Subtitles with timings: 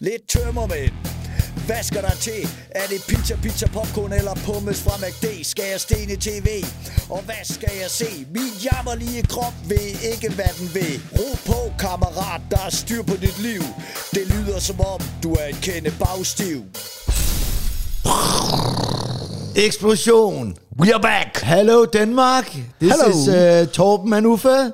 [0.00, 0.92] Lidt tømmermænd.
[1.66, 2.48] Hvad skal der til?
[2.70, 5.44] Er det pizza, pizza, popcorn eller pommes fra McD?
[5.44, 6.48] Skal jeg stene tv?
[7.10, 8.26] Og hvad skal jeg se?
[8.34, 11.00] Min jammerlige krop ved ikke, hvad den vil.
[11.18, 13.62] Ro på, kammerat, der er styr på dit liv.
[14.14, 16.62] Det lyder som om, du er en kende bagstiv.
[19.66, 20.56] Eksplosion.
[20.80, 21.40] We are back!
[21.42, 22.46] Hello Danmark.
[22.80, 23.08] This Hello.
[23.10, 24.72] is uh, Torben and Uffe.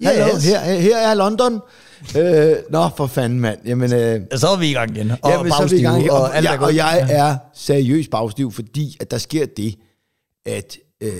[0.00, 0.26] Hello.
[0.34, 0.44] Yes.
[0.44, 1.60] Her, her er London.
[2.16, 3.58] Uh, nå, for fanden, mand.
[3.66, 5.10] Jamen, uh, Så er vi i gang igen.
[5.22, 6.10] Og jamen, så er vi i gang.
[6.10, 9.74] Og, og jeg, og jeg er seriøs bagstiv, fordi at der sker det,
[10.46, 10.76] at...
[11.02, 11.12] Øh,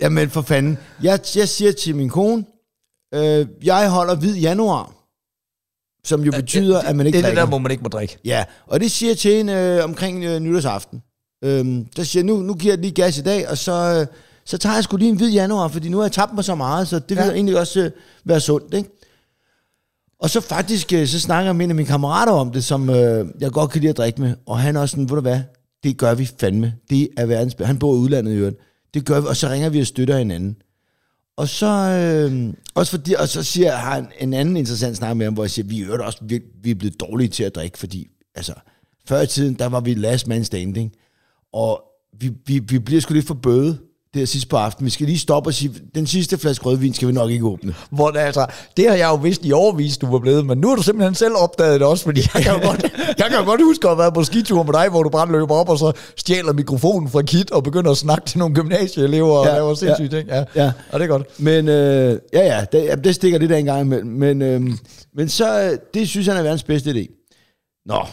[0.00, 0.78] jamen, for fanden.
[1.02, 2.44] Jeg, jeg siger til min kone,
[3.14, 4.92] øh, jeg holder hvid januar,
[6.04, 8.18] som jo betyder, at man ikke Det er det der, hvor man ikke må drikke.
[8.24, 11.02] Ja, og det siger jeg til hende øh, omkring øh, nytårsaften.
[11.44, 14.06] Øhm, der siger jeg, nu, nu giver jeg lige gas i dag, og så, øh,
[14.44, 16.54] så tager jeg sgu lige en hvid januar, fordi nu har jeg tabt mig så
[16.54, 17.32] meget, så det vil Ja.
[17.32, 17.90] egentlig også øh,
[18.24, 18.88] være sundt, ikke?
[20.22, 22.90] Og så faktisk, øh, så snakker jeg med en af mine kammerater om det, som
[22.90, 25.20] øh, jeg godt kan lide at drikke med, og han er også sådan, ved du
[25.20, 25.40] hvad,
[25.82, 26.74] det gør vi fandme.
[26.90, 27.56] Det er verdens.
[27.60, 28.58] Han bor i udlandet i øvrigt.
[28.94, 30.56] Det gør vi, og så ringer vi og støtter hinanden.
[31.36, 35.16] Og så, øh, også fordi, og så siger jeg, har en, en anden interessant snak
[35.16, 37.44] med ham, hvor jeg siger, vi er jo også vi, vi er blevet dårlige til
[37.44, 38.54] at drikke, fordi altså,
[39.08, 40.92] før i tiden, der var vi last man standing,
[41.52, 41.82] og
[42.20, 43.78] vi, vi, vi bliver sgu lidt for bøde
[44.14, 44.84] der sidst på aftenen.
[44.84, 47.74] Vi skal lige stoppe og sige, den sidste flaske rødvin skal vi nok ikke åbne.
[47.90, 48.46] Hvor det, altså,
[48.76, 51.14] det har jeg jo vidst i overvis, du var blevet, men nu har du simpelthen
[51.14, 52.82] selv opdaget det også, fordi jeg kan jo godt,
[53.18, 55.32] jeg kan jo godt huske at have været på skitur med dig, hvor du bare
[55.32, 59.38] løber op og så stjæler mikrofonen fra Kit og begynder at snakke til nogle gymnasieelever
[59.38, 60.28] og Ja, laver sindssyge ja, ting.
[60.28, 60.44] Ja.
[60.64, 60.72] ja.
[60.92, 61.40] Og det er godt.
[61.40, 64.10] Men øh, ja, ja, det, det stikker lidt af en gang imellem.
[64.10, 64.60] Men, øh,
[65.14, 67.32] men så, øh, det synes han er verdens bedste idé.
[67.86, 68.06] Nå,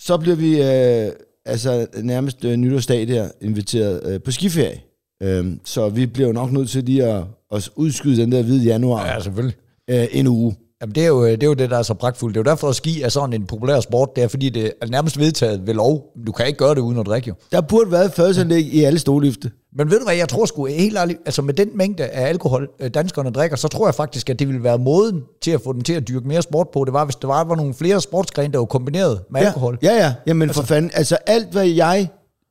[0.00, 1.12] så bliver vi øh,
[1.46, 4.80] altså nærmest øh, nytårsdag der inviteret øh, på skiferie.
[5.22, 7.22] Øh, så vi bliver jo nok nødt til lige at,
[7.54, 9.56] at udskyde den der hvide januar Ja, selvfølgelig.
[9.90, 10.56] øh, en uge.
[10.82, 12.34] Jamen, det er, jo, det er jo det, der er så pragtfuldt.
[12.34, 14.08] Det er jo derfor, at ski er sådan en populær sport.
[14.16, 16.04] Det er, fordi det er nærmest vedtaget ved lov.
[16.26, 17.34] Du kan ikke gøre det uden at drikke, jo.
[17.52, 19.50] Der burde være fadelsanlæg i alle stolifte.
[19.76, 22.68] Men ved du hvad, jeg tror sgu helt ærligt, altså med den mængde af alkohol,
[22.80, 25.72] øh, danskerne drikker, så tror jeg faktisk, at det ville være måden til at få
[25.72, 26.84] dem til at dyrke mere sport på.
[26.84, 29.78] Det var, hvis der var, var nogle flere sportsgrene, der var kombineret med Ja, alkohol.
[29.82, 30.14] ja, ja.
[30.26, 30.90] Jamen altså, for fanden.
[30.94, 32.08] Altså alt, hvad jeg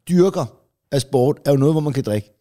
[0.09, 0.46] dyrker
[0.91, 2.38] af sport, er jo noget, hvor man kan drikke.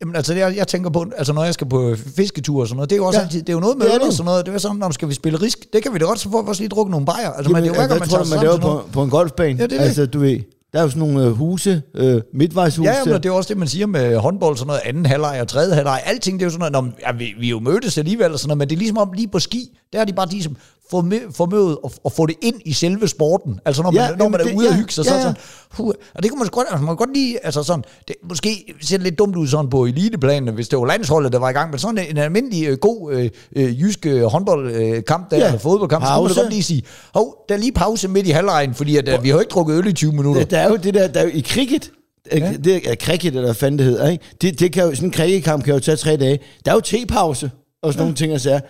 [0.00, 2.90] Jamen altså, jeg, jeg tænker på, altså når jeg skal på fisketur og sådan noget,
[2.90, 4.24] det er jo også Ja, ja, altid, det er jo noget med øl og sådan
[4.24, 4.46] noget.
[4.46, 6.42] Det er sådan, når skal vi spille risk, det kan vi da godt, så får
[6.42, 7.30] vi også lige drukke nogle bajer.
[7.30, 9.10] Altså, Jamen, men det er jo ikke, at man tror man laver på, på en
[9.10, 9.58] golfbane?
[9.58, 9.84] Ja, det er det.
[9.86, 10.38] altså, du ved,
[10.72, 12.90] der er jo sådan nogle øh, huse, øh, midtvejshuse.
[12.90, 15.48] Ja, og det er også det, man siger med håndbold, sådan noget anden halvleg og
[15.48, 16.02] tredje halvleg.
[16.04, 18.38] Alting, det er jo sådan noget, når, ja, vi, vi er jo mødtes alligevel og
[18.38, 20.52] sådan noget, men det er ligesom om lige på ski, der er de bare ligesom
[20.52, 23.60] formø- formødet at, at få det ind i selve sporten.
[23.64, 25.14] Altså når man, Ja, når man er det- ude og ja, hygge sig, ja, så
[25.14, 25.22] er ja.
[25.22, 25.36] sådan,
[25.70, 28.74] huh, og det kunne man godt, altså, man kan godt lide, altså sådan, det, måske
[28.82, 31.52] ser det lidt dumt ud sådan på eliteplanen, hvis det var landsholdet, der var i
[31.52, 35.46] gang, men sådan en, en almindelig øh, god øh, øh, jysk øh, håndboldkamp, der, Ja,
[35.46, 36.40] eller fodboldkamp, så kunne man pause.
[36.40, 36.82] godt lige sige,
[37.14, 39.50] hov, der er lige pause midt i halvlejen, fordi at, øh, vi har jo ikke
[39.50, 40.40] drukket øl i 20 minutter.
[40.42, 41.90] Der, der er jo det der, der er jo i cricket.
[42.32, 42.52] Ja.
[42.64, 44.24] det er cricket, eller hvad fanden det hedder, ikke?
[44.42, 46.38] Det, det kan jo, sådan en cricketkamp kan jo tage tre dage.
[46.64, 47.50] Der er jo tepause
[47.82, 48.04] og sådan ja.
[48.04, 48.60] nogle ting og sager.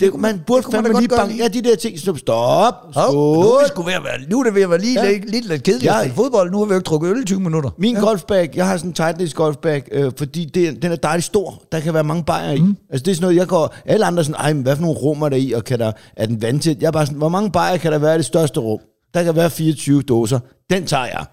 [0.00, 2.74] Det, man burde man fandme lige banke, ja, de der ting, stop, stop,
[3.12, 3.20] nu,
[3.52, 5.12] er det ved at være, nu er det ved at være lige Ja.
[5.12, 6.50] lidt, lidt, lidt kedeligt spille fodbold.
[6.50, 7.70] Nu har vi jo ikke drukket øl i 20 minutter.
[7.78, 8.00] Min ja.
[8.00, 11.62] golfbag, jeg har sådan en Titleist golfbag, øh, fordi det, den er dejligt stor.
[11.72, 12.60] Der kan være mange bajer i.
[12.60, 12.76] Mm.
[12.90, 13.74] Altså det er sådan noget, jeg går...
[13.86, 15.92] Alle andre sådan, ej, men hvad for nogle rum er der i, og kan der,
[16.16, 16.76] er den vandtæt?
[16.80, 18.80] Jeg er bare sådan, hvor mange bajer kan der være i det største rum?
[19.14, 20.38] Der kan være 24 dåser.
[20.70, 21.24] Den tager jeg.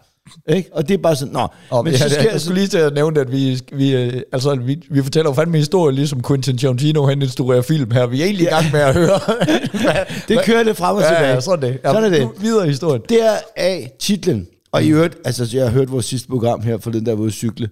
[0.49, 0.69] Ikke?
[0.73, 1.47] Og det er bare sådan, nå.
[1.69, 3.93] Og men, ja, det, jeg skulle lige til at nævne, at vi, vi,
[4.31, 8.05] altså, vi, vi fortæller jo fandme historie, ligesom Quentin Tarantino, han instruerer film her.
[8.05, 9.19] Vi er egentlig i gang med at høre.
[10.27, 11.27] Det kører det frem og tilbage.
[11.27, 11.79] Ja, ja, sådan det.
[11.83, 12.29] Ja, Sådan er det.
[12.41, 13.01] Videre historien.
[13.09, 14.47] Deraf titlen.
[14.71, 17.31] Og i øvrigt, altså jeg har hørt vores sidste program her forleden, der var ude
[17.31, 17.69] cykle.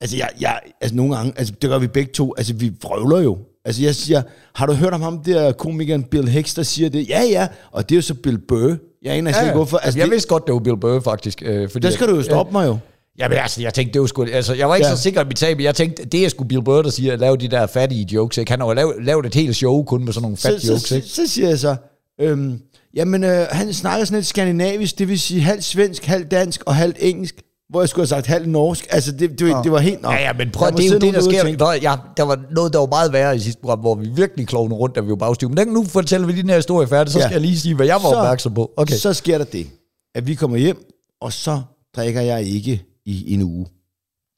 [0.00, 3.18] Altså, jeg, jeg, altså nogle gange, altså det gør vi begge to, altså vi vrøvler
[3.20, 3.38] jo.
[3.64, 4.22] Altså jeg siger,
[4.54, 7.08] har du hørt om ham der komikeren Bill Hicks, der siger det?
[7.08, 8.76] Ja, ja, og det er jo så Bill Burr.
[9.06, 9.78] Jeg aner ikke, hvorfor.
[9.78, 11.42] Altså, jeg det, vidste godt, det var Bill Burr, faktisk.
[11.46, 12.78] Øh, fordi, der skal du jo stoppe mig jo.
[13.18, 14.26] Ja, men altså, jeg tænkte, det var sgu...
[14.32, 14.90] Altså, jeg var ikke Ja.
[14.90, 14.96] ja.
[14.96, 17.12] så sikker i mit tab, men jeg tænkte, det er sgu Bill Burr, der siger,
[17.12, 18.50] at lave de der fattige jokes, ikke?
[18.52, 20.82] Han har jo lavet, lavet et helt show kun med sådan nogle fat Så, jokes,
[20.82, 21.08] så, ikke?
[21.08, 21.76] så, så siger jeg så,
[22.20, 22.60] øhm,
[22.94, 26.74] jamen øh, han snakker sådan lidt skandinavisk, det vil sige halvt svensk, halvt dansk og
[26.74, 27.34] halvt engelsk.
[27.68, 28.86] Hvor jeg skulle have sagt halvt norsk.
[28.90, 30.12] Altså, det, det, det var helt nok.
[30.12, 31.56] Ja, ja, men prøv, Der det er jo det, der sker.
[31.56, 34.46] Der, ja, der var noget, der var meget værre i sidste program, hvor vi virkelig
[34.46, 35.48] klovne rundt, da vi var bagstyr.
[35.48, 37.24] Men den, nu fortæller vi den her historie færdig, så Ja.
[37.24, 38.72] skal jeg lige sige, hvad jeg var Så- opmærksom på.
[38.76, 38.94] Okay.
[38.94, 39.66] Så sker der det,
[40.14, 41.62] at vi kommer hjem, og så
[41.96, 43.66] drikker jeg ikke i en uge.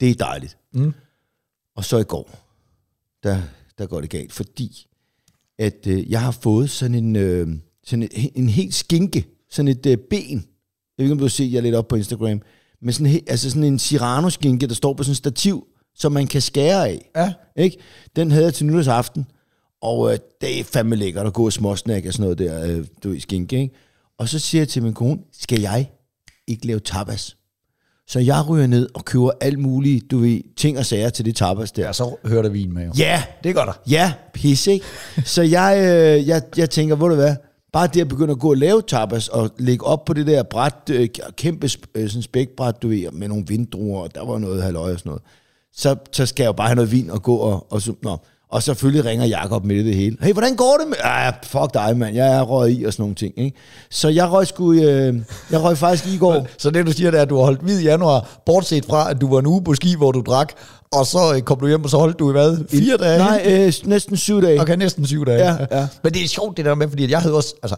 [0.01, 0.57] Det er dejligt.
[0.75, 0.95] Mm.
[1.77, 2.31] Og så i går,
[3.23, 3.39] der,
[3.79, 4.87] der går det galt, fordi
[5.59, 7.49] at øh, jeg har fået sådan en, øh,
[7.85, 10.37] sådan en, en helt skinke, sådan et øh, ben.
[10.37, 10.43] Jeg
[10.99, 12.41] ved ikke, om du har set, jeg er lidt op på Instagram.
[12.83, 16.41] Men sådan, altså sådan en Cyrano-skinke, der står på sådan en stativ, som man kan
[16.43, 17.11] skære af.
[17.17, 17.33] Ja.
[17.57, 17.77] Ikke?
[18.17, 19.27] Den havde jeg til nytårsaften,
[19.83, 22.87] og øh, det er fandme lækkert at gå og småsnack og sådan noget der, øh,
[23.05, 23.75] du ved, skinke, ikke?
[24.19, 25.91] Og så siger jeg til min kone, skal jeg
[26.47, 27.37] ikke lave tapas?
[28.09, 31.37] Så jeg ryger ned og køber alt muligt, du ved, ting og sager til det
[31.37, 31.87] tapas der.
[31.87, 32.93] Ja, så hører der vin med jo.
[32.99, 33.73] Ja, Det gør der.
[33.91, 34.85] Ja, pis, ikke?
[35.25, 37.37] Så jeg, øh, jeg, jeg tænker, hvor du hvad,
[37.73, 40.43] bare det at begynde at gå og lave tapas, og lægge op på det der
[40.43, 44.63] bræt, øh, kæmpe øh, sådan spækbræt, du ved, med nogle vindruer, og der var noget
[44.63, 45.23] halvøje og sådan noget.
[45.73, 48.19] Så, så skal jeg jo bare have noget vin og gå og, og så, nå.
[48.51, 50.17] Og selvfølgelig ringer Jakob med det hele.
[50.21, 50.97] Hey, hvordan går det med...
[51.03, 52.17] Ah, fuck dig, mand.
[52.17, 53.57] Jeg er røget i og sådan nogle ting, ikke?
[53.91, 54.73] Så jeg røg sgu...
[54.73, 56.47] Øh, jeg røg faktisk i går.
[56.59, 59.11] Så det du siger, det er, at du har holdt hvid i januar, bortset fra,
[59.11, 60.53] at du var en uge på ski, hvor du drak,
[60.93, 62.69] og så øh, kom du hjem, og så holdt du i hvad?
[62.71, 63.19] Fire dage?
[63.19, 64.61] Nej, øh, næsten syv dage.
[64.61, 65.39] Okay, næsten syv dage.
[65.53, 65.89] Ja, ja.
[66.03, 67.77] Men det er sjovt det der med, fordi jeg havde også, altså,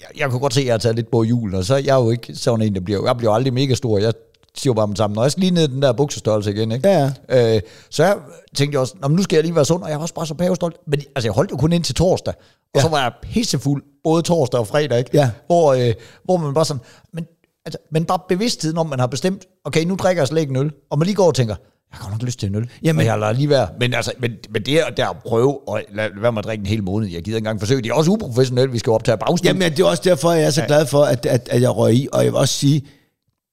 [0.00, 1.78] jeg, jeg kunne godt se, at jeg har taget lidt på julen, og så er
[1.78, 4.12] jeg jo ikke sådan en, der bliver, jeg bliver aldrig mega stor, jeg
[4.56, 6.88] siger bare med sammen, når jeg skal lige ned den der buksestørrelse igen, ikke?
[6.88, 7.60] Ja, Øh,
[7.90, 8.16] så jeg
[8.56, 10.26] tænkte også, "Nå, men nu skal jeg lige være sund, og jeg var også bare
[10.26, 10.76] så pavestolt.
[10.86, 12.40] Men altså, jeg holdt jo kun ind til torsdag, og
[12.76, 12.80] Ja.
[12.82, 15.10] så var jeg pissefuld, både torsdag og fredag, ikke?
[15.14, 15.30] Ja.
[15.46, 15.94] Hvor, øh,
[16.24, 16.80] hvor man bare sådan,
[17.12, 17.24] men,
[17.66, 20.56] altså, men bare bevidstheden om, man har bestemt, okay, nu drikker jeg slet ikke en
[20.56, 21.54] øl, og man lige går og tænker,
[21.92, 22.70] jeg har godt nok lyst til en øl.
[22.82, 23.68] Jamen- jeg lader lige være.
[23.80, 26.62] Men, altså, men, men det er der at prøve at lade være med at drikke
[26.62, 27.08] en hel måned.
[27.08, 27.82] Jeg gider ikke engang forsøge.
[27.82, 28.72] Det er også uprofessionelt.
[28.72, 29.48] Vi skal optage bagstil.
[29.48, 31.94] Jamen, det er også derfor, jeg er så glad for, at, at, at jeg røg
[31.94, 32.08] i.
[32.12, 32.86] Og jeg vil også sige,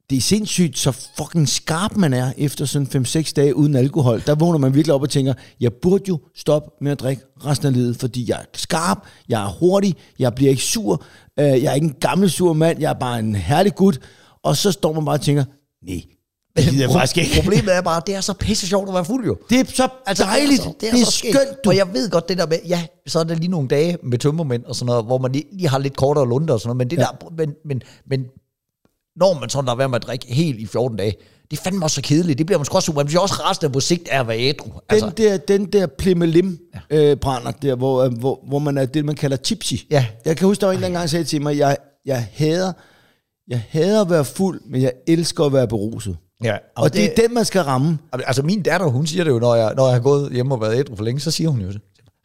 [0.09, 4.23] det er sindssygt, så fucking skarp man er efter sådan 5-6 dage uden alkohol.
[4.25, 7.67] Der vågner man virkelig op og tænker, jeg burde jo stoppe med at drikke resten
[7.67, 8.97] af livet, fordi jeg er skarp,
[9.29, 11.03] jeg er hurtig, jeg bliver ikke sur,
[11.39, 13.99] øh, jeg er ikke en gammel sur mand, jeg er bare en herlig gut.
[14.43, 15.43] Og så står man bare og tænker,
[15.83, 16.01] nej,
[16.57, 17.41] det gider jeg faktisk ikke.
[17.41, 19.37] Problemet er bare, det er så pisse sjovt at være fuld jo.
[19.49, 21.69] Det er så altså, dejligt, Det er, så, det er, det er så skønt, du.
[21.69, 24.17] Og jeg ved godt det der med, ja, så er der lige nogle dage med
[24.17, 26.77] tømmermænd og sådan noget, hvor man lige, lige har lidt kortere lunder og sådan noget,
[26.77, 27.01] men det Ja.
[27.01, 28.25] der, men, men, men
[29.15, 31.15] når man sådan der være med at drikke helt i 14 dage,
[31.51, 32.37] det er fandme også så kedeligt.
[32.37, 32.91] Det bliver man sgu også.
[32.91, 34.69] Man bliver også resten på sigt af at være ædru.
[34.89, 36.59] Den der, den der plimmelim
[36.89, 39.73] øh, brænder der, hvor, øh, hvor, hvor man er det, man kalder tipsy.
[39.91, 40.05] Ja.
[40.25, 42.73] Jeg kan huske, der var en, der engang sagde til mig, jeg, jeg hader,
[43.47, 46.17] jeg hader at være fuld, men jeg elsker at være beruset.
[46.43, 46.53] Ja.
[46.53, 47.97] Og, og det, det er den, man skal ramme.
[48.13, 50.61] Altså min datter, hun siger det jo, når jeg, når jeg har gået hjem og
[50.61, 51.71] været ædru for længe, så siger hun jo,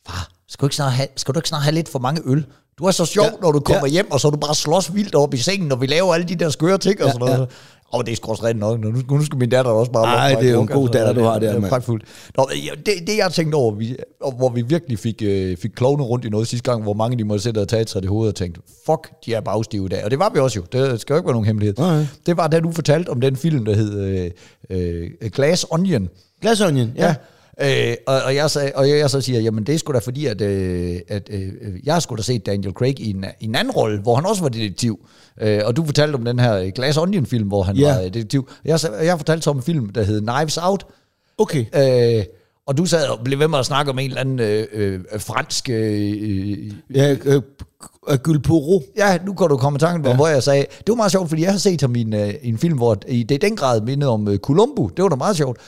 [0.08, 2.46] far, skal du ikke snart have, skal du ikke snart have lidt for mange øl?
[2.78, 3.92] Du er så sjov, Ja, når du kommer ja.
[3.92, 6.28] hjem, og så er du bare slås vildt op i sengen, når vi laver alle
[6.28, 7.50] de der skøre ting og Ja, sådan noget.
[7.92, 7.98] Ja.
[7.98, 8.80] Og det er sgu også rent nok.
[8.80, 10.04] Nu, nu skal min datter også bare...
[10.04, 11.70] Ej, lov for det er jo en god datter, du har der, det er mand.
[11.70, 12.04] pragtfuldt.
[12.36, 12.48] Nå,
[12.86, 13.96] det, det jeg tænkte over, vi,
[14.36, 17.24] hvor vi virkelig fik, øh, fik klovne rundt i noget sidste gang, hvor mange de
[17.24, 20.04] måtte sætte og tage sig det hoved og tænkte, fuck, de er bagstive i dag.
[20.04, 20.64] Og det var vi også jo.
[20.72, 21.74] Det skal jo ikke være nogen hemmelighed.
[21.78, 22.06] Nej.
[22.26, 24.30] Det var da du fortalte om den film, der hed øh,
[24.70, 26.08] øh, Glass Onion.
[26.40, 27.06] Glasonjen, ja.
[27.06, 27.14] Ja.
[27.62, 30.26] Øh, og, og, jeg så, og jeg, så siger, jamen det er sgu da fordi,
[30.26, 31.52] at, øh, at øh,
[31.84, 34.26] jeg har sgu da set Daniel Craig i en, i en anden rolle, hvor han
[34.26, 34.98] også var detektiv.
[35.40, 37.92] Øh, og du fortalte om den her Glass Onion film, hvor han Ja.
[37.94, 38.48] var øh, detektiv.
[38.64, 40.86] Jeg, jeg fortalte så om en film, der hed Knives Out.
[41.38, 41.64] Okay.
[42.18, 42.24] Øh,
[42.66, 45.00] og du sad og blev ved med at snakke om en eller anden øh, øh,
[45.18, 45.68] fransk...
[45.70, 47.42] Øh, Ja, øh,
[48.10, 48.82] øh, Gylporo.
[48.96, 50.16] ja, nu kan du komme i tanken på, ja.
[50.16, 52.34] hvor jeg sagde, det var meget sjovt, fordi jeg har set ham i en, øh,
[52.42, 54.88] en film, hvor i det i den grad mindede om øh, Columbo.
[54.88, 55.58] Det var da meget sjovt.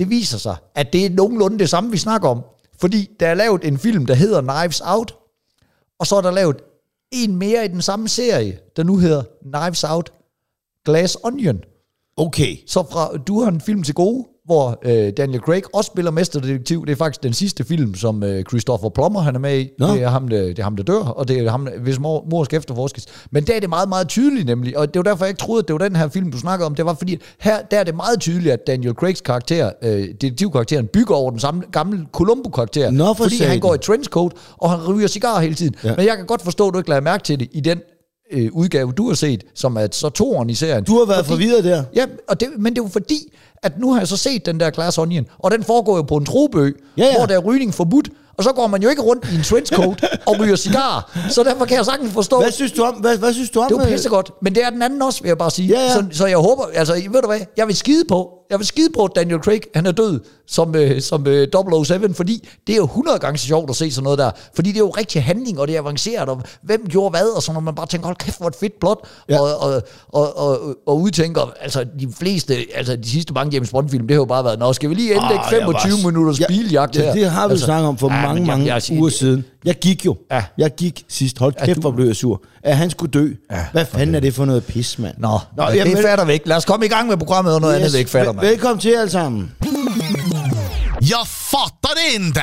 [0.00, 2.42] Det viser sig, at det er nogenlunde det samme, vi snakker om.
[2.78, 5.14] Fordi der er lavet en film, der hedder Knives Out,
[5.98, 6.56] og så er der lavet
[7.10, 10.12] en mere i den samme serie, der nu hedder Knives Out
[10.84, 11.60] Glass Onion.
[12.16, 12.56] Okay.
[12.66, 16.86] Så fra, du har en film til gode, hvor øh, Daniel Craig også spiller mesterdetektiv.
[16.86, 19.70] Det er faktisk den sidste film, som øh, Christopher Plummer han er med i.
[19.78, 19.86] Nå.
[19.86, 22.26] Det er, ham, der, det er ham, der dør, og det er ham, hvis mor,
[22.30, 23.06] mor skal efterforskes.
[23.30, 25.60] Men der er det meget, meget tydeligt nemlig, og det var derfor, jeg ikke troede,
[25.60, 26.74] at det var den her film, du snakkede om.
[26.74, 30.86] Det var fordi, her der er det meget tydeligt, at Daniel Craigs karakter, øh, detektivkarakteren,
[30.86, 32.90] bygger over den samme gamle Columbo-karakter.
[32.90, 35.74] Nå, for fordi han går i trenchcoat, og han ryger cigar hele tiden.
[35.84, 35.96] Ja.
[35.96, 37.80] Men jeg kan godt forstå, at du ikke lader mærke til det i den
[38.32, 40.84] øh, udgave, du har set, som er så toeren i serien.
[40.84, 41.84] Du har været forvirret der.
[41.94, 43.32] Ja, og det, men det er jo fordi,
[43.62, 46.16] at nu har jeg så set den der Glass Onion, og den foregår jo på
[46.16, 47.16] en trobø, Ja, ja.
[47.16, 48.08] hvor der er rygning forbudt,
[48.38, 51.64] og så går man jo ikke rundt i en trenchcoat og ryger cigar, så derfor
[51.64, 53.80] kan jeg sagtens forstå, Hvad synes du om, hvad, hvad synes du om det er
[53.80, 55.68] jo øh, pissegodt, men det er den anden også, vil jeg bare sige.
[55.68, 55.92] Ja, ja.
[55.92, 58.88] Så, så jeg håber, altså ved du hvad, jeg vil skide på, jeg vil skide
[58.96, 61.48] på, at Daniel Craig, han er død som, øh, som øh,
[61.84, 64.68] 007, fordi det er jo 100 gange så sjovt at se sådan noget der, fordi
[64.68, 67.52] det er jo rigtig handling, og det er avanceret, og hvem gjorde hvad, og så
[67.52, 69.34] når man bare tænker, hold kæft, hvor et fedt plot, Ja.
[69.34, 69.40] ja.
[69.40, 74.06] og, og, og, og, og udtænker, altså de fleste, altså de sidste mange James Bond-film,
[74.06, 76.40] det har jo bare været, nå, skal vi lige indlægge Ah, jeg 25 var- minutters
[76.40, 77.12] Ja, biljagt ja, her?
[77.12, 79.44] Det har vi altså, snakket om for ja, mange, men jeg- mange jeg- uger siden.
[79.64, 80.16] Jeg gik jo.
[80.30, 80.44] Ja.
[80.58, 81.38] Jeg gik sidst.
[81.38, 82.42] Hold kæft, du- hvor blev jeg sur.
[82.62, 83.32] At han skulle dø.
[83.50, 85.14] Ja, Hvad fanden er det for noget pis, mand?
[85.18, 86.48] Nå, Nå jamen, det fatter vi ikke.
[86.48, 87.80] Lad os komme i gang med programmet, og noget yes.
[87.80, 88.44] andet, vi ikke fatter, vel- man.
[88.50, 89.52] Velkommen til alle sammen.
[91.00, 92.40] Jag fattar det inte!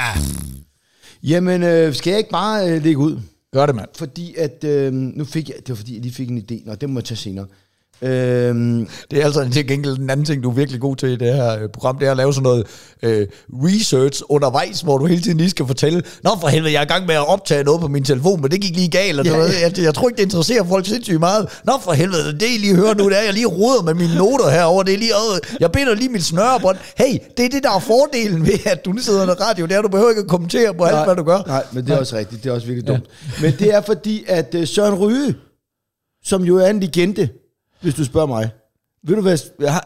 [1.24, 3.20] Jamen, øh, skal jeg ikke bare øh, lægge ud?
[3.54, 3.88] Gør det, mand.
[3.98, 6.82] Fordi at, øh, nu fik jeg, det var fordi, jeg lige fik en idé, og
[6.82, 7.46] det må jeg tage senere.
[8.02, 11.16] Øhm, Det er altså til gengæld en anden ting, du er virkelig god til i
[11.16, 12.68] det her øh, program, det er at lave sådan noget
[13.04, 16.84] øh, research undervejs, hvor du hele tiden lige skal fortælle, Nå for helvede, jeg er
[16.84, 19.10] i gang med at optage noget på min telefon, men det gik lige galt.
[19.10, 19.52] Eller Ja, noget.
[19.62, 21.50] Jeg, jeg, tror ikke, det interesserer folk sindssygt meget.
[21.66, 24.16] Nå for helvede, det I lige hører nu, det er, jeg lige roder med mine
[24.16, 24.84] noter herover.
[24.84, 26.78] Det er lige, øh, jeg binder lige mit snørebånd.
[26.98, 29.66] Hey, det er det, der er fordelen ved, at du sidder i radio.
[29.66, 31.42] Det er, at du behøver ikke at kommentere på alt, hvad du gør.
[31.48, 32.44] Nej, men det er også rigtigt.
[32.44, 33.06] Det er også virkelig dumt.
[33.42, 35.36] Men det er fordi, at uh, Søren Ryge,
[36.26, 37.30] som jo er en legende,
[37.82, 38.50] hvis du spørger mig.
[39.08, 39.38] Ved du hvad,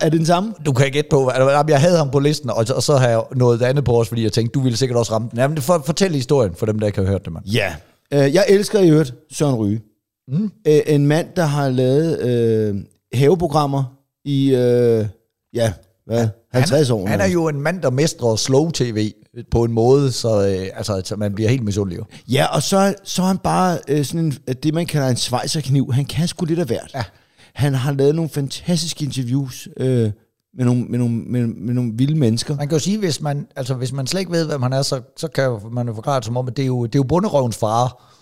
[0.02, 0.54] er det den samme?
[0.66, 3.24] Du kan gætte på, altså, jeg havde ham på listen, og, og så har jeg
[3.36, 5.40] noget andet på os, fordi jeg tænkte, du ville sikkert også ramme den.
[5.40, 7.46] Jamen, for, fortæl historien for dem, der ikke har hørt det, mand.
[7.46, 7.74] Ja.
[8.16, 9.82] Uh, jeg elsker i øvrigt Søren Ryge.
[10.28, 10.44] Mm.
[10.44, 12.82] Uh, en mand, der har lavet uh,
[13.20, 13.84] haveprogrammer
[14.26, 15.06] i, uh,
[15.54, 15.74] ja,
[16.06, 17.08] hvad, 50 han, år.
[17.08, 19.12] Han er jo en mand, der mestrer slow-tv
[19.52, 22.00] på en måde, så, øh, altså, så man bliver helt misundelig.
[22.28, 24.32] Ja, og så, så er han bare øh, sådan en,
[24.64, 25.94] det, man kalder en svejserkniv.
[25.94, 26.92] Han kan sgu lidt af hvert.
[26.94, 27.04] Ja.
[27.54, 30.12] Han har lavet nogle fantastiske interviews øh,
[30.58, 32.56] med, nogle, med, nogle, med, med nogle vilde mennesker.
[32.56, 34.82] Man kan jo sige, hvis man, altså, hvis man slet ikke ved, hvem han er,
[34.82, 37.00] så, så kan man jo forklare det som om, at det er jo, det er
[37.00, 38.14] jo bunderøvens far.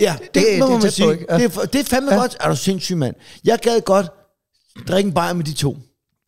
[0.00, 1.08] Ja, det, det- det, må det man på, sige.
[1.08, 1.38] Ja.
[1.38, 2.20] Det, er, det er fandme ja.
[2.20, 2.36] godt.
[2.40, 3.14] Er du sindssyg, mand?
[3.44, 4.06] Jeg gad godt
[4.88, 5.76] drikke en bajer med de to.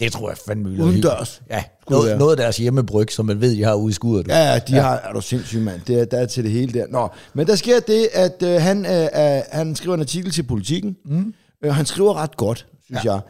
[0.01, 1.43] Det tror jeg fandme vil Udendørs.
[1.51, 2.19] Ja, Skulle noget, være.
[2.19, 4.29] noget af deres hjemmebryg, som man ved, de har ude i skuddet.
[4.29, 4.83] Ja, ja, de ja.
[4.83, 5.81] har, er du sindssyg, mand.
[5.87, 6.87] Det er, der er til det hele der.
[6.91, 9.03] Nå, men der sker det, at øh, han, øh,
[9.37, 10.97] øh, han skriver en artikel til politikken.
[11.05, 11.35] Mm.
[11.67, 13.13] Øh, han skriver ret godt, synes ja.
[13.13, 13.21] jeg.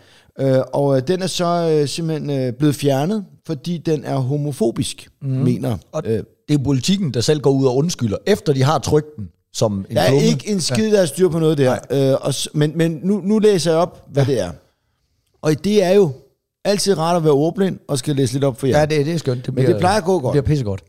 [0.56, 5.08] Øh, og øh, den er så øh, simpelthen øh, blevet fjernet, fordi den er homofobisk,
[5.22, 5.28] mm.
[5.28, 5.76] mener.
[5.92, 9.16] Og Øh, det er politikken, der selv går ud og undskylder, efter de har trykt
[9.16, 10.26] den som en der er klumme.
[10.26, 11.78] ikke en skid, der er styr på noget der.
[11.90, 14.32] Øh, og, men men nu, nu læser jeg op, hvad ja.
[14.32, 14.50] det er.
[15.42, 16.12] Og det er jo
[16.64, 18.78] altid rart at være ordblind, og skal læse lidt op for jer.
[18.78, 19.46] Ja, det, det er skønt.
[19.46, 20.34] Det Men det plejer at gå godt.
[20.34, 20.82] Det bliver pissegodt.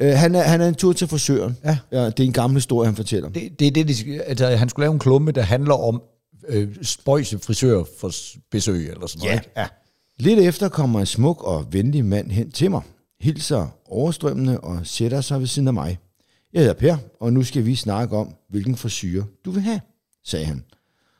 [0.00, 1.56] Øh, han, er, han er en tur til frisøren.
[1.64, 1.78] Ja.
[1.92, 2.06] ja.
[2.06, 3.28] Det er en gammel historie, han fortæller.
[3.28, 6.02] Det, det er det, de, altså, han skulle lave en klumme, der handler om
[6.48, 8.12] øh, spøjse frisør for
[8.50, 9.40] besøg, eller sådan noget.
[9.40, 9.50] ikke?
[9.56, 9.68] ja.
[10.18, 12.82] Lidt efter kommer en smuk og venlig mand hen til mig,
[13.20, 15.98] hilser overstrømmende og sætter sig ved siden af mig.
[16.52, 19.80] Jeg hedder Per, og nu skal vi snakke om, hvilken frisyr du vil have,
[20.24, 20.64] sagde han.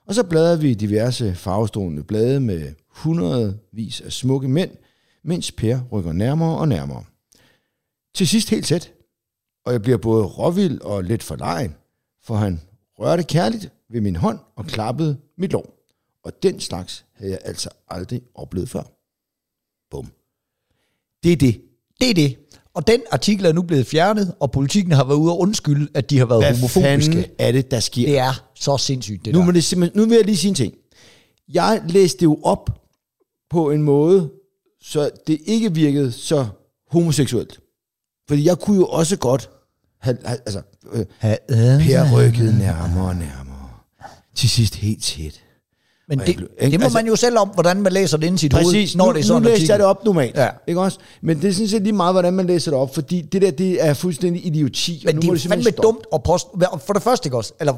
[0.06, 4.70] Og så bladrede vi i diverse farvestrålende blade med hundredvis af smukke mænd,
[5.24, 7.04] mens Per rykker nærmere og nærmere.
[8.14, 8.92] Til sidst helt tæt,
[9.64, 11.74] og jeg bliver både råvild og lidt forlegen,
[12.24, 12.60] for han
[12.98, 15.74] rørte kærligt ved min hånd og klappede mit lår.
[16.24, 18.82] Og den slags havde jeg altså aldrig oplevet før.
[19.90, 20.12] Bum.
[21.22, 21.60] Det er det.
[22.00, 22.36] Det er det.
[22.74, 26.10] Og den artikel er nu blevet fjernet, og politikken har været ude og undskylde, at
[26.10, 27.12] de har været Hvad homofobiske.
[27.12, 28.06] fanden er det, der sker?
[28.06, 29.52] Det er så sindssygt, det nu, der.
[29.52, 30.74] det nu vil jeg lige sige en ting.
[31.48, 32.70] Jeg læste det jo op
[33.50, 34.30] på en måde,
[34.80, 36.46] så det ikke virkede så
[36.90, 37.60] homoseksuelt.
[38.28, 39.50] Fordi jeg kunne jo også godt
[40.00, 43.47] have, have altså, øh, Per rykkede nærmere og nærmere.
[44.38, 45.40] Til sidst helt tæt.
[46.08, 48.26] Men Og det, blev- det må Altså- man jo selv om, hvordan man læser det
[48.26, 50.04] ind i sit Præcis, hoved, når nu, det er sådan nu læste jeg det op
[50.04, 50.36] normalt.
[50.36, 50.48] Ja.
[50.66, 50.98] Ikke også?
[51.22, 53.50] Men det er sådan set lige meget, hvordan man læser det op, fordi det der,
[53.50, 55.04] det er fuldstændig idioti.
[55.08, 56.48] og Men nu det er fandme dumt at poste.
[56.86, 57.52] For det første, ikke også?
[57.60, 57.74] Eller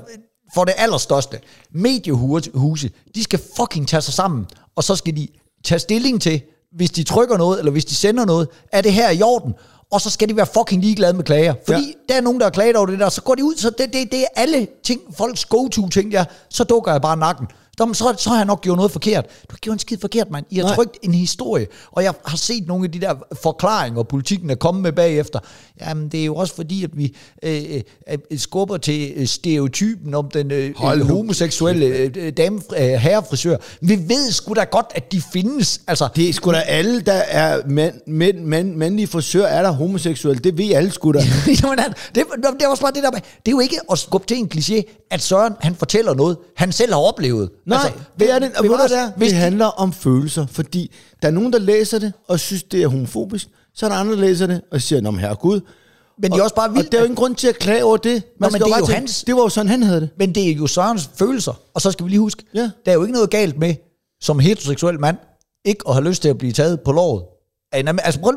[0.54, 1.38] for det allerstørste.
[1.72, 5.28] Mediehuse, de skal fucking tage sig sammen, og så skal de
[5.64, 6.40] tage stilling til,
[6.76, 9.54] hvis de trykker noget, eller hvis de sender noget, er det her i orden?
[9.90, 11.54] Og så skal de være fucking ligeglade med klager.
[11.66, 12.12] Fordi ja.
[12.14, 13.92] der er nogen, der har klaget over det der, så går de ud, så det,
[13.92, 17.46] det, det er alle ting, folks go-to-ting, ja, så dukker jeg bare nakken.
[17.92, 19.24] Så, så har jeg nok gjort noget forkert.
[19.26, 20.46] Du har gjort en skid forkert, mand.
[20.50, 20.74] I har Nej.
[20.74, 24.82] trykt en historie, og jeg har set nogle af de der forklaringer, politikken er kommet
[24.82, 25.38] med bagefter.
[25.80, 27.80] Jamen, det er jo også fordi, at vi øh,
[28.32, 33.56] øh, skubber til øh, stereotypen om den øh, Hold øh, homoseksuelle øh, dame, øh, herrefrisør.
[33.80, 35.80] Vi ved sgu da godt, at de findes.
[35.86, 39.70] Altså, Det er sgu da alle, der er mænd, mænd, mænd, mandlige frisør, er der
[39.70, 40.42] homoseksuelle.
[40.42, 41.18] Det ved alle sgu da.
[41.62, 41.78] Jamen,
[42.14, 44.36] det, det er også bare det der med, det er jo ikke at skubbe til
[44.36, 47.50] en kliché, at Søren, han fortæller noget, han selv har oplevet.
[47.66, 48.50] Nej, altså, det er det.
[48.56, 49.10] Og ved du, det, er?
[49.18, 50.90] det de- handler om følelser, fordi
[51.22, 53.46] der er nogen, der læser det og synes, det er homofobisk.
[53.80, 55.60] Så er der andre, der læser det og siger, nå, men herregud.
[56.18, 56.92] Men de er også bare Og vildt.
[56.92, 58.12] der er jo ingen grund til at klage over det.
[58.12, 60.08] Man men skal det er jo tænke, hans- Det var jo sådan, han havde det.
[60.18, 61.52] Men det er jo Sørens følelser.
[61.74, 62.60] Og så skal vi lige huske, Ja.
[62.60, 63.74] der er jo ikke noget galt med,
[64.20, 65.16] som heteroseksuel mand,
[65.64, 67.22] ikke at have lyst til at blive taget på låret.
[67.72, 68.32] Altså, prøv,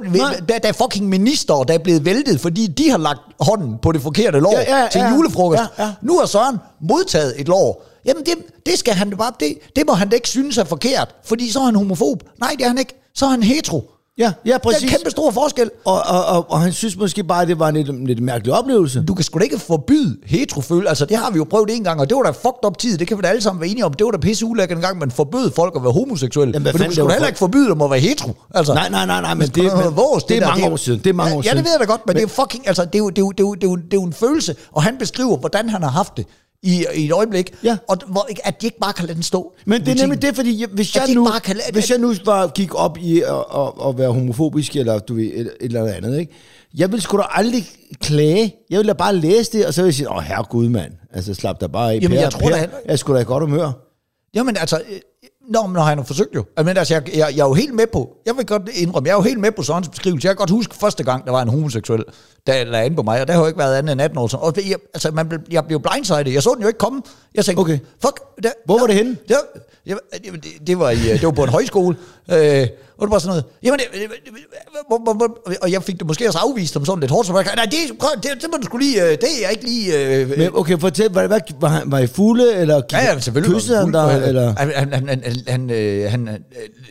[0.50, 3.92] der, der er fucking minister, der er blevet væltet, fordi de har lagt hånden på
[3.92, 5.16] det forkerte lår Ja, ja, til ja.
[5.16, 5.62] julefrokost.
[5.78, 5.94] Ja, ja.
[6.02, 7.86] Nu har Søren modtaget et lår.
[8.06, 8.34] Jamen, det,
[8.66, 11.60] det skal han bare, det, det må han da ikke synes er forkert, fordi så
[11.60, 12.24] er han homofob.
[12.40, 13.02] Nej, det er han ikke.
[13.16, 13.90] Så er han hetero.
[14.18, 14.84] Ja, ja, Der er præcis.
[14.84, 15.72] en kæmpe stor forskel.
[15.86, 18.22] Og, og, og, og han synes måske bare, at det var en lidt, en lidt
[18.22, 19.04] mærkelig oplevelse.
[19.08, 20.88] Du kan sgu da ikke forbyde heteroføl.
[20.88, 22.98] Altså, det har vi jo prøvet en gang, og det var da fucked up tid.
[22.98, 23.94] Det kan vi da alle sammen være enige om.
[23.94, 26.52] Det var da pisse ulækkert en gang, man forbød folk at være homoseksuelle.
[26.54, 28.32] Jamen, Men du det var da heller ikke forbyde dem at være hetero.
[28.56, 30.48] Altså, Nej, nej, nej, nej, men det, det, er men, vores, det er der.
[30.48, 31.00] mange år siden.
[31.00, 31.58] Det er mange ja, år Ja, siden.
[31.58, 33.18] det ved jeg da godt, men, men det er fucking, altså, det er, jo, det,
[33.18, 34.98] er jo, det, er jo, det, er jo, det er jo en følelse, og han
[35.00, 36.26] beskriver, hvordan han har haft det
[36.64, 37.78] i, i et øjeblik, Ja.
[37.90, 39.54] og hvor, at de ikke bare kan lade den stå.
[39.66, 41.98] Men det er nemlig det, fordi jeg- hvis jeg, nu, bare kan lade- hvis jeg
[41.98, 45.52] nu bare gik op i at, at, at være homofobisk, eller du ved, et, et
[45.62, 46.32] eller andet, ikke?
[46.78, 47.66] Jeg vil sgu da aldrig
[48.02, 48.56] klage.
[48.70, 50.92] Jeg vil da bare læse det, og så vil jeg sige, åh, herregud, mand.
[51.14, 52.00] Altså, slap dig bare af.
[52.02, 53.72] Jamen, Per, jeg tror per, da- Jeg er sgu da i godt humør.
[54.36, 55.00] Jamen altså, øh,
[55.50, 56.46] Nå, men han har forsøgt jo.
[56.58, 59.14] Men altså, jeg, jeg, jeg er jo helt med på, jeg vil godt indrømme, jeg
[59.14, 60.26] er jo helt med på sådan en beskrivelse.
[60.28, 62.04] Jeg kan godt huske første gang, der var en homoseksuel,
[62.48, 64.36] der lagde an på mig, og der har jo ikke været andet end 18 år.
[64.36, 66.32] Og jeg, altså, man blev, jeg blev blindsided.
[66.32, 67.02] Jeg så den jo ikke komme.
[67.36, 67.80] Jeg tænkte, Okay.
[68.02, 68.20] fuck.
[68.44, 69.18] Der, Hvor var der, det henne?
[69.30, 69.36] Der,
[69.86, 71.96] jeg, det, det, var i, øh, det var på en højskole.
[72.32, 74.10] Øh, og det var sådan noget, jamen, det, det,
[75.50, 77.52] det, og jeg fik det måske også afvist som sådan lidt hårdt, så var jeg,
[77.56, 77.74] nej, det,
[78.24, 80.18] det, det må du skulle lige, øh, det er jeg ikke lige...
[80.22, 83.20] Øh, Men okay, fortæl, var, var, var, han- var I fulde, eller gik, Ja, ja,
[83.20, 83.56] selvfølgelig.
[83.56, 84.54] kyssede han var dig, eller?
[84.58, 86.36] Han, han, han, han, han, øh, han øh,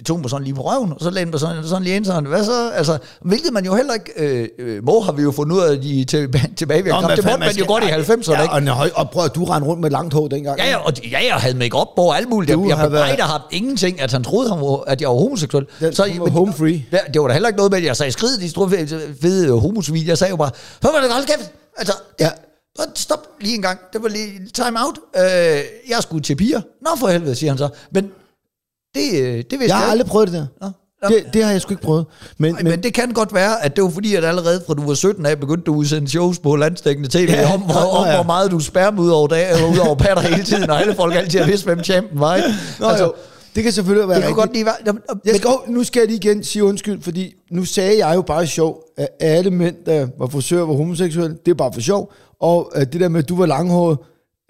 [0.06, 2.04] tog mig sådan lige på røven, og så lagde han mig sådan, sådan lige ind,
[2.04, 2.70] sådan, hvad så?
[2.74, 5.80] Altså, hvilket man jo heller ikke øh, øh, må, har vi jo fundet ud af
[5.80, 6.82] de til, tilbage.
[6.82, 8.72] Nå, Nå, men det måtte man jo godt i 90'erne, ja, ikke?
[8.72, 10.58] og, og prøv at du rendte rundt med langt hår dengang.
[10.58, 12.52] Ja, ja, og ja, jeg havde make op på alt muligt.
[12.52, 15.08] Du Jeg, jeg har været- bebrejder ham ingenting, at han troede, han var, at jeg
[15.08, 15.66] var homoseksuel.
[15.80, 16.84] Den- du var home free.
[16.92, 19.14] Ja, det var da heller ikke noget med, at jeg sagde skrid i store fede,
[19.22, 20.06] fede homosvin.
[20.06, 20.50] Jeg sagde jo bare,
[20.82, 21.50] hør mig det, hold kæft.
[21.76, 22.30] Altså, Ja.
[22.94, 23.78] Stop lige en gang.
[23.92, 24.98] Det var lige time out.
[25.16, 25.22] Øh,
[25.88, 26.60] jeg skulle til piger.
[26.82, 27.68] Nå for helvede, siger han så.
[27.92, 28.04] Men
[28.94, 29.90] det, øh, det vidste Jeg har ikke.
[29.90, 30.46] aldrig prøvet det der.
[30.66, 30.70] Nå.
[31.08, 32.06] Det, det har jeg sgu ikke prøvet.
[32.38, 34.86] Men, Nej, men det kan godt være, at det var fordi, at allerede fra du
[34.86, 37.74] var 17 af, begyndte du at udsende shows på landstækkende tv, Ja, ja, om, hvor,
[37.74, 38.14] nå, om ja.
[38.14, 41.14] hvor meget du spærmer ud over, dag, ud over patter hele tiden, og alle folk
[41.14, 42.36] altid har vidst, hvem champion var.
[42.36, 42.48] Ikke?
[42.80, 43.12] Nå, altså, jo,
[43.54, 44.36] det kan selvfølgelig være det rigtigt.
[44.38, 44.74] godt lige være...
[44.86, 48.22] Jamen, Jeg skal, nu skal jeg lige igen sige undskyld, fordi nu sagde jeg jo
[48.22, 51.36] bare sjov, at alle mænd, der var frisører, var homoseksuelle.
[51.44, 52.12] Det er bare for sjov.
[52.40, 53.98] Og at det der med, at du var langhåret,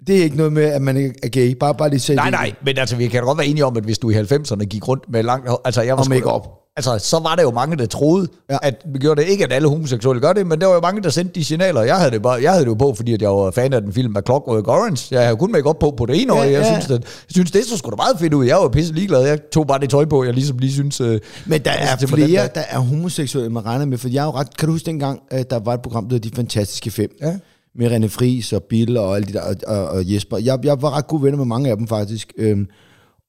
[0.07, 1.55] det er ikke noget med, at man er gay.
[1.59, 3.83] Bare, bare lige sige Nej, nej, men altså, vi kan godt være enige om, at
[3.83, 6.47] hvis du i 90'erne gik rundt med langt hår, altså jeg var Og make-up.
[6.77, 8.57] Altså, så var der jo mange, der troede, Ja.
[8.61, 9.27] at vi gjorde det.
[9.29, 11.81] Ikke, at alle homoseksuelle gør det, men der var jo mange, der sendte de signaler.
[11.81, 13.81] Jeg havde det, bare, jeg havde det jo på, fordi at jeg var fan af
[13.81, 15.15] den film af Clockwork Orange.
[15.15, 16.51] Jeg havde kun make op på på det ene Ja, øje.
[16.51, 16.71] Jeg, ja.
[16.71, 18.45] synes, det, jeg synes, det så sgu da meget fedt ud.
[18.45, 19.21] Jeg var pisse ligeglad.
[19.27, 21.01] Jeg tog bare det tøj på, jeg ligesom lige synes...
[21.01, 22.47] Øh, Men der er til på den flere, der.
[22.47, 23.97] der er homoseksuelle, man regner med.
[23.97, 24.57] For jeg er jo ret...
[24.57, 27.09] Kan du huske dengang, at der var et program, der hed De Fantastiske Fem?
[27.21, 27.33] Ja.
[27.75, 30.37] Med René Friis og Bill og alle de der, og, og, og Jesper.
[30.37, 32.33] Jeg, jeg var ret gode venner med mange af dem faktisk.
[32.37, 32.67] Øhm,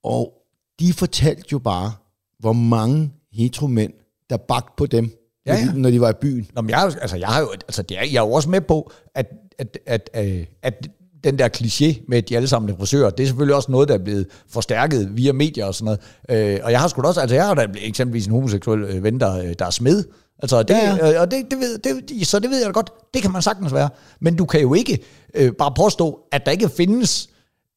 [0.05, 0.33] og
[0.81, 1.93] de fortalte jo bare,
[2.39, 3.93] hvor mange heteromænd,
[4.31, 5.73] der bagte på dem, Ja, når, ja.
[5.73, 6.51] de, når de var i byen.
[6.55, 8.61] Nå, men jeg, altså, jeg, har jo, altså, det er, jeg er jo også med
[8.61, 9.27] på, at,
[9.59, 10.89] at, at, at, at
[11.25, 13.89] den der kliché med, at de alle sammen er frisører, det er selvfølgelig også noget,
[13.89, 15.85] der er blevet forstærket via medier og sådan
[16.29, 16.55] noget.
[16.55, 19.21] Øh, og jeg har sgu også, altså jeg har da eksempelvis en homoseksuel øh, ven,
[19.21, 20.05] der, øh, der er smed.
[20.43, 21.21] Altså, det, Ja, ja, ja.
[21.21, 23.75] Og det, det ved, det, så det ved jeg da godt, det kan man sagtens
[23.75, 23.89] være.
[24.21, 24.99] Men du kan jo ikke
[25.35, 27.29] øh, bare påstå, at der ikke findes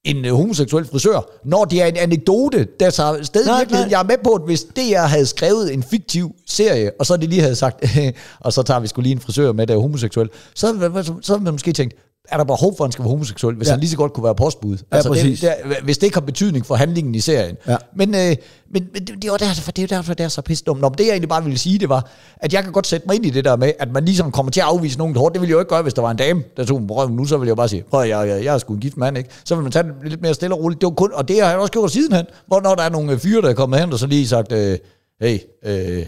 [0.04, 3.90] en øh, homoseksuel frisør, når det er en anekdote, der tager sted i Nej, virkeligheden.
[3.92, 3.98] nej.
[3.98, 7.28] Jeg er med på, at hvis DR havde skrevet en fiktiv serie, og så de
[7.28, 7.86] lige havde sagt,
[8.40, 11.34] og så tager vi skulle lige en frisør med, der er homoseksuel, så, så, så
[11.34, 11.94] havde man måske tænkt,
[12.30, 13.72] er der behov for, at han skal være homoseksuel, hvis Ja.
[13.72, 14.78] han lige så godt kunne være postbud?
[14.92, 15.40] Altså, præcis.
[15.40, 17.56] det, det, hvis det ikke har betydning for handlingen i serien.
[17.68, 17.76] Ja.
[17.96, 18.36] Men, øh,
[18.74, 20.82] men, men det, det, var derfor, det er jo derfor, det er så pisse dumt.
[20.82, 23.16] Nå, det jeg egentlig bare ville sige, det var, at jeg kan godt sætte mig
[23.16, 25.34] ind i det der med, at man ligesom kommer til at afvise nogen hårdt.
[25.34, 26.94] Det ville jeg jo ikke gøre, hvis der var en dame, der tog mig på
[26.96, 28.98] røven nu, så ville jeg bare sige, prøv jeg, jeg, jeg er sgu en gift
[28.98, 29.30] mand, ikke?
[29.46, 30.82] Så vil man tage det lidt mere stille og roligt.
[30.82, 33.12] Det var kun, og det har jeg også gjort sidenhen, hvor når der er nogle
[33.12, 34.78] øh, fyre, der er kommet hen, og så lige sagt, øh,
[35.22, 36.06] hey, øh,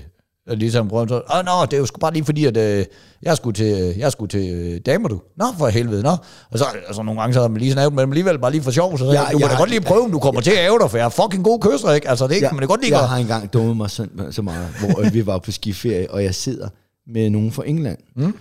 [0.49, 2.85] og ligesom prøvet, så, Åh, nå, det er jo sgu bare lige fordi, at øh,
[3.21, 5.21] jeg skulle til, jeg skulle til øh, damer, du.
[5.37, 6.09] Nå, for helvede, nå.
[6.51, 8.61] Og så altså, nogle gange, så har man lige snakket med dem alligevel, bare lige
[8.61, 10.51] for sjov, så Ja, ja, du jeg da godt lige prøve, om du kommer til
[10.51, 12.09] at æve dig, for jeg er fucking god kysser, ikke?
[12.09, 14.67] Altså, det kan man da godt lige jeg har engang dummet mig så, så meget,
[14.79, 16.69] hvor øh, vi var på skiferie, og jeg sidder
[17.07, 17.97] med nogen fra England.
[18.15, 18.35] Mm.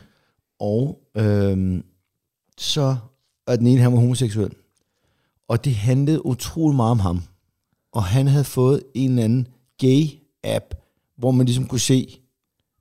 [0.60, 1.82] Og øhm,
[2.58, 2.96] så
[3.46, 4.50] er den ene, han var homoseksuel.
[5.48, 7.22] Og det handlede utrolig meget om ham.
[7.92, 9.46] Og han havde fået en eller anden
[9.82, 10.77] gay-app,
[11.18, 12.18] hvor man ligesom kunne se,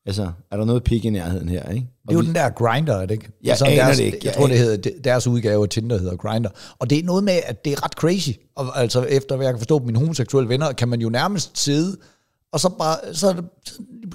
[0.05, 1.87] altså, er der noget pik i nærheden her, ikke?
[2.07, 3.29] Det er jo den der Grinder, er det ikke?
[3.43, 4.17] Jeg Sådan aner deres, det ikke.
[4.17, 6.49] Jeg Jeg tror, det hedder, det- deres udgave af Tinder hedder Grinder.
[6.79, 8.29] Og det er noget med, at det er ret crazy.
[8.55, 11.57] Og, altså, efter hvad jeg kan forstå på mine homoseksuelle venner, kan man jo nærmest
[11.59, 11.97] sidde,
[12.53, 13.73] og så, bare, så, det- så,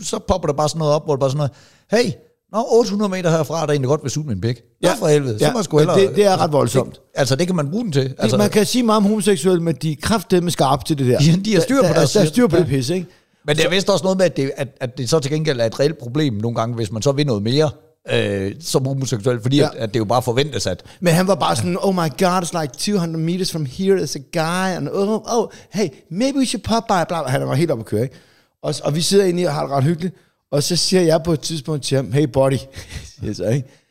[0.08, 1.50] så popper der bare sådan noget op, hvor det bare sådan
[1.90, 2.12] noget, hey,
[2.52, 4.56] Nå, 800 meter herfra, der er egentlig godt vil suge min pik.
[4.82, 4.94] Nå, Ja.
[4.94, 5.38] for helvede.
[5.38, 6.00] Så Ja, må jeg sgu hellere...
[6.00, 6.92] det- det er ret voldsomt.
[6.94, 8.14] Det, altså, det kan man bruge den til.
[8.18, 11.18] Altså, man kan sige meget om homoseksuelle, men de er kraftedeme skarpe til det der.
[11.26, 12.62] Ja, de har styr på der, der, deres der er styr på Ja.
[12.62, 13.06] det pis, ikke?
[13.46, 15.60] Men det er vist også noget med, at det, at, at det så til gengæld
[15.60, 17.70] er et reelt problem nogle gange, hvis man så vil noget mere
[18.12, 19.64] øh, som homoseksuel, fordi Ja.
[19.64, 22.42] at, at det jo bare forventes, at Men han var bare sådan, oh my god,
[22.42, 26.46] it's like 200 meters from here, there's a guy, and oh, oh, hey, maybe we
[26.46, 27.22] should pop by, bla.
[27.28, 28.14] Han var helt oppe at køre, ikke?
[28.62, 30.14] Og, og vi sidder inde i og har det ret hyggeligt,
[30.52, 32.56] og så siger jeg på et tidspunkt til ham, hey buddy,
[33.26, 33.81] jeg så, ikke?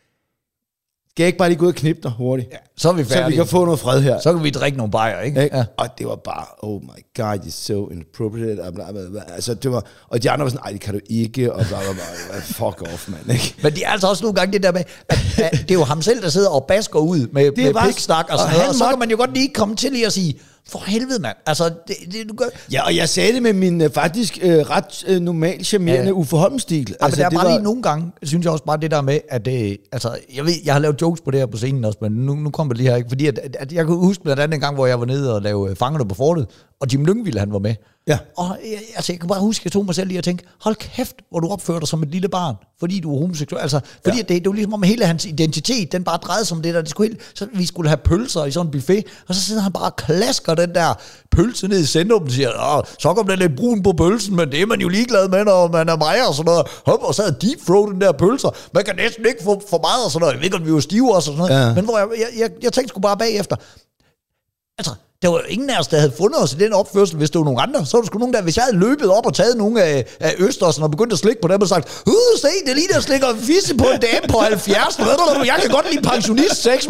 [1.16, 2.50] Skal jeg ikke bare lige gå ud og knippe dig hurtigt?
[2.52, 3.38] Ja, Så er vi så vi færdige.
[3.38, 4.20] kan få noget fred her.
[4.20, 5.44] Så kan vi drikke nogle bajer, ikke?
[5.44, 5.58] Ikke?
[5.58, 5.66] Ja.
[5.78, 8.60] Og det var bare, oh my god, you're so inappropriate.
[8.64, 9.22] Og, bla, bla, bla.
[9.36, 11.78] Altså, det var, og de andre var sådan, ej, det kan du ikke, og bla,
[11.80, 12.40] bla, bla.
[12.40, 13.32] Fuck off, mand.
[13.32, 13.56] Ikke?
[13.64, 15.84] Men det er altså også nogle gange det der med, at, at det er jo
[15.84, 18.62] ham selv, der sidder og basker ud med, med var- piksnak og og sådan noget,
[18.62, 20.80] han og så måtte- kan man jo godt lige komme til lige at sige, for
[20.88, 22.46] helvede mand, altså, det, det du gør...
[22.72, 26.38] Ja, og jeg sagde det med min øh, faktisk øh, ret øh, normal, charmerende Ja.
[26.38, 26.96] Holm-stil.
[27.00, 27.52] Altså, men der er det bare var...
[27.52, 30.54] lige nogle gange, synes jeg også bare det der med, at det, altså, jeg ved,
[30.66, 32.78] jeg har lavet jokes på det her på scenen også, men nu, nu kommer det
[32.78, 33.10] lige her, ikke?
[33.10, 35.42] fordi at, at, jeg kan huske blandt andet en gang, hvor jeg var nede og
[35.42, 36.48] lavede Fangerne på fortet,
[36.82, 37.76] og Jim Lyngvild, han var med.
[38.08, 38.18] Ja.
[38.38, 40.46] Og jeg, altså, jeg kan bare huske, at jeg tog mig selv lige og tænkte,
[40.62, 43.62] hold kæft, hvor du opfører dig som et lille barn, fordi du er homoseksuel.
[43.62, 44.22] Altså, fordi ja.
[44.22, 46.82] det, det var ligesom om hele hans identitet, den bare drejede sig om det der.
[46.82, 49.62] Det skulle helt, så vi skulle have pølser i sådan en buffet, og så sidder
[49.62, 50.94] han bare og klasker den der
[51.32, 54.52] pølse ned i centrum og siger, Åh, så kom der lidt brun på pølsen, men
[54.52, 56.68] det er man jo ligeglad med, når man er mig og sådan noget.
[56.86, 58.50] Hop, og så havde deep throat den der pølser.
[58.74, 60.34] Man kan næsten ikke få for meget og sådan noget.
[60.34, 61.52] Jeg ved ikke, om vi var stive og sådan noget.
[61.52, 61.74] Ja.
[61.74, 63.56] Men hvor jeg, jeg, jeg, jeg tænkte sgu bare bagefter,
[64.78, 67.40] Altså, der var ingen af os, der havde fundet os i den opførsel, hvis det
[67.40, 67.86] var nogen andre.
[67.86, 70.06] Så var der sgu nogen der, hvis jeg havde løbet op og taget nogle af,
[70.20, 72.88] af Østersen og begyndt at slikke på dem og sagt, uh, se, det er lige
[72.94, 75.00] der slikker en fisse på en dame på 70,
[75.46, 76.84] jeg kan godt lide pensionist-sex,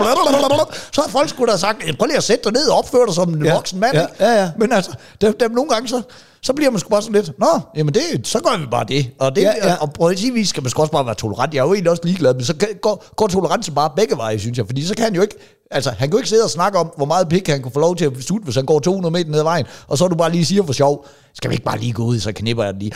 [0.93, 3.15] så har folk skulle da sagt, prøv lige at sætte dig ned og opføre dig
[3.15, 3.93] som en Ja, voksen mand.
[3.97, 4.49] ja, ja, ja.
[4.57, 4.91] Men altså,
[5.21, 6.01] der, der, nogle gange så,
[6.41, 9.09] så bliver man sgu bare sådan lidt, nå, jamen det, så gør vi bare det.
[9.19, 9.75] Og, det, Ja, ja.
[9.75, 11.53] og på vis skal man sgu også bare være tolerant.
[11.53, 14.57] Jeg er jo egentlig også ligeglad, men så går, går tolerancen bare begge veje, synes
[14.57, 14.65] jeg.
[14.65, 15.35] Fordi så kan han jo ikke,
[15.71, 17.79] altså han kan jo ikke sidde og snakke om, hvor meget pik han kunne få
[17.79, 20.15] lov til at sutte, hvis han går 200 meter ned ad vejen, og så du
[20.15, 22.73] bare lige siger for sjov, skal vi ikke bare lige gå ud, så knipper jeg
[22.73, 22.91] den lige.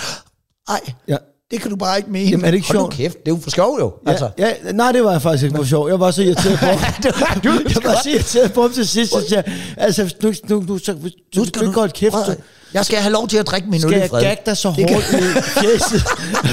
[0.70, 1.18] Ej, Ja.
[1.52, 2.30] det kan du bare ikke mene.
[2.30, 2.94] Jamen, er det ikke Hold nu sjovt?
[2.94, 3.94] kæft, det er jo for sjov jo.
[4.06, 4.30] Ja, Altså.
[4.38, 5.88] ja, nej, det var jeg faktisk ikke for sjov.
[5.90, 6.80] Jeg var så irriteret på ham.
[7.04, 9.12] jeg var så irriteret på ham til sidst.
[9.12, 9.44] Så jeg,
[9.78, 12.14] altså, nu, nu, nu, så, du, du skal ikke holde kæft.
[12.14, 12.40] Prøv Så, at-
[12.73, 14.21] Jeg skal have lov til at drikke min øl skal i jeg fred.
[14.21, 15.12] gagge dig så Det kan- hårdt?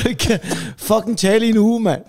[0.05, 0.38] Du kan
[0.77, 2.01] fucking tale i en uge, mand.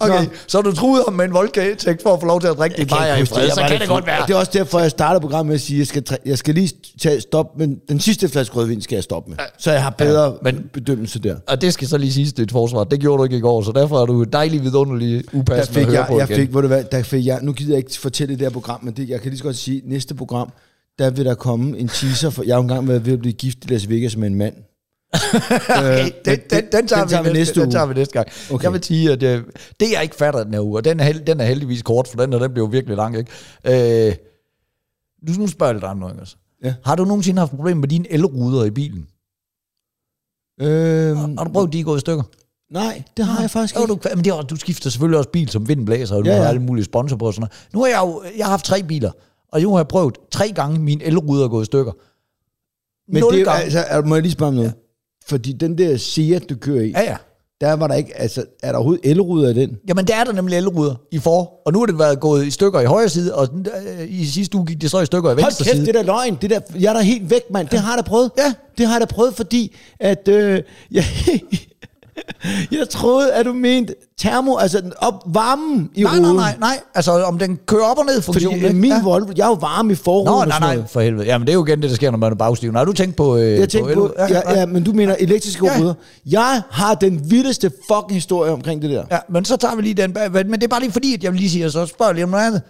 [0.00, 0.30] Okay, Nå.
[0.46, 2.80] så du truede ham med en voldtægt for at få lov til at drikke din
[2.80, 3.96] Jeg bajer i fred, Jeg så var kan det fuld.
[3.96, 4.26] godt være.
[4.26, 6.54] Det er også derfor, jeg starter programmet med at sige, at jeg skal, jeg skal
[6.54, 6.70] lige
[7.02, 9.38] tage stop, men den sidste flaske rødvin skal jeg stoppe med.
[9.58, 11.36] Så jeg har bedre ja, men- bedømmelse der.
[11.48, 12.84] Og det skal så lige siges, det er et forsvar.
[12.84, 15.86] Det gjorde du ikke i går, så derfor er du dejlig vidunderlig Der upassende fik
[15.86, 16.36] at høre jeg, på jeg igen.
[16.40, 18.78] fik, ved du hvad, der fik jeg, nu gider jeg ikke fortælle det her program,
[18.84, 20.52] men det, jeg kan lige så godt sige, næste program,
[20.98, 23.32] der vil der komme en teaser, for jeg har jo engang været ved at blive
[23.32, 24.54] gift i Las Vegas med en mand.
[25.70, 27.72] Okay, Øh, den, den, den, tager, den tager vi næste Den uge.
[27.72, 28.28] tager vi næste gang.
[28.50, 28.64] Okay.
[28.64, 29.42] Jeg vil sige, at øh,
[29.80, 32.08] det jeg ikke fatter den her uge, og den er, held, den er heldigvis kort,
[32.08, 34.08] for den her, den blev virkelig lang, ikke?
[34.08, 34.14] Øh,
[35.28, 36.26] nu, nu spørger jeg lidt andre, ikke?
[36.64, 36.74] Ja.
[36.84, 39.06] Har du nogensinde haft problemer med dine elruder i bilen?
[40.60, 42.22] Øhm, Har du prøvet, at de er gået i stykker?
[42.70, 43.92] nej, det har jeg faktisk Jo, ikke.
[43.92, 46.34] du, men det er, du skifter selvfølgelig også bil, som vinden blæser, og du Ja,
[46.36, 47.52] ja, har alle mulige sponsor på og sådan noget.
[47.72, 49.10] Nu har jeg jo jeg har haft tre biler,
[49.52, 51.92] og nu har jeg prøvet tre gange, mine elruder er gået i stykker.
[53.12, 53.62] Men Nul det, gange.
[53.62, 54.72] altså, er- må jeg lige spørge om noget?
[55.26, 57.16] Fordi den der Seat, du kører i, Ja, ja.
[57.60, 59.76] der var der ikke, altså, er der overhovedet elruder i den?
[59.88, 62.50] Jamen, der er der nemlig elruder i for, og nu har det været gået i
[62.50, 63.48] stykker i højre side, og
[63.98, 65.86] øh, i sidste uge gik det så i stykker i venstre Hold kæft, side.
[65.86, 66.38] det der løgn.
[66.42, 67.68] Det der, jeg er da helt væk, mand.
[67.68, 68.30] Det har jeg da prøvet.
[68.38, 68.54] Ja.
[68.78, 71.04] Det har jeg da prøvet, fordi at, øh, jeg,
[72.78, 76.22] jeg troede, at du mente termo, altså den op varmen i Nej, ruden.
[76.22, 76.80] nej, nej, nej.
[76.94, 78.64] Altså, om den kører op og ned Fordi funktionen.
[78.64, 79.02] øh, min ja.
[79.02, 80.90] Volvo, jeg er jo varm i forruden Nå, nej, nej, noget.
[80.90, 81.26] for helvede.
[81.26, 82.72] Jamen, det er jo igen det, der sker, når man er bagstiv.
[82.72, 83.36] Nej, du tænkt på...
[83.36, 85.78] Øh, Jeg tænkte på, el- ja, ja, men du mener elektriske Ja.
[85.80, 85.94] ruder.
[86.26, 89.04] Jeg har den vildeste fucking historie omkring det der.
[89.10, 90.32] Ja, men så tager vi lige den bag.
[90.32, 92.30] Men det er bare lige fordi, at jeg vil lige sige, så spørger lige om
[92.30, 92.62] noget andet.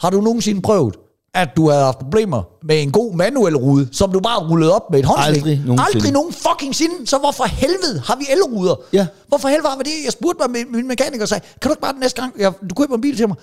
[0.00, 0.96] Har du nogensinde prøvet,
[1.34, 4.90] at du havde haft problemer med en god manuel rude, som du bare rullede op
[4.90, 5.36] med et håndsving?
[5.36, 5.82] Aldrig nogensinde.
[5.94, 7.06] Aldrig nogen fucking sinde.
[7.06, 8.74] Så hvorfor helvede har vi elruder?
[8.92, 9.06] Ja.
[9.28, 10.04] Hvorfor helvede har vi det?
[10.04, 12.52] Jeg spurgte mig min, mekaniker og sagde, kan du ikke bare den næste gang, jeg,
[12.70, 13.36] du køber en bil til mig,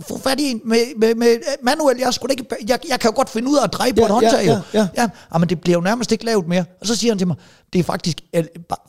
[0.00, 3.16] få fat i en med, med, med manuel, jeg, skulle ikke, jeg, jeg kan jo
[3.16, 4.44] godt finde ud af at dreje på Ja, et håndtag.
[4.44, 4.88] ja, ja, ja.
[4.96, 5.08] ja.
[5.32, 6.64] ja men det bliver jo nærmest ikke lavet mere.
[6.80, 7.36] Og så siger han til mig,
[7.72, 8.20] det er faktisk,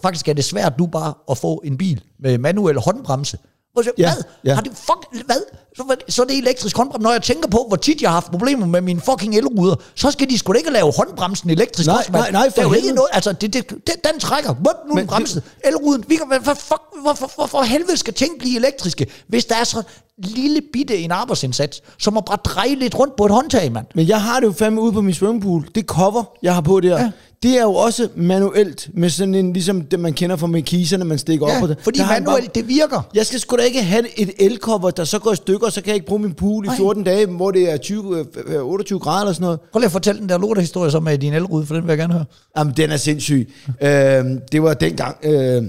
[0.02, 3.38] faktisk er det svært nu bare at få en bil med manuel håndbremse.
[3.73, 4.23] Hvor jeg, Ja, hvad?
[4.43, 4.53] ja.
[4.55, 5.41] Har det fuck, hvad?
[5.75, 7.03] Så, så er det elektrisk håndbremse.
[7.03, 10.12] Når jeg tænker på, hvor tit jeg har haft problemer med mine fucking elruder, så
[10.12, 12.63] skal de sgu da ikke lave håndbremsen elektrisk Nej, også, nej, nej, for Det er
[12.69, 14.49] jo ikke noget, altså, det, det, det, den trækker.
[14.49, 15.43] Wup, nu er den bremset.
[15.65, 19.55] Elruden, vi kan, hvad, hvad, fuck, hvorfor, hvorfor helvede skal ting blive elektriske, hvis der
[19.55, 19.84] er så
[20.17, 23.86] lille bitte en arbejdsindsats, som at bare dreje lidt rundt på et håndtag, mand.
[23.95, 25.67] Men jeg har det jo fandme ude på min swimmingpool.
[25.75, 26.99] Det cover, jeg har på der.
[27.01, 27.12] Ja.
[27.43, 27.49] Ja.
[27.49, 31.17] Det er jo også manuelt, med sådan en, ligesom det man kender fra markiserne, man
[31.17, 31.78] stikker op på Ja, det.
[31.84, 33.10] fordi Der manuelt, det virker.
[33.15, 35.88] Jeg skal sgu da ikke have et elcover, der så går i stykker, så kan
[35.88, 36.75] jeg ikke bruge min pool i Nej.
[36.78, 39.60] 14 dage, hvor det er 20, øh, 28 grader eller sådan noget.
[39.71, 41.97] Prøv lige at fortælle den der lortehistorie så med din elrude, for den vil jeg
[41.97, 42.25] gerne høre.
[42.58, 43.49] Jamen, den er sindssyg.
[43.82, 45.63] øh, det var dengang, øh,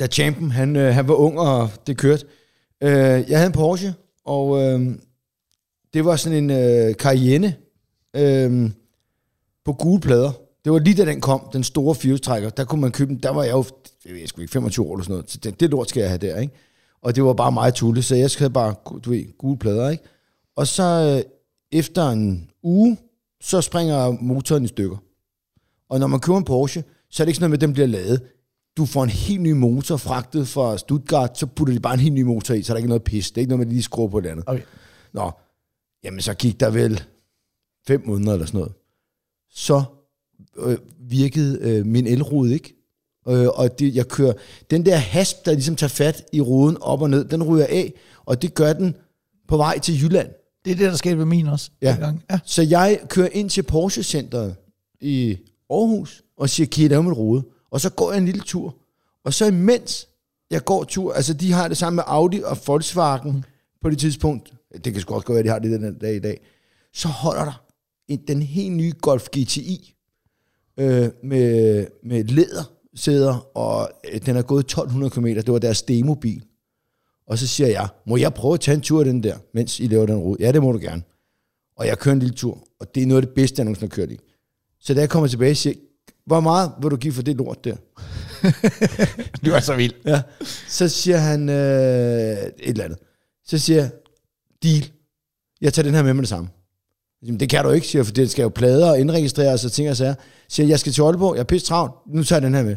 [0.00, 2.24] da Champen, han, øh, han var ung, og det kørte.
[2.82, 4.80] Øh, jeg havde en Porsche, og øh,
[5.94, 7.54] det var sådan en øh, Cayenne
[8.16, 8.70] øh,
[9.64, 10.32] på gule plader.
[10.66, 12.50] Det var lige da den kom, den store firehjulstrækker.
[12.50, 13.22] Der kunne man købe den.
[13.22, 13.64] Der var jeg jo,
[14.04, 15.30] jeg ved sgu ikke, 25 år eller sådan noget.
[15.30, 16.54] Så det, det lort skal jeg have der, ikke?
[17.02, 18.74] Og det var bare meget tulle, så jeg havde bare,
[19.04, 20.04] du ved, gule plader, ikke?
[20.56, 21.30] Og så øh,
[21.78, 22.98] efter en uge,
[23.40, 24.96] så springer motoren i stykker.
[25.88, 27.72] Og når man køber en Porsche, så er det ikke sådan noget med, at den
[27.72, 28.22] bliver lavet.
[28.76, 32.14] Du får en helt ny motor fragtet fra Stuttgart, så putter de bare en helt
[32.14, 33.30] ny motor i, så er der ikke noget pis.
[33.30, 34.44] Det er ikke noget med, at de lige skruer på det andet.
[34.46, 34.62] Okay.
[35.12, 35.30] Nå,
[36.04, 37.02] jamen så gik der vel
[37.86, 38.72] fem måneder eller sådan noget.
[39.50, 39.84] Så
[40.58, 42.74] øh, virkede øh, min elrude ikke.
[43.28, 44.32] Øh, og det, jeg kører,
[44.70, 47.92] den der hasp, der ligesom tager fat i ruden op og ned, den ryger af,
[48.24, 48.94] og det gør den
[49.48, 50.28] på vej til Jylland.
[50.64, 51.70] Det er det, der skete med min også.
[51.82, 51.92] Ja.
[51.92, 52.24] dengang.
[52.30, 52.38] ja.
[52.44, 54.54] Så jeg kører ind til Porsche Centeret
[55.00, 55.36] i
[55.70, 57.42] Aarhus, og siger, kan I lave min rode?
[57.70, 58.74] Og så går jeg en lille tur.
[59.24, 60.08] Og så imens
[60.50, 63.44] jeg går tur, altså de har det sammen med Audi og Volkswagen
[63.82, 64.52] på det tidspunkt,
[64.84, 66.40] det kan sgu også godt være, at de har det den dag i dag,
[66.92, 67.62] så holder der
[68.08, 69.95] en, den helt nye Golf GTI
[70.78, 76.44] øh, med, med lædersæder, og øh, den er gået 1200 km, det var deres demobil.
[77.26, 79.80] Og så siger jeg, må jeg prøve at tage en tur af den der, mens
[79.80, 80.36] I laver den rode?
[80.44, 81.02] Ja, det må du gerne.
[81.76, 83.90] Og jeg kører en lille tur, og det er noget af det bedste, jeg nogensinde
[83.92, 84.18] har kørt i.
[84.80, 85.74] Så da jeg kommer tilbage, siger
[86.26, 87.76] hvor meget vil du give for det lort der?
[89.46, 89.94] Du er så vild.
[90.04, 90.22] Ja.
[90.68, 92.98] Så siger han øh, et eller andet.
[93.44, 93.90] Så siger jeg,
[94.62, 94.90] deal.
[95.60, 96.48] Jeg tager den her med med det samme.
[97.22, 99.90] Jamen, det kan du ikke, siger for det skal jo plader og indregistreres og ting
[99.90, 100.14] og sager.
[100.48, 102.62] Så siger jeg, skal til Aalborg, jeg er pisse travlt, nu tager jeg den her
[102.62, 102.76] med.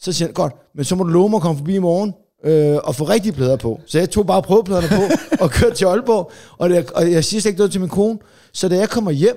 [0.00, 2.14] Så siger han, godt, men så må du love mig at komme forbi i morgen
[2.44, 3.80] øh, og få rigtige plader på.
[3.86, 5.02] Så jeg tog bare prøvepladerne på
[5.44, 8.18] og kørte til Aalborg, og, det, og jeg siger slet ikke noget til min kone.
[8.52, 9.36] Så da jeg kommer hjem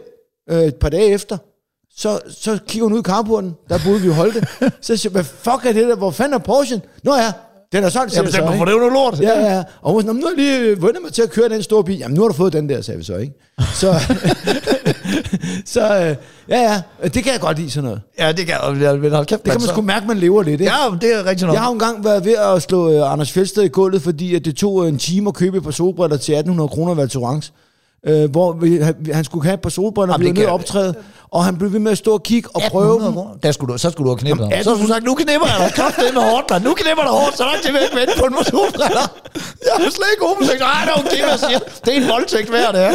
[0.49, 1.37] øh, et par dage efter,
[1.95, 4.47] så, så kigger hun ud i carporten, der boede vi i Holte.
[4.81, 6.81] Så siger jeg, hvad fuck er det der, hvor fanden er Porsche?
[7.03, 7.31] Nå ja,
[7.71, 8.65] den er solgt, siger Jamen, jeg så, ikke?
[8.65, 9.19] det er jo noget lort?
[9.21, 9.63] Ja, ja.
[9.81, 11.83] Og hun sagde, "Nå, nu har jeg lige vundet mig til at køre den store
[11.83, 11.97] bil.
[11.97, 13.33] Jamen, nu har du fået den der, sagde vi så, ikke?
[13.73, 13.93] Så,
[15.73, 16.15] så øh,
[16.49, 18.01] ja, ja, det kan jeg godt lide sådan noget.
[18.19, 18.99] Ja, det kan jeg.
[18.99, 20.73] Men hold kæft, Det kan man sgu mærke, man lever lidt, ikke?
[20.73, 21.53] Ja, det er rigtigt nok.
[21.53, 24.55] Jeg har engang været ved at slå øh, Anders Fjeldsted i gulvet, fordi at det
[24.55, 27.51] tog en time at købe et par solbriller til 1800 kroner ved Tourance.
[28.07, 28.77] Øh, hvor vi,
[29.13, 30.93] han, skulle have et par solbriller, og og kan- optræde,
[31.31, 33.39] og han blev ved med at stå og kigge og prøve 1800 dem.
[33.39, 34.63] Der skulle du, så skulle du have knippet ham.
[34.63, 36.63] Så skulle du sagt, nu knipper jeg dig kraftigt med hårdt, mand.
[36.63, 39.05] Nu knipper jeg dig hårdt, så langt til væk vente på en motorbriller.
[39.65, 40.59] Jeg er slet ikke homoseksuel.
[40.59, 41.59] Nej, det er okay, hvad jeg siger.
[41.85, 42.93] Det er en voldtægt værd, det er.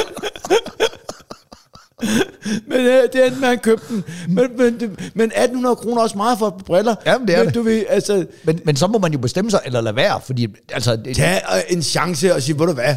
[2.66, 4.04] Men øh, det endte med, at han købte den.
[4.28, 4.72] Men, men,
[5.14, 6.94] men 1800 kroner er også meget for briller.
[7.06, 7.54] Jamen, det er men, det.
[7.54, 10.46] du ved, altså, Men, men så må man jo bestemme sig, eller lade være, fordi
[10.72, 12.94] altså, det, tag øh, en chance og sige, ved du hvad,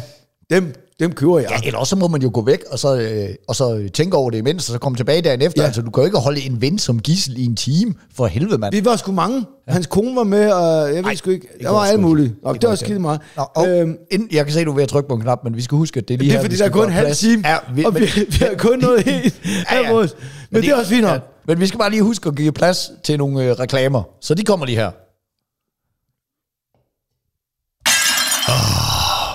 [0.50, 1.50] dem, dem køber jeg.
[1.50, 4.16] Ja, eller også så må man jo gå væk, og så, øh, og så tænke
[4.16, 5.62] over det imens, og så komme tilbage dagen efter.
[5.62, 5.66] Ja.
[5.66, 7.94] Altså, du kan jo ikke holde en ven som gissel i en time.
[8.14, 8.74] For helvede, mand.
[8.74, 9.46] Vi var sgu mange.
[9.68, 9.72] Ja.
[9.72, 12.02] Hans kone var med, og jeg ved sgu ikke, der var ikke.
[12.02, 12.34] mulige.
[12.44, 13.20] Og Det det var skide meget.
[13.36, 15.20] Nå, og Øhm, inden, jeg kan se, at du er ved at trykke på en
[15.20, 16.64] knap, men vi skal huske, at det er lige det er her, fordi, vi der
[16.64, 17.18] er kun en halv plads.
[17.18, 19.92] time, Ja, vi, og men, vi, vi har kun noget helt ja, ja.
[19.92, 20.08] Men,
[20.50, 21.12] men det er også fint nok.
[21.14, 24.02] Ja, men vi skal bare lige huske at give plads til nogle øh, reklamer.
[24.20, 24.90] Så de kommer lige her.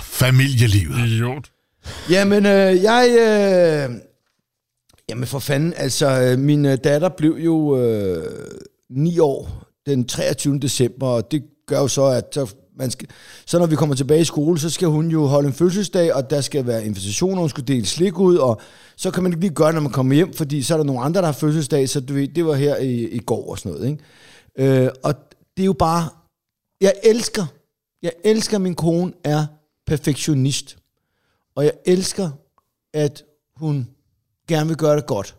[0.03, 0.99] Familielivet.
[1.07, 1.49] Idiot.
[2.09, 3.07] Jamen, øh, jeg...
[3.09, 3.95] Øh,
[5.09, 8.23] jamen, for fanden, altså, øh, min øh, datter blev jo øh,
[8.89, 10.59] 9 år den 23.
[10.59, 13.07] december, og det gør jo så, at så, man skal,
[13.45, 16.29] så når vi kommer tilbage i skole, så skal hun jo holde en fødselsdag, og
[16.29, 18.61] der skal være invitationer, hun skal dele slik ud, og
[18.95, 20.85] så kan man ikke lige gøre det, når man kommer hjem, fordi så er der
[20.85, 23.57] nogle andre, der har fødselsdag, så du ved, det var her i, i går og
[23.59, 23.87] sådan noget,
[24.57, 24.83] ikke?
[24.83, 25.13] Øh, og
[25.57, 26.09] det er jo bare...
[26.81, 27.45] Jeg elsker,
[28.01, 29.45] jeg elsker, at min kone er
[29.87, 30.77] perfektionist.
[31.55, 32.29] Og jeg elsker,
[32.93, 33.23] at
[33.55, 33.87] hun
[34.47, 35.35] gerne vil gøre det godt.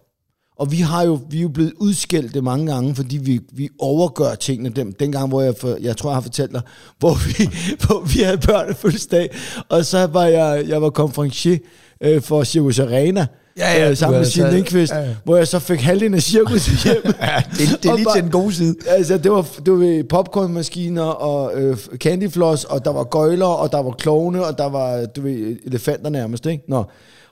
[0.57, 4.35] Og vi har jo, vi er jo blevet udskældt mange gange, fordi vi, vi overgør
[4.35, 4.69] tingene.
[4.69, 6.63] Den, dengang, hvor jeg, for, jeg tror, jeg har fortalt dig,
[6.99, 9.31] hvor vi, hvor vi havde børnefødselsdag,
[9.69, 11.59] og så var jeg, jeg var konferencier
[12.01, 13.27] øh, for Circus Arena,
[13.59, 15.17] Ja, ja, øh, sammen med Signe Lindqvist, ja, ja.
[15.25, 16.97] hvor jeg så fik halvdelen af cirkus hjem.
[17.21, 18.77] Ja, det, det er lige bare- til den gode side.
[18.87, 23.79] Altså, det var, det var popcornmaskiner og øh, candyfloss, og der var gøjler, og der
[23.83, 26.65] var klovne, og der var, du ved, elefanter nærmest, ikke?
[26.69, 26.85] Nå.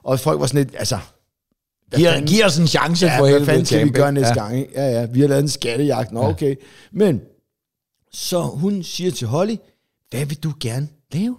[0.02, 0.98] Og folk var sådan lidt, altså...
[1.88, 3.46] hvad Giv, fanden- giv os en chance ja, for hvad helvede.
[3.46, 4.34] fanden skal vi gøre næste ja.
[4.34, 4.72] gang, ikke?
[4.74, 6.54] Ja, ja, vi har lavet en skattejagt, nå okay.
[6.92, 7.20] Men,
[8.12, 9.56] så hun siger til Holly,
[10.10, 11.36] hvad vil du gerne lave?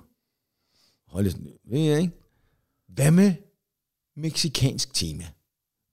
[1.07, 2.13] Holly sådan, ved jeg ikke.
[2.95, 3.31] Hvad med
[4.17, 5.23] meksikansk tema?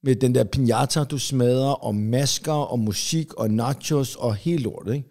[0.03, 4.93] Med den der piñata, du smadrer, og masker, og musik, og nachos, og helt lortet,
[4.93, 5.07] ikke?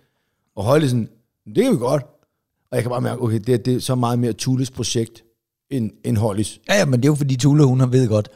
[0.56, 1.08] Og Holly sådan,
[1.46, 2.02] det kan vi godt.
[2.70, 5.24] Og jeg kan bare mærke, okay, det, er- det er så meget mere Tules projekt,
[5.70, 6.60] end, end Hollys.
[6.68, 8.28] Ja, ja, men det er jo fordi Tule, hun har ved godt,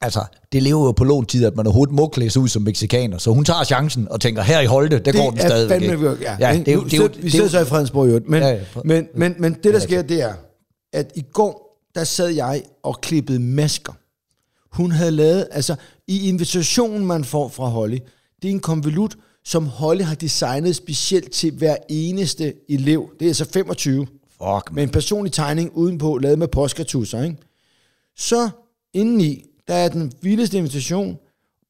[0.00, 0.20] altså,
[0.52, 3.18] det lever jo på låntid, at man overhovedet må klæde sig ud som meksikaner.
[3.18, 5.80] Så hun tager chancen og tænker, her i Holde, der går den stadigvæk.
[5.90, 6.24] fandme, ikke?
[6.24, 8.08] ja, ja, det er jo, det er jo, vi det er sidder så i Fredensborg,
[8.10, 8.20] jo.
[8.26, 10.34] Men, Ja, ja, ja, ja, men, men, men det, der sker, det er,
[10.92, 13.92] at i går, der sad jeg og klippede masker.
[14.76, 17.98] Hun havde lavet, altså i invitationen, man får fra Holly,
[18.42, 23.10] det er en konvolut, som Holly har designet specielt til hver eneste elev.
[23.18, 24.06] Det er altså 25.
[24.30, 27.36] Fuck, med en personlig tegning udenpå, lavet med påskatusser, ikke?
[28.16, 28.50] Så
[28.94, 31.18] indeni, der er den vildeste invitation,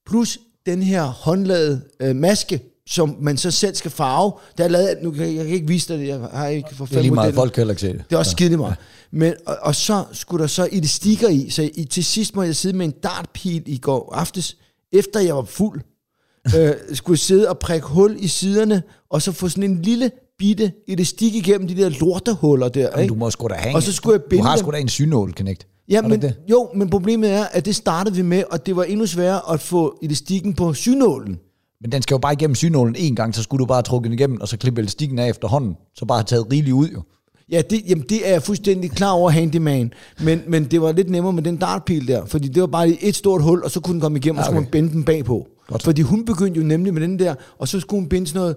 [0.07, 4.33] plus den her håndlavede øh, maske, som man så selv skal farve.
[4.59, 6.75] Der er lavet, nu kan jeg, jeg kan ikke vise dig det, jeg har ikke
[6.75, 7.41] for det er fem lige meget, modeller.
[7.41, 8.05] folk kan heller ikke se det.
[8.11, 8.77] Det er også skide meget.
[9.11, 12.37] Men, og, og, så skulle der så i det stikker i, så i, til sidst
[12.37, 14.57] må jeg sidde med en dartpil i går aftes,
[14.93, 15.81] efter jeg var fuld,
[16.57, 20.11] øh, skulle jeg sidde og prikke hul i siderne, og så få sådan en lille
[20.39, 22.81] bitte elastik igennem de der lortehuller der.
[22.81, 23.13] Jamen, ikke?
[23.13, 24.89] du må sgu da have Og så skulle jeg binde Du har sgu da en
[24.89, 25.67] synål, Knægt.
[25.89, 26.35] Ja, men, det?
[26.51, 29.61] jo, men problemet er, at det startede vi med, og det var endnu sværere at
[29.61, 31.39] få elastikken på synålen.
[31.81, 34.13] Men den skal jo bare igennem synålen en gang, så skulle du bare trukke den
[34.13, 35.77] igennem, og så klippe elastikken af efterhånden.
[35.95, 37.03] Så bare have taget rigeligt ud, jo.
[37.53, 39.93] Ja, det, jamen, det er jeg fuldstændig klar over, handyman.
[40.21, 43.15] Men, men det var lidt nemmere med den dartpil der, fordi det var bare et
[43.15, 44.67] stort hul, og så kunne den komme igennem, og så kunne okay.
[44.67, 45.47] man binde den bagpå.
[45.67, 45.83] Godt.
[45.83, 48.57] Fordi hun begyndte jo nemlig med den der, og så skulle hun binde sådan noget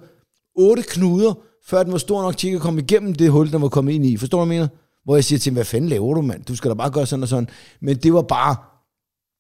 [0.56, 1.34] otte knuder,
[1.66, 4.06] før den var stor nok til at komme igennem det hul, den var kommet ind
[4.06, 4.18] i.
[4.18, 4.70] Forstår du, hvad jeg mener?
[5.06, 6.44] Hvor jeg siger til hende, hvad fanden laver du, mand?
[6.44, 7.50] Du skal da bare gøre sådan og sådan.
[7.82, 8.56] Men det var bare,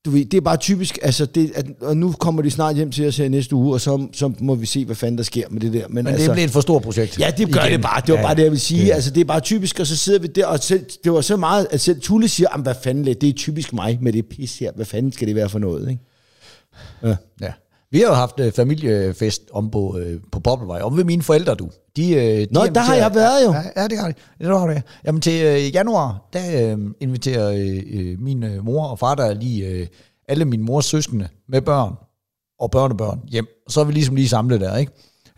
[0.05, 2.91] du ved, det er bare typisk, altså det, at, og nu kommer de snart hjem
[2.91, 5.43] til os her næste uge, og så, så må vi se, hvad fanden der sker
[5.49, 5.88] med det der.
[5.88, 7.19] Men, Men altså, det blev et for stort projekt.
[7.19, 7.71] Ja, det gør Igen.
[7.71, 8.01] det bare.
[8.01, 8.85] Det var Ja, ja, bare det, jeg vil sige.
[8.85, 8.91] det-.
[8.91, 11.35] Altså, det er bare typisk, og så sidder vi der, og selv, det var så
[11.38, 14.59] meget, at selv Tulle siger, "Jamen, hvad fanden, det er typisk mig med det pis
[14.59, 14.71] her.
[14.75, 16.01] Hvad fanden skal det være for noget, ikke?
[17.41, 17.51] Ja.
[17.91, 21.56] Vi har jo haft øh, familiefest om på, øh, på Boblevej, om ved mine forældre,
[21.56, 21.69] du.
[21.95, 23.54] De, øh, de Nå, der har jeg været jo.
[23.54, 24.13] Ja, ja det har de.
[24.39, 24.84] Ja, det har det.
[25.06, 29.25] Jamen til øh, januar, der øh, inviterer øh, øh, min øh, mor og far, der
[29.25, 29.88] er lige øh,
[30.28, 31.93] alle mine mors søskende med børn
[32.60, 33.47] og børnebørn hjem.
[33.69, 34.91] Så er vi ligesom lige samlet der, ikke?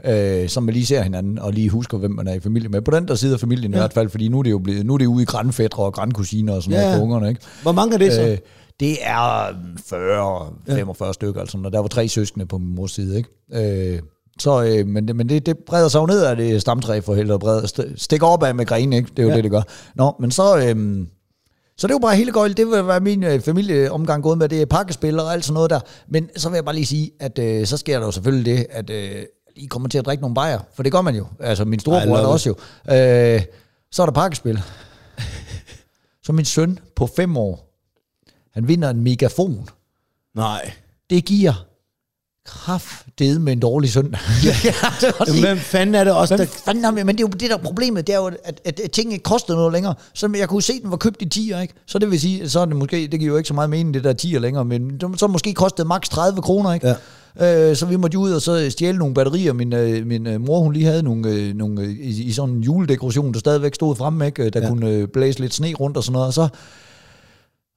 [0.05, 2.81] Øh, så man lige ser hinanden og lige husker, hvem man er i familie med.
[2.81, 3.77] På den der side af familien ja.
[3.77, 5.83] i hvert fald, fordi nu er det jo blevet, nu er det ude i grandfædre
[5.83, 7.41] og grandkusiner og sådan Ja, noget for ungerne, ikke?
[7.61, 8.27] Hvor mange er det så?
[8.27, 8.37] Øh,
[8.79, 9.55] det er
[9.85, 11.13] 40, 45 ja.
[11.13, 13.93] stykker, altså, og der var tre søskende på min mors side, ikke?
[13.95, 14.01] Øh,
[14.39, 17.15] så, øh, men det, men det, det breder sig jo ned af det stamtræ for
[17.15, 19.09] helvede, breder, st- stikker op af med grene, ikke?
[19.09, 19.35] Det er jo ja.
[19.35, 19.61] det, det gør.
[19.95, 21.05] Nå, men så, øh,
[21.77, 24.49] så det er jo bare hele gøjl, det vil være min øh, familieomgang gået med,
[24.49, 25.79] det er pakkespil og alt sådan noget der.
[26.07, 28.65] Men så vil jeg bare lige sige, at øh, så sker der jo selvfølgelig det,
[28.69, 29.23] at øh,
[29.55, 31.25] I kommer til at drikke nogle bajer, for det gør man jo.
[31.39, 32.55] Altså min storebror er også jo.
[32.95, 33.41] Øh,
[33.91, 34.61] så er der pakkespil.
[36.25, 37.70] så min søn på fem år,
[38.53, 39.69] han vinder en megafon.
[40.35, 40.71] Nej.
[41.09, 41.65] Det giver
[42.45, 44.19] kraftede med en dårlig søndag.
[44.43, 44.53] Ja.
[45.27, 46.53] Jamen, hvem fanden er det også, Hvem der...
[46.65, 47.03] fanden har vi?
[47.03, 49.13] Men det er jo det der er problemet, det er jo, at, at, at ting
[49.13, 49.93] ikke koster noget længere.
[50.13, 51.73] Så jeg kunne se, at den var købt i 10, ikke?
[51.85, 53.93] Så det vil sige, så er det måske, det giver jo ikke så meget mening,
[53.93, 56.87] det der 10 længere, men så måske kostede maks 30 kroner, ikke?
[56.87, 57.69] Ja.
[57.69, 59.53] Øh, så vi måtte jo ud og så stjæle nogle batterier.
[59.53, 62.55] Min, øh, min øh, mor, hun lige havde nogle, øh, nogle øh, i, i sådan
[62.55, 64.49] en juledekoration, der stadigvæk stod fremme, ikke?
[64.49, 64.69] Der ja.
[64.69, 66.47] kunne øh, blæse lidt sne rundt og sådan noget, og så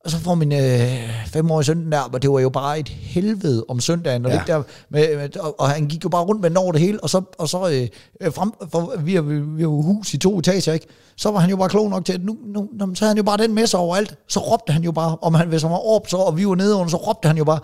[0.04, 0.88] og så får min øh,
[1.26, 4.36] femårige søn der, og det var jo bare et helvede om søndagen, og, Ja.
[4.48, 4.52] ja.
[4.52, 7.00] der, med, med, og, og han gik jo bare rundt med den over det hele,
[7.02, 7.88] og så, og så
[8.20, 9.22] øh, frem, for, vi har
[9.58, 10.86] jo hus i to etager, ikke?
[11.16, 13.16] så var han jo bare klog nok til, at nu, nu, nu så havde han
[13.16, 15.70] jo bare den med sig overalt, så råbte han jo bare, om han, hvis han
[15.70, 17.58] var op, så, og vi var nede under, så råbte han jo bare,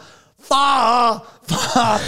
[0.49, 1.99] Far, far,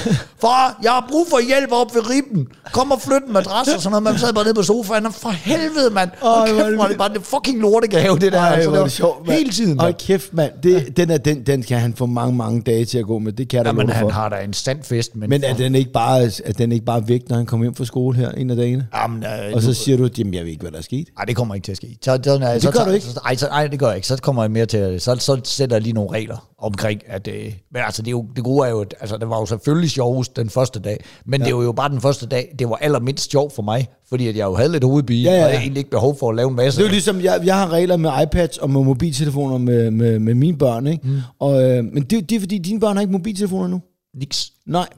[0.40, 2.46] far, jeg har brug for hjælp op ved ribben.
[2.72, 4.02] Kom og flyt en madras og sådan noget.
[4.02, 6.10] Man sad bare nede på sofaen, og for helvede, mand.
[6.20, 8.40] Og kæft, det er det bare det fucking lortegave, det der.
[8.40, 9.38] Ej, altså, det sjovt, mand.
[9.38, 9.76] hele tiden.
[9.76, 9.94] Mand.
[9.94, 10.52] kæft, mand.
[10.62, 13.32] Det, den, er, den, den kan han få mange, mange dage til at gå med.
[13.32, 14.10] Det kan jeg love dig han for.
[14.10, 15.30] har da en standfest, men...
[15.30, 17.84] Men er den, ikke bare, er den ikke bare væk, når han kommer hjem fra
[17.84, 18.86] skole her en af dagene?
[18.94, 21.08] Jamen, øh, Og så siger du, jamen jeg ved ikke, hvad der er sket.
[21.16, 21.98] Nej, det kommer ikke til at ske.
[22.02, 23.06] Så, så, nej, så, gør så, du ikke?
[23.06, 24.08] Så, ej, så, ej, det gør jeg ikke.
[24.08, 27.28] Så kommer jeg mere til at, så, så sætter jeg lige nogle regler omkring, at,
[27.28, 29.46] øh, men altså, det, er jo, det gode er jo, at altså, det var jo
[29.46, 31.46] selvfølgelig sjovest den første dag, men ja.
[31.46, 34.36] det var jo bare den første dag, det var allermindst sjovt for mig, fordi at
[34.36, 36.36] jeg jo havde lidt hovedpine, Ja, ja, ja, og jeg egentlig ikke behov for at
[36.36, 36.78] lave en masse.
[36.78, 40.18] Det er jo ligesom, jeg, jeg har regler med iPads og med mobiltelefoner med, med,
[40.18, 41.08] med mine børn, ikke?
[41.08, 41.18] Mm.
[41.38, 43.80] Og, øh, men det, det er fordi, dine børn har ikke mobiltelefoner nu.
[44.14, 44.52] Niks.
[44.66, 44.88] Nej.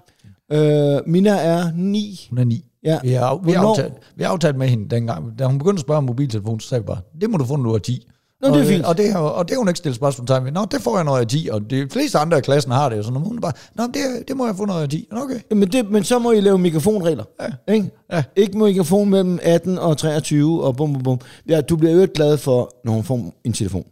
[0.52, 2.26] Øh, Mina er 9.
[2.30, 2.64] Hun er ni.
[2.84, 2.98] Ja.
[3.02, 5.38] Vi har, vi, har aftalt, vi har aftalt med hende dengang.
[5.38, 7.56] Da hun begyndte at spørge om mobiltelefon, så sagde vi bare, det må du få,
[7.56, 8.06] når du er 10.
[8.40, 8.84] Nå, og, det er øh, fint.
[8.84, 10.52] Og det, har, og det har hun ikke stillet spørgsmål ved.
[10.52, 11.48] Nå, det får jeg, jeg er 10.
[11.52, 13.16] Og de fleste andre i klassen har det jo sådan.
[13.16, 15.08] og Hun bare, Nå, det, det må jeg få, jeg er 10.
[15.10, 15.40] Okay.
[15.50, 17.24] Men, det, men så må I lave mikrofonregler.
[17.40, 17.72] Ja.
[17.74, 17.90] Ikke?
[18.12, 18.22] Ja.
[18.36, 21.20] Ikke mikrofon mellem 18 og 23 og bum, bum, bum.
[21.48, 23.84] Ja, du bliver jo glad for, når hun får en telefon.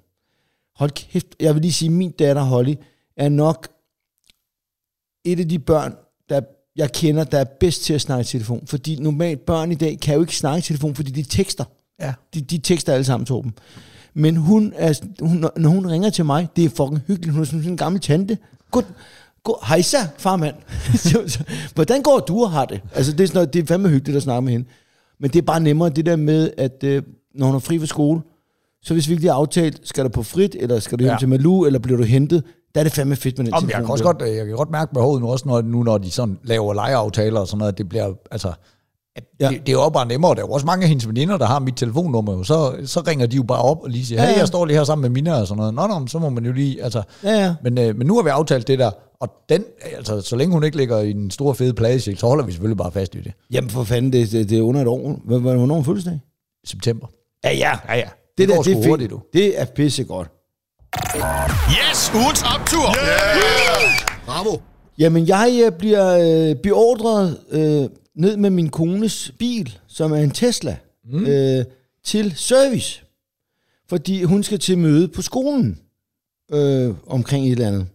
[0.76, 2.74] Hold kæft, jeg vil lige sige, min datter Holly
[3.16, 3.68] er nok
[5.24, 5.94] et af de børn,
[6.28, 6.40] der
[6.76, 8.66] jeg kender, der er bedst til at snakke i telefon.
[8.66, 11.64] Fordi normalt børn i dag kan jo ikke snakke i telefon, fordi de tekster.
[12.00, 12.12] Ja.
[12.34, 13.54] De, de tekster alle sammen, Torben.
[14.14, 17.32] Men hun er, hun, når- hun ringer til mig, det er fucking hyggeligt.
[17.32, 18.38] Hun er sådan en gammel tante.
[18.70, 18.82] God,
[19.44, 20.54] god, hejsa, farmand.
[21.74, 22.80] Hvordan går du og har det?
[22.94, 24.66] Altså, det er, sådan noget, det er fandme hyggeligt at snakke med hende.
[25.20, 27.02] Men det er bare nemmere det der med, at øh,
[27.34, 28.20] når hun er fri fra skole,
[28.82, 31.12] så hvis vi ikke lige har aftalt, skal du på frit, eller skal du hjem
[31.12, 31.18] ja.
[31.18, 32.42] Til Malou, eller bliver du hentet,
[32.74, 34.56] der er det fandme fedt med den Om, jeg, kan også godt, øh, jeg kan
[34.56, 37.72] godt mærke behovet nu også, når, nu når de sådan laver lejeaftaler og sådan noget,
[37.72, 38.52] at det bliver, altså,
[39.16, 39.48] at ja.
[39.48, 40.34] det, det, er jo bare nemmere.
[40.34, 42.32] Der er jo også mange af hendes veninder, der har mit telefonnummer.
[42.32, 42.42] Jo.
[42.44, 44.38] Så, så ringer de jo bare op og lige siger, Ja, hey, ja.
[44.38, 45.74] jeg står lige her sammen med mine og sådan noget.
[45.74, 46.82] Nå, nå, så må man jo lige...
[46.84, 47.54] Altså, Ja, ja.
[47.62, 48.90] Men, øh, men nu har vi aftalt det der,
[49.20, 49.64] og den,
[49.96, 52.78] altså, så længe hun ikke ligger i en stor fede pladesjek, så holder vi selvfølgelig
[52.78, 53.32] bare fast i det.
[53.52, 55.20] Jamen for fanden, det, det, det er under et år.
[55.24, 56.20] Hvor- hvor- Hvornår er hun fødselsdag?
[56.66, 57.06] September.
[57.44, 57.70] Ja, ja.
[57.88, 58.00] Ja, ja.
[58.38, 59.20] Det, Det der, det er hurtigt, du.
[59.32, 60.28] Det er pissegodt.
[61.70, 62.88] Yes, ugens optur.
[62.88, 64.06] Yeah!
[64.26, 64.56] Bravo.
[64.98, 66.18] Jamen, jeg øh, bliver
[66.50, 71.26] øh, beordret øh, ned med min kones bil, som er en Tesla, mm.
[71.26, 71.64] øh,
[72.04, 73.02] til service.
[73.88, 75.78] Fordi hun skal til møde på skolen
[76.52, 77.86] øh, omkring et eller andet.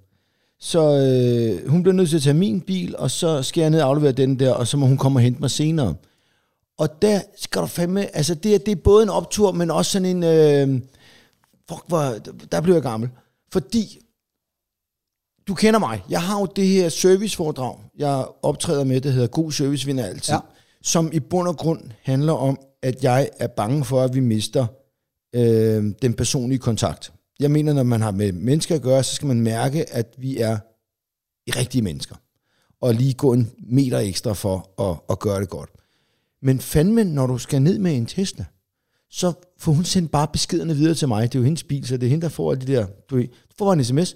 [0.59, 3.81] Så øh, hun bliver nødt til at tage min bil, og så skal jeg ned
[3.81, 5.95] og aflevere den der, og så må hun komme og hente mig senere.
[6.77, 9.91] Og der skal du fandme, altså det, er- det er både en optur, men også
[9.91, 10.81] sådan en, øh,
[11.69, 12.15] fuck, hvor,
[12.51, 13.09] der bliver jeg gammel.
[13.51, 13.99] Fordi
[15.47, 16.03] du kender mig.
[16.09, 20.33] Jeg har jo det her serviceforedrag, jeg optræder med, det hedder God Service vinder altid.
[20.33, 20.39] Ja.
[20.81, 24.67] Som i bund og grund handler om, at jeg er bange for, at vi mister
[25.35, 27.13] øh, den personlige kontakt.
[27.39, 30.37] Jeg mener, når man har med mennesker at gøre, så skal man mærke, at vi
[30.37, 30.57] er
[31.47, 32.15] rigtige mennesker.
[32.81, 35.69] Og lige gå en meter ekstra for at, at gøre det godt.
[36.41, 38.45] Men fandme, når du skal ned med en Tesla,
[39.09, 41.33] så får hun sendt bare beskederne videre til mig.
[41.33, 42.85] Det er jo hendes bil, så det er hende, der får alle de der...
[43.09, 44.15] Du, ved, du får bare en sms.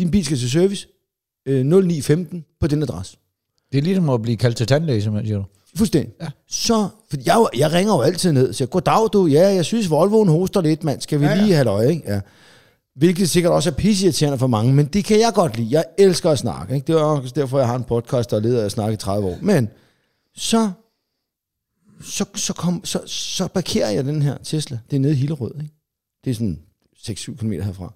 [0.00, 0.88] Din bil skal til service.
[1.46, 3.16] Øh, 0915 på den adresse.
[3.72, 5.44] Det er ligesom at blive kaldt til tandlæge, simpelthen, siger du.
[5.76, 6.14] Fuldstændig.
[6.20, 6.28] Ja.
[6.48, 9.90] Så, for jeg, jeg ringer jo altid ned og siger, goddag du, ja, jeg synes
[9.90, 11.00] Volvoen hoster lidt, mand.
[11.00, 11.42] Skal vi ja, ja.
[11.42, 12.12] lige have et øje, ikke?
[12.12, 12.20] Ja.
[12.96, 15.68] Hvilket sikkert også er pisseirriterende for mange, men det kan jeg godt lide.
[15.70, 16.86] Jeg elsker at snakke, ikke?
[16.86, 18.96] Det er også derfor, jeg har en podcast, der er leder af at snakke i
[18.96, 19.38] 30 år.
[19.42, 19.68] Men
[20.36, 20.70] så,
[22.02, 24.78] så, så, kom, så, så parkerer jeg den her Tesla.
[24.90, 25.74] Det er nede i Hillerød, ikke?
[26.24, 26.58] Det er sådan
[26.96, 27.94] 6-7 km herfra.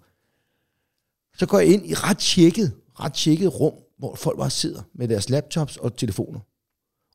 [1.39, 5.09] Så går jeg ind i ret tjekket, ret tjekket rum, hvor folk bare sidder med
[5.09, 6.41] deres laptops og telefoner.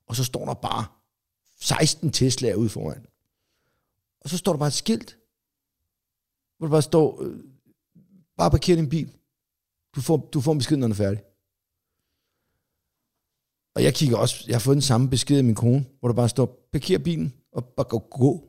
[0.06, 0.84] Og så står der bare
[1.60, 3.06] 16 Tesla'er ude foran.
[4.20, 5.18] Og så står der bare et skilt,
[6.58, 7.38] hvor der bare står, øh,
[8.36, 9.16] bare parker din bil.
[9.96, 11.22] Du får, du får en besked, når den er færdig.
[13.74, 16.14] Og jeg kigger også, jeg har fået den samme besked af min kone, hvor der
[16.14, 17.98] bare står, parker bilen og bare gå.
[17.98, 18.48] gå.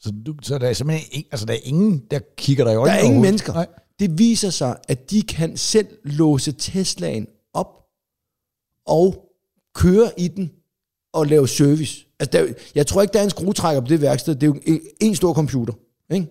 [0.00, 2.74] Så, du, så der er simpelthen ingen, altså, der er ingen, der kigger dig i
[2.74, 3.52] Der øjnene er ingen mennesker.
[3.52, 3.66] Nej.
[3.98, 7.84] Det viser sig, at de kan selv låse Teslaen op
[8.86, 9.32] og
[9.74, 10.52] køre i den
[11.12, 12.06] og lave service.
[12.20, 14.34] Altså, der, er jeg tror ikke, der er en skruetrækker på det værksted.
[14.34, 15.74] Det er jo en, en stor computer.
[16.10, 16.26] Ikke?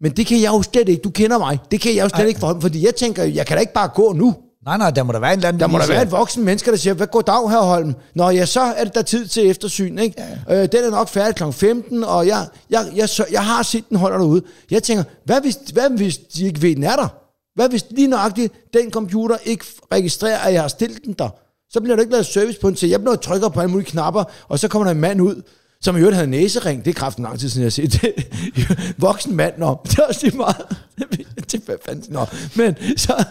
[0.00, 1.02] Men det kan jeg jo slet ikke.
[1.02, 1.58] Du kender mig.
[1.70, 2.26] Det kan jeg jo slet Ej.
[2.26, 4.36] ikke for Fordi jeg tænker, jeg kan da ikke bare gå nu.
[4.68, 6.44] Nej, nej, der må der være en eller anden, Der må der være et voksen
[6.44, 7.94] menneske, der siger, hvad går dag her, Holm?
[8.14, 10.22] Nå ja, så er det der tid til eftersyn, ikke?
[10.48, 10.62] Ja.
[10.62, 11.52] Øh, den er nok færdig kl.
[11.52, 14.42] 15, og jeg, jeg, jeg, så, jeg har set den holder derude.
[14.70, 17.08] Jeg tænker, hvad hvis, hvad hvis de ikke ved, den er der?
[17.54, 21.28] Hvad hvis lige nøjagtigt den computer ikke registrerer, at jeg har stillet den der?
[21.70, 23.90] Så bliver der ikke lavet service på den, så jeg bliver trykker på alle mulige
[23.90, 25.42] knapper, og så kommer der en mand ud,
[25.80, 26.84] som i øvrigt havde næsering.
[26.84, 28.14] Det er kraften lang tid siden, jeg har set det.
[29.06, 29.80] Voksen mand, nå.
[29.84, 30.76] Det er også lige meget.
[31.52, 32.12] det er fanden.
[32.12, 32.26] Nå.
[32.56, 33.24] Men så...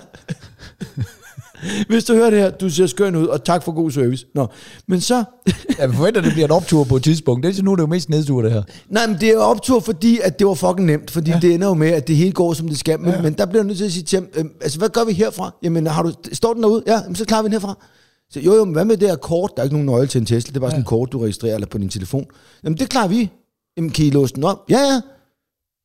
[1.89, 4.25] Hvis du hører det her, du ser skøn ud, og tak for god service.
[4.35, 4.47] Nå,
[4.87, 5.23] men så...
[5.79, 7.45] Jeg forventer, at det bliver en optur på et tidspunkt.
[7.45, 8.63] Det er, nu er det jo mest nedtur, det her.
[8.89, 11.39] Nej, men det er jo optur, fordi at det var fucking nemt, fordi ja.
[11.41, 12.99] det ender jo med, at det hele går, som det skal.
[12.99, 13.21] Men, ja.
[13.21, 15.13] men der bliver jeg nødt til at sige til ham, øhm, altså hvad gør vi
[15.13, 15.51] herfra?
[15.63, 16.83] Jamen, har du, står den derude?
[16.87, 17.77] Ja, jamen, så klarer vi den herfra.
[18.29, 19.51] Så jo, jo, men hvad med det her kort?
[19.55, 21.19] Der er ikke nogen nøgle til en Tesla, det er bare sådan en kort, du
[21.19, 22.25] registrerer eller på din telefon.
[22.63, 23.31] Jamen, det klarer vi.
[23.77, 24.65] Jamen, kan I låse den op?
[24.69, 25.01] Ja, ja.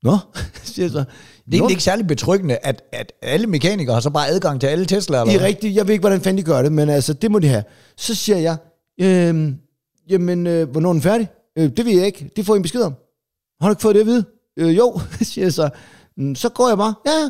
[0.03, 0.19] Nå,
[0.65, 1.05] siger jeg så.
[1.47, 4.67] Det er egentlig ikke særlig betryggende, at, at alle mekanikere har så bare adgang til
[4.67, 4.97] alle Tesla'er.
[5.07, 5.75] eller Det er rigtigt.
[5.77, 7.65] Jeg ved ikke, hvordan fanden de gør det, men altså, det må de have.
[7.97, 8.57] Så siger jeg,
[9.01, 9.57] øhm,
[10.09, 11.29] jamen, øh, hvornår er den færdig?
[11.59, 12.31] Øh, det ved jeg ikke.
[12.37, 12.95] Det får I en besked om.
[13.61, 14.25] Har du ikke fået det at vide?
[14.57, 15.69] Øh, jo, siger jeg så.
[16.17, 16.95] "Mm, Så går jeg bare.
[17.07, 17.29] Ja, ja.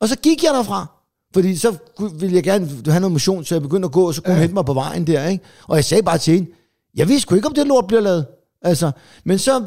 [0.00, 0.86] Og så gik jeg derfra.
[1.34, 1.74] Fordi så
[2.14, 4.40] ville jeg gerne have noget motion, så jeg begyndte at gå, og så kunne hun
[4.40, 5.44] hente mig på vejen der, ikke?
[5.66, 6.50] Og jeg sagde bare til hende,
[6.94, 8.26] jeg vidste sgu ikke, om det lort bliver lavet.
[8.62, 8.90] Altså,
[9.24, 9.66] men så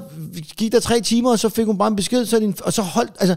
[0.58, 2.82] gik der tre timer, og så fik hun bare en besked, så din, og så
[2.82, 3.36] holdt, altså,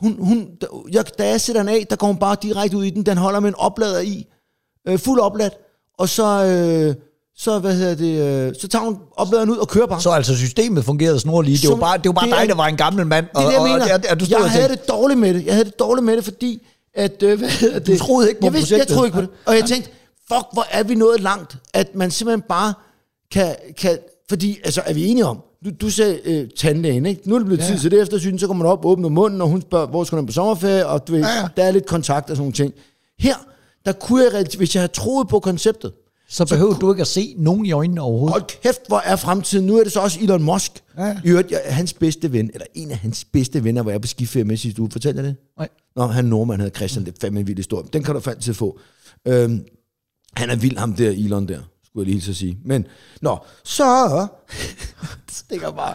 [0.00, 0.48] hun, hun,
[0.92, 3.16] jeg, da jeg sætter den af, der går hun bare direkte ud i den, den
[3.18, 4.26] holder med en oplader i,
[4.88, 5.54] øh, fuld opladt,
[5.98, 6.94] og så, øh,
[7.36, 10.00] så, hvad hedder det, øh, så tager hun opladeren ud og kører bare.
[10.00, 11.56] Så altså systemet fungerede snorlige.
[11.58, 13.26] Det var bare, det var bare det er- dig, der var en gammel mand.
[13.36, 13.84] Det er det, jeg mener.
[13.84, 15.46] Og, og, og, du stod jeg og havde tænkte, det dårligt med det.
[15.46, 17.98] Jeg havde det dårligt med det, fordi at, øh, hvad det?
[17.98, 18.94] troede ikke på jeg vidste, Jeg projektet.
[18.96, 19.30] troede ikke på det.
[19.46, 19.90] Og jeg tænkte,
[20.32, 22.74] fuck, hvor er vi nået langt, at man simpelthen bare
[23.32, 23.98] kan, kan
[24.28, 27.28] fordi, altså, er vi enige om, du, du sagde øh, tandlægen, ikke?
[27.28, 27.66] Nu er det blevet ja.
[27.66, 30.18] tid til det eftersyn, så kommer man op, åbner munden, og hun spørger, hvor skal
[30.18, 32.52] hen på sommerferie, og du ved, Ja, ja, der er lidt kontakt og sådan nogle
[32.52, 32.74] ting.
[33.18, 33.34] Her,
[33.86, 35.92] der kunne jeg, hvis jeg havde troet på konceptet,
[36.28, 38.32] så behøver du ikke at se nogen i øjnene overhovedet.
[38.32, 39.66] Hold kæft, hvor er fremtiden.
[39.66, 40.72] Nu er det så også Elon Musk.
[40.98, 41.16] Ja.
[41.24, 44.08] I øvrigt, jeg, hans bedste ven, eller en af hans bedste venner, var jeg på
[44.08, 44.90] skiferie med sidste uge.
[44.90, 45.36] Fortalte jeg det?
[45.58, 45.68] Nej.
[45.96, 47.04] Nå, han nordmand, hedder Christian.
[47.04, 47.88] Det er fandme en vild historie.
[47.92, 48.78] Den kan du fandme til få.
[49.28, 49.64] Øhm,
[50.36, 51.60] han er vild, ham der, Elon der.
[51.90, 52.58] Skulle jeg lige så sige.
[52.64, 52.86] Men,
[53.22, 54.26] nå, så
[55.30, 55.94] stikker bare.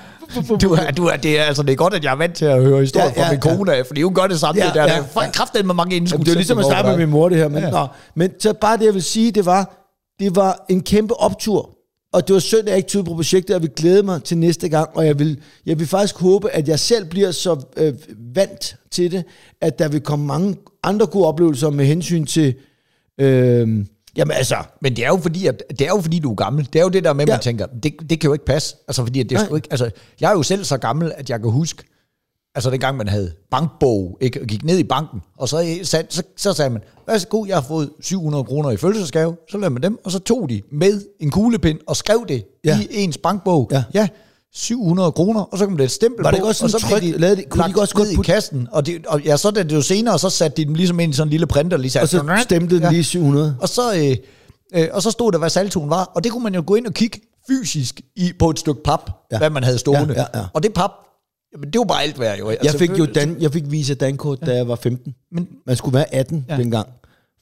[0.62, 2.46] Du er, du er, det er, altså, det er godt, at jeg er vant til
[2.46, 3.82] at høre historier Ja, ja, fra min kone, ja.
[3.82, 4.62] fordi hun gør det samme.
[4.62, 6.16] Ja, Ja, der, ja, der er kraftigt med mange indskud.
[6.16, 7.48] Jamen, det er ligesom at snakke med min mor, det her.
[7.48, 7.64] Men.
[7.64, 7.70] Ja.
[7.70, 9.88] nå, men så bare det, jeg vil sige, det var,
[10.20, 11.70] det var en kæmpe optur.
[12.14, 14.24] Og det var synd, at jeg ikke tog på projektet, og jeg vil glæde mig
[14.24, 14.90] til næste gang.
[14.98, 17.94] Og jeg vil, jeg vil faktisk håbe, at jeg selv bliver så øh,
[18.36, 19.24] vant til det,
[19.62, 22.56] at der vil komme mange andre gode oplevelser med hensyn til...
[23.20, 23.86] Øh,
[24.18, 26.70] jamen altså, Men det er jo fordi, at, det er jo fordi, du er gammel.
[26.74, 27.34] Det er jo det der med, Ja.
[27.34, 28.76] man tænker, det, det kan jo ikke passe.
[28.88, 29.90] Altså, fordi at det er ikke, altså,
[30.22, 31.84] jeg er jo selv så gammel, at jeg kan huske,
[32.56, 36.24] altså dengang man havde bankbog, ikke, og gik ned i banken, og så, så, så,
[36.38, 40.00] så sagde man, værsgo, jeg har fået 700 kroner i fødselsdagsgave, så lavede man dem,
[40.06, 42.80] og så tog de med en kuglepind og skrev det ja.
[42.80, 43.70] i ens bankbog.
[43.72, 43.84] Ja.
[43.94, 44.08] ja
[44.56, 47.02] 700 kroner, og så kom det et stempel Var det på, også og så tryk-
[47.02, 49.64] de lavede de- kunne de også godt i kassen, og, det, og ja, så da
[49.64, 52.02] det jo senere, så satte de dem ligesom ind i sådan en lille printer, lige
[52.02, 53.58] og så stemte den lige 700.
[53.62, 54.18] og så, øh,
[54.82, 56.88] øh, og så stod der, hvad saltoen var, og det kunne man jo gå ind
[56.88, 59.36] og kigge fysisk i, på et stykke pap, Ja.
[59.36, 59.38] ja.
[59.38, 60.14] hvad man havde stående.
[60.14, 60.46] Ja, ja, ja.
[60.54, 60.92] Og det pap,
[61.54, 62.50] jamen, det var bare alt værd jo.
[62.50, 65.14] Altså, Jeg fik jo Dan, jeg fik Visa Dankort, da jeg var 15.
[65.32, 66.56] Men, Man skulle være 18 ja.
[66.56, 66.62] Ja.
[66.62, 66.88] dengang.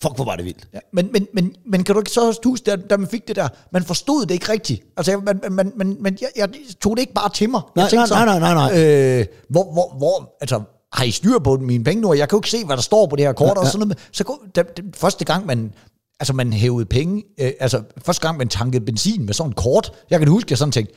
[0.01, 0.67] Fuck, hvor var det vildt.
[0.73, 3.27] ja, men, men, men, men kan du ikke så også huske, da, da man fik
[3.27, 4.83] det der, man forstod det ikke rigtigt.
[4.97, 6.49] Altså, man, man, man, man, jeg, jeg
[6.81, 7.61] tog det ikke bare til mig.
[7.75, 8.83] Nej, jeg tænkte nej, nej, nej, nej.
[9.19, 10.61] Øh, hvor, hvor, hvor, altså,
[10.93, 12.13] har I styr på mine penge nu?
[12.13, 13.47] Jeg kan jo ikke se, hvad der står på det her kort.
[13.47, 13.59] Ja.
[13.61, 13.97] Og sådan noget.
[14.11, 15.73] Så gå- da, da, første gang, man,
[16.19, 19.91] altså, man hævede penge, øh, altså første gang, man tankede benzin med sådan et kort,
[20.09, 20.93] jeg kan huske, jeg sådan tænkte,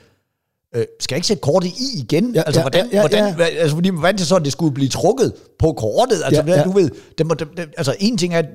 [0.74, 2.34] øh, skal jeg ikke sætte kortet i igen?
[2.34, 3.34] Ja, altså, hvordan, ja, ja, hvordan, ja.
[3.34, 6.22] Hvad, altså, fordi man vant til så, at det skulle blive trukket på kortet.
[6.24, 6.64] Altså, ja, ja.
[6.64, 8.47] du ved, det må, det, det, altså en ting er, at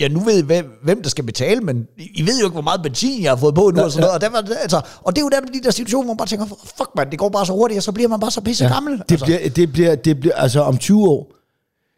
[0.00, 2.60] ja, nu ved I, hvem, hvem der skal betale, men I ved jo ikke, hvor
[2.60, 4.34] meget benzin jeg har fået på nu, Ja, og sådan noget.
[4.34, 6.46] Og, der altså, og det er jo der, de der situationer, hvor man bare tænker,
[6.76, 8.72] fuck man, det går bare så hurtigt, og så bliver man bare så pisse ja,
[8.72, 9.02] gammel.
[9.08, 11.32] Det bliver, det bliver, det bliver, altså om 20 år.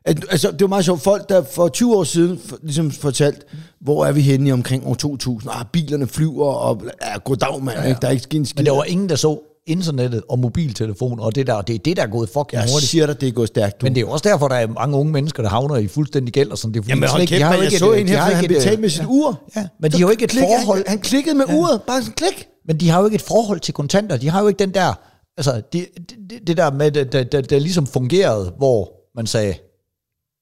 [0.04, 1.00] Altså, det var meget sjovt.
[1.00, 3.46] Folk, der for 20 år siden for, ligesom fortalt,
[3.80, 5.52] hvor er vi henne i omkring år 2000?
[5.54, 7.76] Ah, bilerne flyver, og ja, goddag, mand.
[7.76, 7.88] Ja, ja.
[7.88, 7.98] Ikke?
[8.00, 8.58] Der er ikke sket en skid.
[8.58, 9.40] Men der var ingen, der så
[9.70, 12.90] internettet og mobiltelefon, og det der, det er det, der er gået fucking jeg hurtigt.
[12.90, 13.80] siger dig, det er gået stærkt.
[13.80, 13.86] Du.
[13.86, 16.50] Men det er også derfor, der er mange unge mennesker, der havner i fuldstændig gæld
[16.50, 16.74] og sådan.
[16.74, 19.00] Det er, Jamen hold kæft, jeg ikke så et- en her, han betalte med sit
[19.02, 19.06] ja.
[19.08, 19.42] ur.
[19.56, 20.78] Ja, men de har jo ikke et Klik, forhold.
[20.78, 21.54] Han, han klikkede med Ja.
[21.54, 22.46] uret, bare sådan klik.
[22.66, 24.16] Men de har jo ikke et forhold til kontanter.
[24.16, 24.98] De har jo ikke den der,
[25.36, 25.86] altså det,
[26.30, 29.54] det, det der med, det, det, det, det ligesom fungerede, hvor man sagde,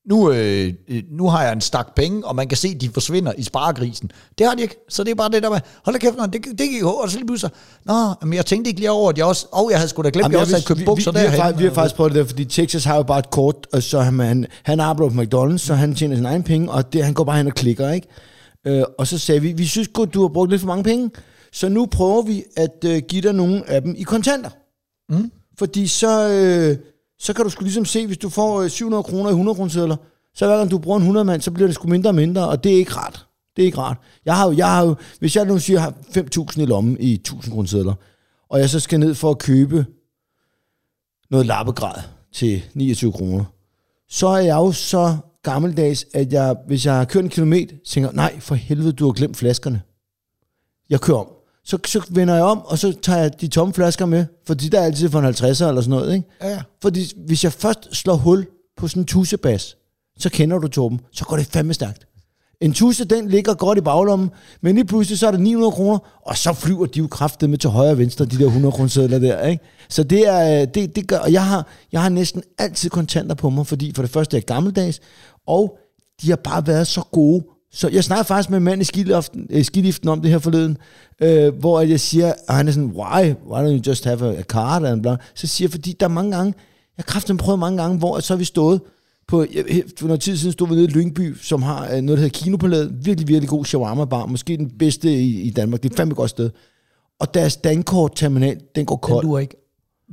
[0.09, 2.89] nu, øh, øh, nu har jeg en stak penge, og man kan se, at de
[2.89, 4.11] forsvinder i sparegrisen.
[4.39, 4.77] Det har de ikke.
[4.89, 7.11] Så det er bare det der med, hold da kæft, nå, det, det gik og
[7.11, 7.53] så lige pludselig,
[7.85, 10.11] nå, men jeg tænkte ikke lige over, at jeg også, og jeg havde sgu da
[10.13, 12.13] glemt, at jeg også havde købt bukser vi, vi, vi, har, vi har faktisk prøvet
[12.13, 15.15] det der, fordi Texas har jo bare et kort, og så han, han, han arbejder
[15.15, 17.55] på McDonald's, så han tjener sin egen penge, og det, han går bare hen og
[17.55, 18.09] klikker, ikke?
[18.67, 21.11] Øh, og så sagde vi, vi synes godt, du har brugt lidt for mange penge,
[21.53, 24.51] så nu prøver vi at øh, give dig nogle af dem i kontanter.
[25.09, 25.31] Mm.
[25.59, 26.77] Fordi så, øh,
[27.19, 29.71] så kan du sgu ligesom se, hvis du får øh, 700 kroner i 100 kroner
[29.71, 29.97] sedler,
[30.35, 32.49] så hver gang du bruger en 100 mand, så bliver det sgu mindre og mindre,
[32.49, 33.27] og det er ikke rart.
[33.57, 33.97] Det er ikke rart.
[34.25, 35.95] Jeg har jo, jeg har jo hvis jeg nu siger, jeg har
[36.51, 37.95] 5.000 i lommen i 1.000 kroner sedler,
[38.49, 39.87] og jeg så skal ned for at købe
[41.31, 42.03] noget lappegrad
[42.33, 43.45] til 29 kroner,
[44.09, 48.13] så er jeg jo så gammeldags, at jeg, hvis jeg har kørt en kilometer, tænker,
[48.13, 49.83] nej, for helvede, du har glemt flaskerne.
[50.91, 51.36] Jeg kører om.
[51.67, 54.81] Så, så vender jeg om, og så tager jeg de tomme flasker med, fordi der
[54.81, 56.29] er altid for en 50'er eller sådan noget, ikke?
[56.41, 56.63] Ja, ja.
[56.83, 58.47] Fordi hvis jeg først slår hul
[58.77, 59.77] på sådan en tussebas,
[60.19, 62.07] så kender du Torben, så går det fandme stærkt.
[62.61, 65.99] En tusse, den ligger godt i baglommen, men lige pludselig så er det 900 kroner,
[66.27, 69.19] og så flyver de jo kraftet med til højre og venstre, de der 100 kroner
[69.19, 69.65] der, ikke?
[69.89, 73.51] Så det er, det, det gør, og jeg har, jeg har næsten altid kontanter på
[73.51, 75.01] mig, fordi for det første er jeg gammeldags,
[75.47, 75.79] og
[76.23, 77.45] de har bare været så gode.
[77.77, 80.77] Så jeg snakker faktisk med en mand i skidliften, øh, skidliften om det her forleden,
[81.23, 83.35] øh, hvor jeg siger, og han er sådan, why?
[83.51, 84.85] Why don't you just have a, a card?
[84.85, 85.17] And blah.
[85.35, 86.55] Så siger jeg, fordi der er mange gange,
[86.97, 88.81] jeg har kraftigt prøvet mange gange, hvor så har vi stået
[89.29, 89.45] på,
[89.99, 92.29] for noget tid siden stod vi nede i Lyngby, som har øh, noget, der hedder
[92.29, 96.15] Kinopaladet, virkelig, virkelig god shawarma-bar, måske den bedste i, i Danmark, det er et fandme
[96.15, 96.51] godt sted.
[97.21, 99.25] Og deres Dankort-terminal, den går Den kold.
[99.25, 99.57] duer ikke.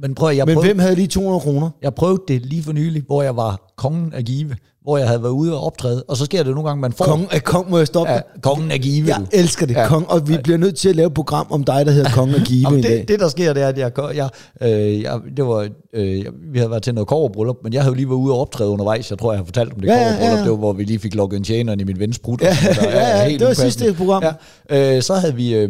[0.02, 1.70] Men prøv jeg Men prøvede, hvem havde lige 200 kroner?
[1.82, 5.24] jeg prøvede det lige for nylig, hvor jeg var kongen af Give, hvor jeg havde
[5.24, 7.06] været ude og optræde, og så sker det nogle gange, man får...
[7.06, 8.14] Kongen af kong, må jeg stoppe?
[8.14, 9.08] Ja, kongen af Give.
[9.08, 9.88] Jeg elsker det, ja.
[9.88, 12.36] Kong, og vi bliver nødt til at lave et program om dig, der hedder Kongen
[12.36, 14.30] af Give Jamen, det, det, der sker, det er, at jeg, jeg,
[14.62, 17.96] øh, jeg, det var, øh, vi havde været til noget koverbryllup, men jeg havde jo
[17.96, 19.10] lige været ude og optræde undervejs.
[19.12, 20.30] Jeg tror, jeg har fortalt om det Ja, ja, koverbryllup.
[20.32, 20.42] ja, ja.
[20.44, 22.38] Det var, hvor vi lige fik lukket en tjeneren i min vens brud.
[22.42, 24.24] Ja, ja, ja, det var sidste program.
[24.70, 25.70] Ja, øh, så havde vi, øh,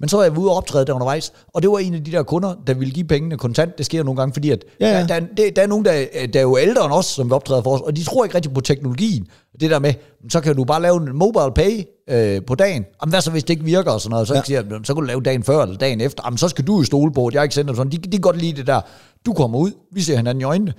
[0.00, 2.12] men så var jeg ude og optræde der undervejs, og det var en af de
[2.12, 3.78] der kunder, der ville give pengene kontant.
[3.78, 5.00] Det sker nogle gange, fordi at Ja, ja.
[5.00, 5.92] Der, der, der, der er nogen, der,
[6.32, 8.34] der er jo ældre end os, som vi optræder for os, og de tror ikke
[8.36, 9.26] rigtig på teknologien.
[9.60, 9.94] Det der med,
[10.30, 12.84] så kan du bare lave en mobile pay øh, på dagen.
[13.02, 14.28] Jamen, hvad så, hvis det ikke virker og sådan noget?
[14.28, 14.42] Så, Ja.
[14.44, 16.22] siger, så kan du lave dagen før eller dagen efter.
[16.26, 17.92] Jamen, så skal du jo stole på, at jeg ikke sender sådan.
[17.92, 18.80] De, de kan godt lide det der.
[19.26, 20.74] Du kommer ud, vi ser hinanden i øjnene.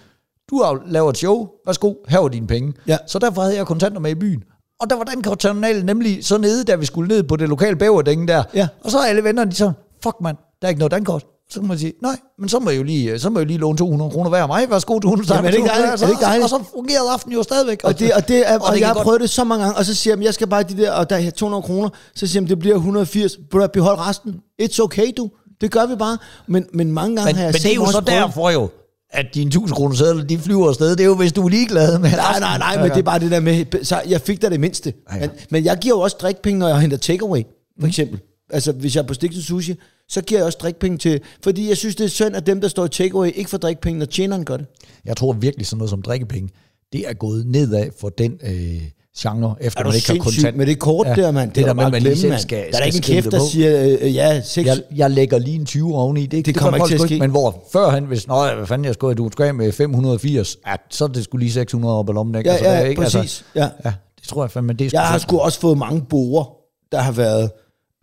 [0.49, 2.73] Du har- laver et show, værsgo, her er dine penge.
[2.87, 2.97] Ja.
[3.07, 4.43] Så derfor havde jeg kontanter med i byen.
[4.79, 8.27] Og der var dankortterminalen nemlig så nede, da vi skulle ned på det lokale bæverdænge
[8.27, 8.43] der.
[8.53, 8.67] Ja.
[8.83, 9.71] Og så er alle vennerne, de så,
[10.03, 11.25] fuck mand, der er ikke noget dankort.
[11.49, 13.47] Så kan man sige, nej, men så må jeg jo lige, så må jeg jo
[13.47, 14.69] lige låne 200 kroner hver af mig.
[14.69, 15.91] Værsgo, 200 Jamen, er det ikke dejligt?
[15.91, 16.43] Er det ikke dejligt?
[16.43, 17.81] Og så fungerede aftenen jo stadigvæk.
[17.83, 19.43] Og, det, og, det er, og, det og kan jeg har godt- prøvet det så
[19.43, 21.61] mange gange, og så siger jeg, jeg skal bare de der, og der er 200
[21.63, 24.35] kroner, så siger jeg, det bliver 180, Bro, behold resten.
[24.61, 25.29] It's okay, du.
[25.61, 26.17] Det gør vi bare.
[26.47, 28.69] Men, men mange gange Men, har jeg men det er jo så prøvet- derfor jo,
[29.09, 30.89] at dine 1000 kroner sædler, de flyver afsted.
[30.91, 33.19] Det er jo, hvis du er ligeglad med Nej, nej, nej, men det er bare
[33.19, 34.93] det der med, så jeg fik da det mindste.
[35.19, 37.41] Men, men jeg giver jo også drikpenge, når jeg henter takeaway,
[37.79, 38.19] for eksempel.
[38.49, 39.75] Altså, hvis jeg er på Stiksen Sushi,
[40.09, 42.67] så giver jeg også drikpenge til, fordi jeg synes, det er synd, at dem, der
[42.67, 44.65] står i takeaway, ikke får drikpenge, når tjeneren gør det.
[45.05, 46.49] Jeg tror virkelig sådan noget som drikkepenge,
[46.93, 48.81] det er gået nedad for den øh,
[49.19, 50.57] genre, efter Er man ikke har kontant.
[50.57, 51.51] med det kort der, mand?
[51.51, 53.25] Det, er der da med, man lige selv skal, Der er skal ikke en kæft,
[53.25, 54.67] det der siger, øh, ja, seks...
[54.67, 56.25] jeg, jeg lægger lige en 20 oveni.
[56.25, 57.19] Det, det, kommer gør ikke til at ske.
[57.19, 61.03] Men hvor førhen, hvis Nå, hvad fanden jeg skulle, du af med 580, ja, så
[61.03, 62.35] er det skulle lige 600 op ad lommen.
[62.35, 62.49] Ikke?
[62.49, 63.15] Ja, Altså, det ja, ikke, præcis.
[63.15, 63.69] Altså, Ja.
[63.85, 66.45] ja, det tror jeg fandme, det er Jeg har sgu også fået mange borer,
[66.91, 67.49] der har været,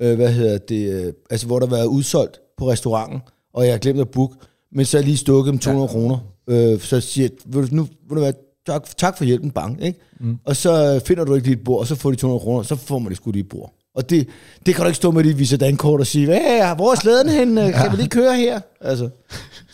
[0.03, 3.21] øh, hvad hedder det, øh, altså hvor der været udsolgt på restauranten,
[3.55, 4.35] og jeg har glemt at booke,
[4.73, 5.93] men så har jeg lige stukket dem 200 ja.
[5.93, 6.19] kroner.
[6.49, 8.33] Øh, så siger jeg, vil du, nu vil du være,
[8.67, 9.99] tak, tak for hjælpen, bang, ikke?
[10.21, 10.39] Mm.
[10.45, 12.99] Og så finder du ikke et bord, og så får de 200 kroner, så får
[12.99, 13.73] man det sgu et bord.
[13.95, 14.29] Og det,
[14.67, 17.29] det kan du ikke stå med, de viser dankort og sige, hvad, hvor er slæden
[17.29, 17.57] hen?
[17.73, 18.61] Kan vi lige køre her?
[18.81, 19.09] Altså,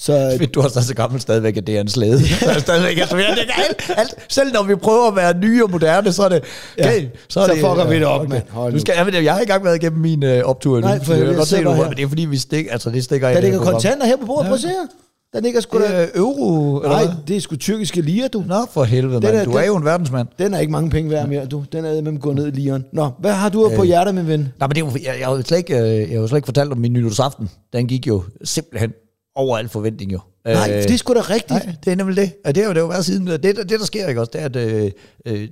[0.01, 2.19] så Fedt, du er så så gammel stadigvæk, at det er en slæde.
[2.19, 5.65] Det er stadigvæk, altså, det er alt, alt, selv når vi prøver at være nye
[5.65, 6.43] og moderne, så er det...
[6.79, 8.43] Ja, Okay, så fucker vi det op, mand.
[8.51, 10.89] Hold Nu skal, jeg, det, jeg har ikke engang været igennem min øh, optur endnu.
[10.89, 12.67] Nej, for så jeg helvede, godt se, jeg du, men det er fordi, vi stik,
[12.71, 14.75] altså, det stikker der ligger det kontanter her på bordet, prøv at se her.
[15.33, 15.95] Der ligger sgu Det da...
[16.03, 18.45] er euro, eller Nej, det er sgu tyrkiske lire, du.
[18.47, 19.37] Nå, for helvede, Den mand.
[19.37, 20.29] er- Du er den- jo en verdensmand.
[20.39, 21.65] Den er ikke mange penge værd mere, du.
[21.73, 22.85] Den er med gået ned i liren.
[22.93, 24.41] Nå, hvad har du på hjertet, min ven?
[24.41, 26.27] Nej, men det er jo, jeg, jeg, har jo slet ikke, øh, jeg har jo
[26.27, 27.51] slet ikke fortalt om min nytårsaften.
[27.73, 28.91] Den gik jo simpelthen
[29.35, 30.21] over al forventning jo.
[30.45, 31.67] Nej, det er sgu da rigtigt.
[31.67, 32.33] Nej, det er nemlig det.
[32.45, 33.27] Og det har jo, det har jo været siden.
[33.27, 34.91] Det, det, det, der sker ikke også, det er, at øh,
[35.27, 35.49] øh,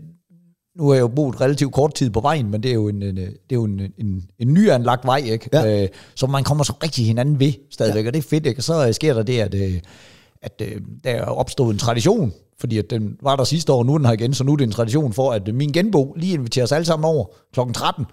[0.78, 3.02] nu har jeg jo boet relativt kort tid på vejen, men det er jo en,
[3.02, 5.48] en, det er jo en, en, en nyanlagt vej, ikke?
[5.52, 5.82] Ja.
[5.82, 8.08] Øh, så man kommer så rigtig hinanden ved stadigvæk, ja.
[8.08, 8.58] og det er fedt, ikke?
[8.58, 9.80] Og så øh, sker der det, at, øh,
[10.42, 13.86] at øh, der er opstået en tradition, fordi at den var der sidste år, og
[13.86, 15.72] nu er den her igen, så nu er det en tradition for, at øh, min
[15.72, 17.60] genbo lige inviterer os alle sammen over kl.
[17.74, 18.06] 13,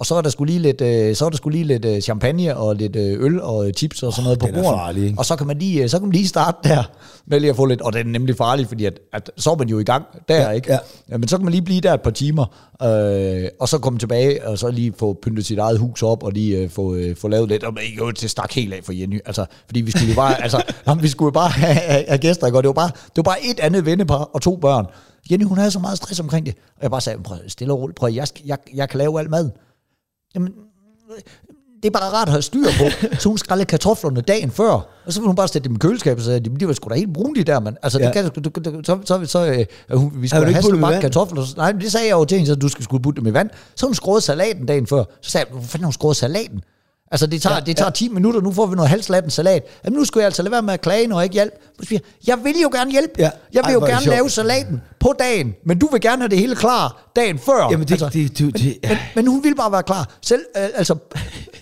[0.00, 2.00] og så er der skulle lige lidt, øh, så er der skulle lige lidt øh,
[2.00, 4.78] champagne og lidt øh, øl og chips og sådan noget på den er bordet.
[4.78, 5.14] farlig?
[5.18, 6.82] Og så kan man lige, så kan man lige starte der
[7.26, 9.56] med lige at få lidt, og det er nemlig farligt, fordi at, at så er
[9.56, 10.72] man jo i gang der, Ja, ikke?
[10.72, 10.78] ja.
[11.10, 12.44] Ja, men så kan man lige blive der et par timer,
[12.82, 16.32] øh, og så komme tilbage, og så lige få pyntet sit eget hus op, og
[16.32, 19.20] lige øh, få, øh, få lavet lidt, og jo til stak helt af for Jenny,
[19.26, 22.18] altså, fordi vi skulle jo bare, altså, jamen, vi skulle jo bare have, have, have
[22.18, 22.58] gæster, ikke?
[22.58, 24.86] og det var, bare, det var bare et andet vennepar og to børn.
[25.30, 27.80] Jenny, hun havde så meget stress omkring det, og jeg bare sagde, prøv stille og
[27.80, 29.50] roligt, prøv, jeg, jeg, jeg kan lave alt mad.
[30.34, 30.52] Jamen,
[31.82, 32.84] det er bare rart at have styr på.
[33.18, 34.70] Så hun skrællede kartoflerne dagen før,
[35.06, 36.94] og så ville hun bare sætte dem i køleskabet, og sagde, de var sgu da
[36.94, 37.76] helt brunlige der, mand.
[37.82, 38.04] Altså, Ja.
[38.06, 39.46] det kan, du, du, så, så, så
[39.90, 41.00] øh, hun, vi skulle have vand?
[41.00, 41.44] kartofler.
[41.44, 43.26] Så- Nej, men det sagde jeg jo til hende, så du skal skulle putte dem
[43.28, 43.50] i vand.
[43.76, 45.04] Så hun skåret salaten dagen før.
[45.20, 46.60] Så sagde jeg, hvor fanden har hun skåret salaten?
[47.10, 49.62] Altså, det tager, ja, det tager 10 minutter, nu får vi noget halvslatten salat.
[49.84, 51.52] Jamen, nu skulle jeg altså lade være med at klage, når jeg ikke hjælp.
[52.26, 53.14] Jeg, vil jo gerne hjælpe.
[53.18, 53.30] Ja.
[53.52, 54.16] Jeg Ej, vil jo er det gerne sjovt.
[54.16, 57.68] lave salaten på dagen, men du vil gerne have det hele klar dagen før.
[57.70, 60.18] Jamen, det, det, det, det, det, Men, men hun ville bare være klar.
[60.22, 60.94] Selv, øh, altså,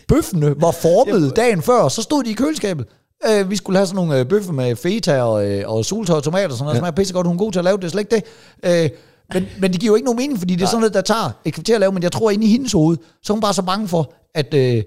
[0.08, 2.86] bøffene var formet dagen før, så stod de i køleskabet.
[3.30, 6.24] Øh, vi skulle have sådan nogle øh, bøffer med feta og, øh, og tomater og
[6.32, 6.74] sådan noget.
[6.74, 6.78] Ja.
[6.78, 7.26] smager pissegodt.
[7.26, 8.24] Hun er god til at lave det, er slet ikke
[8.64, 8.84] det.
[8.84, 8.90] Øh,
[9.34, 11.30] men, men det giver jo ikke nogen mening, fordi det er sådan noget, der tager
[11.44, 13.54] et kvarter at lave, men jeg tror, inde i hendes hoved, så er hun bare
[13.54, 14.54] så bange for, at...
[14.54, 14.82] Øh,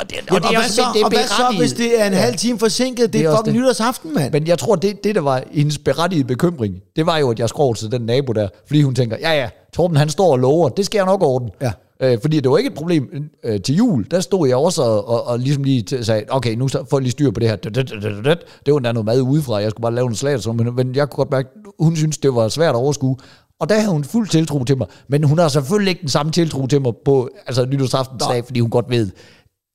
[0.00, 2.00] og det, og Jamen, og, hvad også- så, det er og hvad så, hvis det
[2.00, 3.04] er en halv time forsinket?
[3.04, 3.62] Det, Det er er fucking det.
[3.62, 4.32] nytårsaften, mand.
[4.32, 7.48] Men jeg tror, det, det der var hendes berettigede bekymring, det var jo, at jeg
[7.48, 10.68] skrev til den nabo der, fordi hun tænker, ja ja, Torben han står og lover,
[10.68, 11.48] det skal jeg nok ordne.
[11.62, 11.72] Ja.
[12.02, 13.10] Øh, fordi det var ikke et problem
[13.44, 16.54] øh, til jul, der stod jeg også og, og, og ligesom lige til- sagde, okay,
[16.54, 17.56] nu så- får jeg lige styr på det her.
[17.56, 18.38] Det, det, det, det, det.
[18.66, 20.94] det var endda noget mad udefra, jeg skulle bare lave en og sådan, men, men
[20.94, 23.16] jeg kunne godt mærke, hun synes, det var svært at overskue.
[23.60, 26.32] Og der havde hun fuld tiltro til mig, men hun har selvfølgelig ikke den samme
[26.32, 29.10] tiltro til mig på altså, nytårsaftensdag, fordi hun godt ved,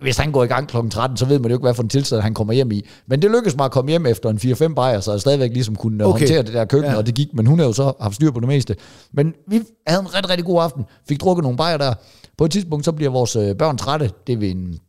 [0.04, 0.78] hvis han går i gang kl.
[0.90, 2.86] 13, så ved man jo ikke, hvad for en tilstand han kommer hjem i.
[3.08, 5.76] Men det lykkedes mig at komme hjem efter en 4-5 bajer, så jeg stadigvæk ligesom
[5.76, 6.14] kunne okay.
[6.14, 6.20] Okay.
[6.20, 6.98] håndtere det der køkken, Ja.
[6.98, 8.76] og det gik, men hun havde jo så haft styr på det meste.
[9.14, 11.94] Men vi havde en rigtig, rigtig god aften, fik drukket nogle bajer der.
[12.38, 14.80] På et tidspunkt, så bliver vores øh, børn trætte, det er ved en,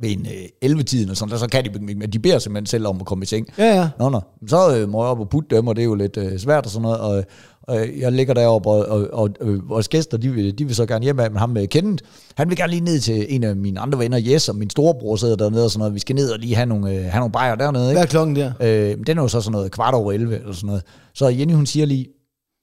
[0.00, 0.26] ved en
[0.62, 3.06] øh, 11-tiden, og sådan, der, så kan de, men de beder simpelthen selv om at
[3.06, 3.46] komme i seng.
[3.58, 3.88] Ja, ja.
[3.98, 4.20] Nå, nå.
[4.46, 6.64] Så øh, må jeg op og putte dem, og det er jo lidt øh, svært
[6.64, 7.24] og sådan noget, og,
[7.70, 10.86] og jeg ligger deroppe, og, og, og øh, vores gæster, de vil, de vil så
[10.86, 12.04] gerne hjem af, men ham med Kenneth,
[12.34, 15.16] han vil gerne lige ned til en af mine andre venner, Jes, og min storebror
[15.16, 17.32] sidder dernede og sådan noget, vi skal ned og lige have nogle, øh, have nogle
[17.32, 17.94] bajer dernede, ikke?
[17.94, 18.52] Hvad er klokken der?
[18.60, 20.82] Øh, den er jo så sådan noget kvart over 11 eller sådan noget.
[21.14, 22.06] Så Jenny hun siger lige,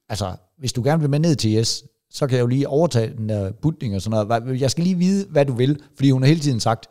[0.10, 3.14] altså hvis du gerne vil med ned til Jes, så kan jeg jo lige overtage
[3.18, 4.62] den der putning og sådan noget.
[4.62, 6.88] Jeg skal lige vide, hvad du vil, fordi hun har hele tiden sagt,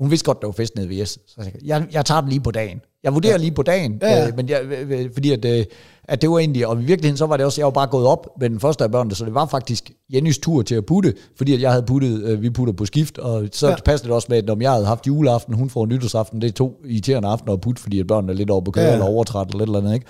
[0.00, 1.18] hun vidste godt, der var fest nede ved Jes.
[1.26, 2.80] Så jeg, jeg, jeg tager den lige på dagen.
[3.02, 3.38] Jeg vurderer ja.
[3.38, 4.26] lige på dagen, Ja.
[4.28, 5.64] Øh, men jeg, øh, øh, fordi at, øh,
[6.04, 8.06] at det var egentlig, og i virkeligheden så var det også, jeg var bare gået
[8.06, 11.14] op med den første af børnene, så det var faktisk Jennys tur til at putte,
[11.36, 13.76] fordi at jeg havde puttet, øh, vi putter på skift, og så Ja.
[13.84, 16.52] passede det også med, at når jeg havde haft juleaften, hun får nytårsaften, det er
[16.52, 18.92] to irriterende aftener at putte, fordi at børnene er lidt over på køre, Ja.
[18.92, 20.06] eller overtræt, eller et eller andet, ikke?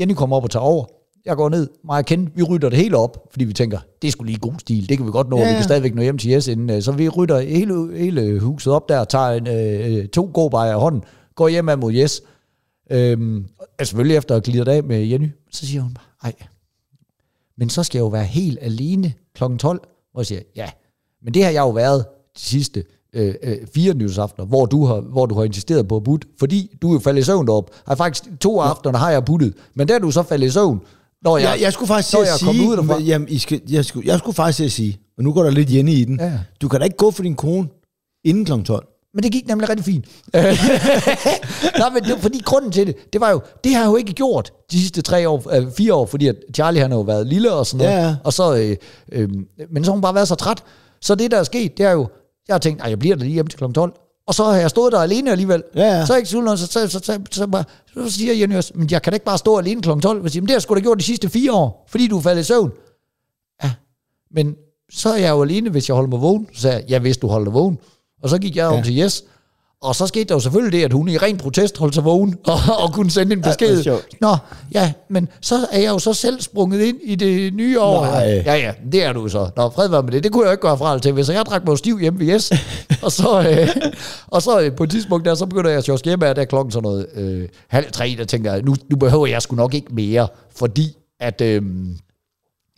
[0.00, 0.84] Jenny kommer op og tager over.
[1.24, 4.08] Jeg går ned, mig og Ken, vi rydder det hele op, fordi vi tænker, det
[4.08, 5.48] er sgu lige god stil, det kan vi godt nå, Ja, ja.
[5.48, 6.70] vi kan stadigvæk nå hjem til Jes inden.
[6.70, 10.80] øh, Så vi rydder hele, hele huset op der, tager en, øh, to gåbajer af
[10.80, 11.02] hånden,
[11.34, 12.22] går hjem mod Jes.
[12.90, 13.46] Øhm,
[13.80, 16.32] og selvfølgelig efter at glide af med Jenny, så siger hun, ej,
[17.58, 19.44] men så skal jeg jo være helt alene kl.
[19.58, 19.80] 12.
[20.14, 20.70] Og jeg siger, ja,
[21.24, 22.04] men det har jeg jo været
[22.36, 26.02] de sidste øh, øh, fire nytårsaftener, hvor du, har, hvor du har insisteret på at
[26.04, 27.70] putte, fordi du er faldet i søvn derop.
[27.86, 30.80] Har faktisk to aftener har jeg puttet, men der er du så faldet i søvn,
[31.24, 32.96] når jeg, Jeg, jeg skulle faktisk når jeg sige, ud derfra.
[32.98, 35.42] men, jamen, I skal, jeg, skulle, jeg skulle faktisk til at sige, og nu går
[35.42, 36.32] der lidt Jenny i den, Ja.
[36.60, 37.68] du kan da ikke gå for din kone
[38.24, 38.62] inden kl.
[38.62, 38.86] 12.
[39.14, 40.04] Men det gik nemlig rigtig fint.
[41.78, 44.12] Nej, men det, fordi grunden til det, det var jo, det har jeg jo ikke
[44.12, 47.26] gjort de sidste tre år, øh, fire år, fordi at Charlie han har jo været
[47.26, 48.02] lille og sådan noget.
[48.02, 48.16] Ja.
[48.24, 48.76] Og så, øh,
[49.12, 49.28] øh,
[49.72, 50.62] men så har hun bare været så træt.
[51.00, 52.08] Så det, der er sket, det er jo,
[52.48, 53.64] jeg har tænkt, at jeg bliver der lige hjem til kl.
[53.74, 53.92] 12.
[54.26, 55.62] Og så har jeg stået der alene alligevel.
[55.74, 56.06] Ja, ja.
[56.06, 57.64] Så er jeg ikke tvivl så, så, så, så, så, bare,
[57.94, 59.88] så siger Jenny også, men jeg kan da ikke bare stå alene kl.
[60.02, 60.22] 12.
[60.22, 62.18] Jeg siger, men det har jeg sgu da gjort de sidste fire år, fordi du
[62.18, 62.72] er faldet i søvn.
[63.64, 63.70] Ja,
[64.30, 64.56] men
[64.92, 66.48] så er jeg jo alene, hvis jeg holder mig vågen.
[66.54, 67.78] Så sagde jeg, ja, hvis du holder dig vågen.
[68.22, 68.82] Og så gik jeg Ja.
[68.82, 69.24] til Yes.
[69.82, 72.36] Og så skete der jo selvfølgelig det, at hun i ren protest holdt sig vågen
[72.44, 73.82] og, og kunne sende en besked.
[73.82, 74.06] sjovt.
[74.20, 74.36] Nå,
[74.74, 78.04] ja, men så er jeg jo så selv sprunget ind i det nye år.
[78.04, 78.42] Nej.
[78.46, 79.50] Ja, ja, det er du så.
[79.56, 80.24] Nå, fred være med det.
[80.24, 82.34] Det kunne jeg jo ikke gøre fra til, hvis jeg drak mig stiv hjemme ved
[82.34, 82.52] Yes.
[83.04, 83.68] og så, øh,
[84.26, 86.44] og så øh, på et tidspunkt der, så begynder jeg at sjoske hjemme der er
[86.44, 89.74] klokken sådan noget øh, halv tre, der tænker jeg, nu, nu behøver jeg sgu nok
[89.74, 91.62] ikke mere, fordi at, øh,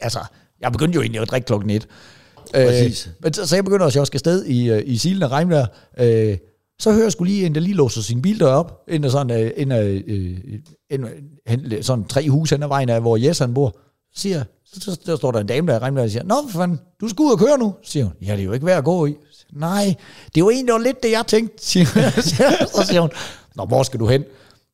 [0.01, 0.19] altså,
[0.61, 1.87] jeg begyndte jo egentlig at drikke klokken et.
[2.53, 3.07] Præcis.
[3.07, 5.67] Øh, men så, så jeg begynder også at sted i, øh, i silen og regnvejr.
[5.99, 6.37] Øh,
[6.79, 9.73] så hører jeg skulle lige en, der lige låser sin bil op, ad sådan, ind
[9.73, 10.39] ad, øh,
[10.91, 11.05] ind,
[11.47, 13.77] hen, sådan tre hus hen ad vejen af, hvor Jes han bor.
[14.15, 16.59] Så siger så, så, der står der en dame der regnvejr og siger, Nå, for
[16.59, 17.75] fanden, du skal ud og køre nu.
[17.83, 19.15] Så siger hun, ja, det er jo ikke værd at gå i.
[19.53, 19.95] Nej,
[20.35, 21.67] det var egentlig lidt det, jeg tænkte.
[21.67, 21.87] Siger,
[22.75, 23.11] så siger hun,
[23.57, 24.25] Nå, hvor skal du hen?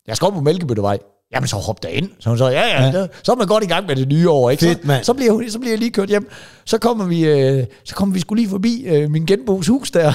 [0.06, 0.98] Jeg skal op på Mælkebyttevej.
[1.34, 2.10] Jamen, så hop ind.
[2.18, 3.06] Så hun så, ja, ja, ja.
[3.22, 4.60] så er man godt i gang med det nye år, ikke?
[4.60, 5.04] Fedt, så, mand.
[5.04, 6.28] så, bliver, hun, så bliver jeg lige kørt hjem.
[6.64, 10.12] Så kommer vi, øh, så kommer vi skulle lige forbi øh, min genbos hus der.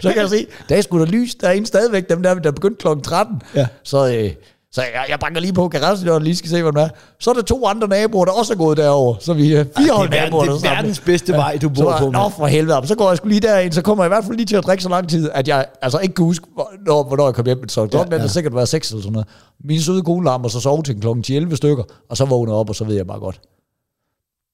[0.00, 2.52] Så kan jeg se, der er sgu da lys derinde stadigvæk, dem der, der er
[2.52, 3.42] begyndt klokken 13.
[3.54, 3.66] Ja.
[3.84, 4.30] Så, øh,
[4.72, 6.88] så jeg, jeg banker lige på garagedøren og lige skal se, hvad den er.
[7.20, 9.16] Så er der to andre naboer, der også er gået derover.
[9.20, 10.76] Så vi er fire hold er naboer, der det er sammen.
[10.76, 12.10] verdens bedste vej, du Så bor var- på.
[12.10, 12.86] Nå, for helvede.
[12.86, 14.64] Så går jeg sgu lige derind, så kommer jeg i hvert fald lige til at
[14.64, 17.68] drikke så lang tid, at jeg altså ikke kan huske, hvornår, hvornår jeg kom hjem.
[17.68, 18.24] Så klokken ja, ja.
[18.24, 19.28] er sikkert været 6 eller sådan noget.
[19.64, 22.58] Min søde kone lader mig så sove til klokken 10-11 stykker, og så vågner jeg
[22.58, 23.40] op, og så ved jeg bare godt,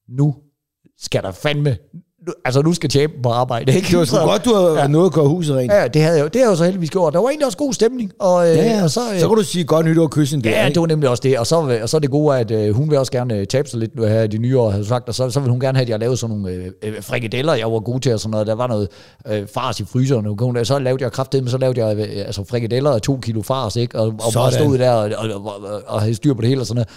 [0.08, 0.34] nu
[1.00, 1.76] skal der fandme,
[2.44, 3.88] altså nu skal tjepen på arbejde, ikke?
[3.90, 4.86] Det var sgu Så- godt, du havde ja.
[4.86, 5.72] nået at gøre huset rent.
[5.72, 7.12] Ja, det havde jeg jo, det havde jeg jo så heldigvis gjort.
[7.12, 8.82] Der var egentlig også god stemning, og, øh, Ja, ja.
[8.82, 10.50] og så, øh, så kan du sige godt nytår og kysse en der.
[10.50, 10.74] Ja, ikke?
[10.74, 11.38] det var nemlig også det.
[11.38, 13.68] Og så, og så er det gode, at øh, hun vil også gerne øh, tabe
[13.68, 15.60] sig lidt nu her i de nye år, havde sagt, og så, så vil hun
[15.60, 18.20] gerne have, at jeg lavede sådan nogle øh, øh, frikadeller, jeg var god til, og
[18.20, 18.46] sådan noget.
[18.46, 18.88] Der var noget
[19.28, 22.06] øh, fars i fryseren, og hun- så lavede jeg kraftedet, men så lavede jeg øh,
[22.26, 23.98] altså frikadeller af to kilo fars, ikke?
[23.98, 24.66] Og, og bare Sådan.
[24.66, 26.88] stod der og, og, og, og, og havde styr på det hele og sådan noget.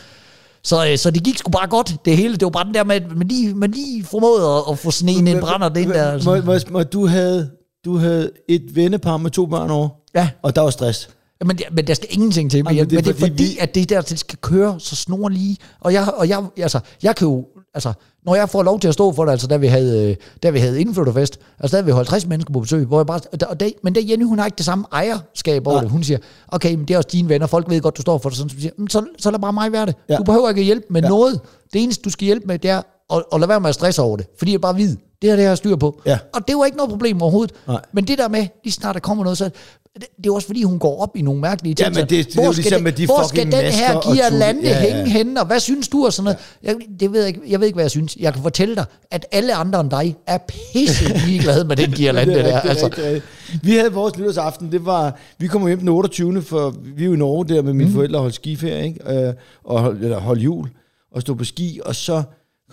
[0.66, 2.34] Så, øh, så det gik sgu bare godt, det hele.
[2.34, 4.92] Det var bare den der med, at man lige, man lige formåede at, at få
[4.92, 6.24] sneen en brænder det ind der.
[6.26, 7.50] Må, må, må, du, havde,
[7.86, 10.30] du havde et vennepar med to børn over, Ja.
[10.42, 11.10] og der var stress.
[11.46, 12.64] Men, men der skal ingenting til.
[12.64, 14.38] Men, Jamen, men, det, men det er fordi, fordi vi- at det der det skal
[14.42, 15.58] køre så snor lige.
[15.82, 17.46] Og jeg, og jeg, altså, jeg kan jo,
[17.76, 17.94] altså,
[18.26, 20.50] når jeg får lov til at stå for det, altså, da vi havde, øh, da
[20.50, 23.20] vi havde indflytterfest, altså, der havde vi 50 mennesker på besøg, hvor jeg bare,
[23.52, 25.82] og der, men der Jenny, hun har ikke det samme ejerskab over Nej.
[25.84, 25.92] det.
[25.92, 26.18] Hun siger,
[26.48, 28.50] okay, men det er også dine venner, folk ved godt, du står for det, sådan,
[28.50, 29.96] så, siger, "Men så, så lad bare mig være det.
[30.10, 30.16] Ja.
[30.18, 31.08] Du behøver ikke at hjælpe med Ja.
[31.10, 31.40] noget.
[31.74, 32.82] Det eneste, du skal hjælpe med, det er
[33.14, 34.26] at, at lade være med at stresse over det.
[34.38, 34.88] Fordi jeg bare ved,
[35.22, 36.02] det her det har jeg styr på.
[36.06, 36.18] Ja.
[36.34, 37.56] Og det var ikke noget problem overhovedet.
[37.68, 37.82] Nej.
[37.94, 39.50] Men det der med, lige snart der kommer noget, så
[39.96, 41.86] det, det er også fordi, hun går op i nogle mærkelige ting.
[41.96, 44.04] Ja, men det- det er hvor skal ligesom med de hvor skal den her og
[44.04, 44.94] girlande tulle- ja, ja.
[44.96, 46.38] hænge henne, og hvad synes du og sådan noget?
[46.64, 48.16] Jeg, det ved jeg, ikke, jeg ved ikke, hvad jeg synes.
[48.20, 52.08] Jeg kan fortælle dig, at alle andre end dig er pisse ligeglade med den Det
[52.08, 52.60] er der.
[52.60, 53.22] Altså.
[53.64, 56.42] Vi havde vores nytårsaften, det var, vi kommer hjem den 28.
[56.42, 57.96] for vi er jo i Norge der med mine mm.
[57.96, 59.28] forældre og holdt skiferie, ikke?
[59.28, 59.34] Øh,
[59.64, 60.70] og hold, eller holdt jul,
[61.12, 62.24] og stod på ski, og så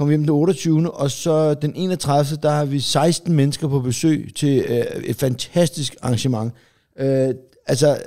[0.03, 0.91] kom vi hjem den 28.
[0.91, 2.39] Og så den 31.
[2.43, 6.53] der har vi 16 mennesker på besøg til øh, et fantastisk arrangement.
[6.99, 7.35] Øh,
[7.67, 8.03] altså,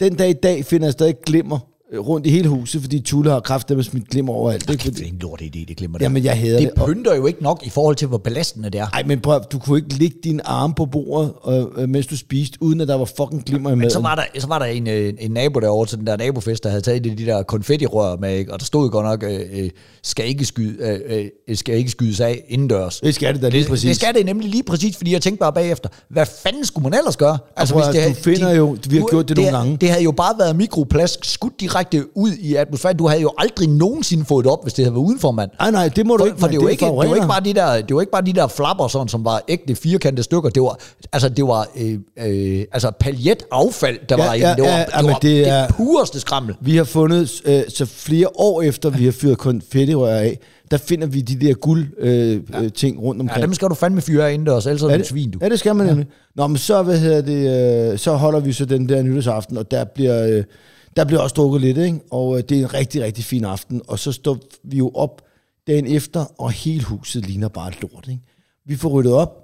[0.00, 1.58] den dag i dag finder jeg stadig glimmer
[1.94, 4.70] rundt i hele huset, fordi Tulle har kraft med smidt glimmer overalt.
[4.70, 4.90] Ikke?
[4.90, 6.04] Det er en lort idé, det glemmer det.
[6.04, 6.70] jamen, jeg hader det.
[6.76, 8.86] det pynter jo ikke nok i forhold til, hvor belastende det er.
[8.86, 12.16] Ej, men prøv, du kunne ikke ligge din arm på bordet, øh, øh, mens du
[12.16, 13.78] spiste, uden at der var fucking glimmer i maden.
[13.78, 16.16] Men så var der, så var der en, øh, en nabo derovre til den der
[16.16, 18.52] nabofest, der havde taget de, de der konfettirør med, ikke?
[18.52, 19.70] og der stod godt nok, øh, øh,
[20.02, 23.00] skal, ikke skyde, øh, øh, skal ikke skydes af indendørs.
[23.00, 23.88] Det skal det da lige det, præcis.
[23.88, 26.98] Det skal det nemlig lige præcis, fordi jeg tænkte bare bagefter, hvad fanden skulle man
[26.98, 27.38] ellers gøre?
[27.56, 29.76] Altså, prøv at- du finder jo- vi har gjort det nogle gange.
[29.76, 31.75] Det havde jo bare været mikroplast skudt direkte
[32.14, 32.96] ud i atmosfæren.
[32.96, 35.50] Du havde jo aldrig nogensinde fået det op, hvis det havde været udenfor, mand.
[35.60, 37.44] Nej, nej, det må du For, ikke, for det, jo ikke, det, var ikke bare
[37.44, 40.50] de der, det var ikke bare de der flapper, sådan, som var ægte firkantede stykker.
[40.50, 40.78] Det var,
[41.12, 44.54] altså, det var øh, øh, altså paljetaffald, der Ja, var i ja.
[44.54, 46.54] Det var, ja, det, var det det, er- det pureste skrammel.
[46.60, 50.38] Vi har fundet, øh, så flere år efter vi har fyret konfettirør af,
[50.70, 53.42] der finder vi de der guld øh, øh, ting rundt Ja, omkring.
[53.42, 55.38] dem skal du fandme fyre af indendørs, ellers er det, et svin, du.
[55.42, 56.06] Ja, det skal man nemlig.
[56.36, 59.70] Nå, men så, hvad hedder det, øh, så holder vi så den der nytårsaften, og
[59.70, 60.44] der bliver, øh,
[60.96, 62.00] der bliver også drukket lidt, ikke?
[62.10, 65.22] og øh, det er en rigtig, rigtig fin aften, og så står vi jo op
[65.66, 68.08] dagen efter, og hele huset ligner bare et lort.
[68.08, 68.22] Ikke?
[68.66, 69.42] Vi får ryddet op,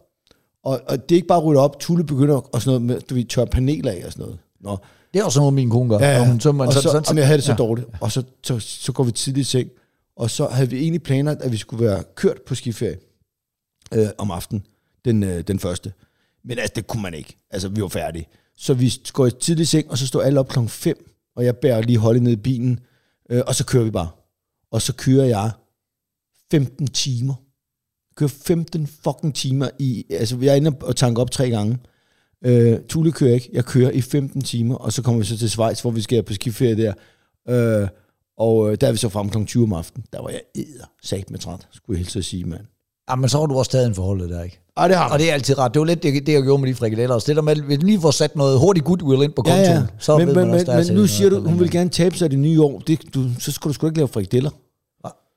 [0.64, 3.14] og, og det er ikke bare ryddet op, Tulle begynder og sådan noget med, du
[3.14, 4.38] ved, tørre paneler af og sådan noget.
[4.60, 4.76] Nå,
[5.14, 5.98] Det er også noget, min kone gør.
[5.98, 6.26] Ja, ja.
[6.28, 7.56] Hun tømmer og så, sådan- så, sådan- jeg havde det så ja.
[7.56, 7.88] dårligt.
[8.00, 9.68] Og så, så, så går vi tidligt i seng.
[10.16, 12.96] Og så havde vi egentlig planlagt, at vi skulle være kørt på skiferie
[13.94, 14.66] øh, om aftenen,
[15.04, 15.92] den, øh, den første.
[16.44, 17.36] Men altså, det kunne man ikke.
[17.50, 18.26] Altså, vi var færdige.
[18.56, 21.56] Så vi går tidligt i seng, og så står alle op klokken 5, og jeg
[21.56, 22.80] bærer lige holdet ned i bilen,
[23.30, 24.08] øh, og så kører vi bare.
[24.70, 25.50] Og så kører jeg
[26.50, 27.34] 15 timer.
[28.10, 30.06] Jeg kører 15 fucking timer i...
[30.10, 31.78] Altså, jeg er inde og tanke op tre gange.
[32.44, 33.50] Øh, Tule kører ikke.
[33.52, 36.22] Jeg kører i 15 timer, og så kommer vi så til Schweiz, hvor vi skal
[36.22, 36.92] på skiferie der.
[37.48, 37.88] Øh,
[38.36, 39.44] og øh, der er vi så frem kl.
[39.44, 40.06] 20 om aftenen.
[40.12, 42.66] Der var jeg æder sagt med træt, skulle jeg helt så sige, mand.
[43.10, 44.58] Ja, men så har du også taget en forholdet der, ikke?
[44.76, 45.74] Ej, det har Og det er altid rart.
[45.74, 47.14] Det var lidt det, det jeg gjorde med de frikadeller.
[47.14, 47.26] også.
[47.26, 49.76] Det der med, hvis du lige får sat noget hurtigt goodwill ind på Ja, kontoen,
[49.76, 49.82] ja.
[49.98, 51.90] så men, ved men, man også, men, der men nu siger du, hun vil gerne
[51.90, 52.82] tabe sig det nye år.
[52.86, 54.50] Det, du, så skal du sgu ikke lave frikadeller.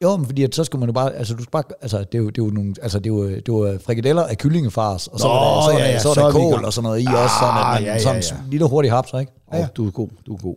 [0.03, 2.16] Jo, men fordi at så skal man jo bare, altså du skal bare, altså det
[2.16, 4.38] er jo, det er jo nogle, altså det er jo, det er jo frikadeller af
[4.38, 6.32] kyllingefars, og så Nå, er der, så er ja, der, ja, så er så der
[6.32, 8.36] kål og sådan noget i også, sådan at man, ja, ja, sådan ja.
[8.45, 9.32] en lille hurtig haps, ikke?
[9.53, 9.68] Ja, ja.
[9.78, 10.55] Du er god, du er god.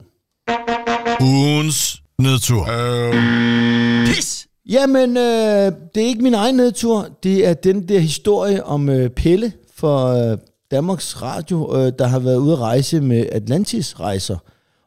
[1.20, 2.64] Ugens nedtur.
[4.06, 4.47] Pis!
[4.68, 7.08] Jamen, øh, det er ikke min egen nedtur.
[7.22, 10.38] Det er den der historie om øh, Pelle fra øh,
[10.70, 14.36] Danmarks Radio, øh, der har været ude at rejse med Atlantis-rejser.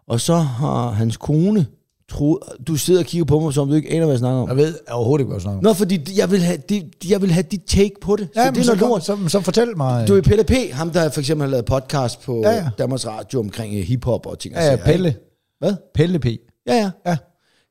[0.07, 1.65] Og så har hans kone
[2.09, 2.39] troet...
[2.67, 4.47] Du sidder og kigger på mig, som du ikke aner, hvad jeg snakker om.
[4.49, 5.63] Jeg ved overhovedet ikke, hvad jeg snakker om.
[5.63, 8.27] Nå, fordi jeg vil have, det, jeg vil have dit take på det.
[8.35, 9.05] Ja, så det er noget lort.
[9.05, 10.07] så, så, fortæl mig.
[10.07, 12.69] Du er Pelle P., ham der for eksempel har lavet podcast på Ja, ja.
[12.77, 14.53] Danmarks Radio omkring øh, hiphop og ting.
[14.55, 14.75] ja, ja?
[14.75, 15.15] Pelle.
[15.59, 15.73] Hvad?
[15.95, 16.25] Pelle P.
[16.25, 16.91] Ja, ja.
[17.05, 17.17] Ja.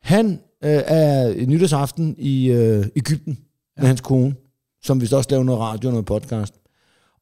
[0.02, 3.38] Han øh, er nytårsaften i øh, Ægypten
[3.76, 3.82] ja.
[3.82, 4.34] med hans kone,
[4.82, 6.54] som vist også laver noget radio og noget podcast.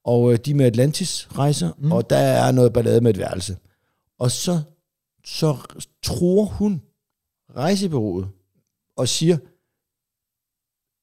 [0.05, 1.93] Og øh, de med Atlantis rejser, mm.
[1.93, 3.57] og der er noget ballade med et værelse.
[4.18, 4.61] Og så,
[5.24, 5.57] så
[6.03, 6.82] tror hun
[7.57, 8.28] rejsebureauet
[8.97, 9.39] og siger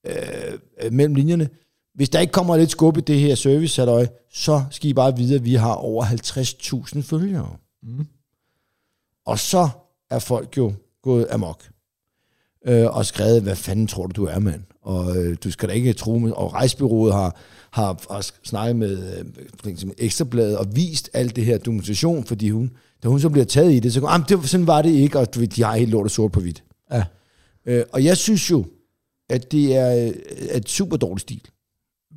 [0.05, 0.59] øh,
[0.91, 1.49] mellem linjerne,
[1.93, 5.17] hvis der ikke kommer lidt skub i det her service, halløj, så skal I bare
[5.17, 7.57] vide, at vi har over 50.000 følgere.
[7.83, 8.07] Mm.
[9.25, 9.69] Og så
[10.09, 11.74] er folk jo gået amok.
[12.67, 14.61] Øh, og skrevet, hvad fanden tror du, du er, mand?
[14.81, 16.31] Og øh, du skal da ikke tro med...
[16.31, 17.35] Og rejsbyrået har,
[17.71, 19.25] har, har snakket med
[19.65, 22.71] øh, Ekstrabladet og vist alt det her dokumentation, fordi hun,
[23.03, 25.19] da hun så bliver taget i det, så går, men det, sådan var det ikke,
[25.19, 26.63] og du ved, de har helt lort og sort på hvidt.
[26.91, 27.03] Ja.
[27.65, 28.65] Øh, og jeg synes jo,
[29.29, 30.13] at det er øh,
[30.55, 31.41] et super dårligt stil.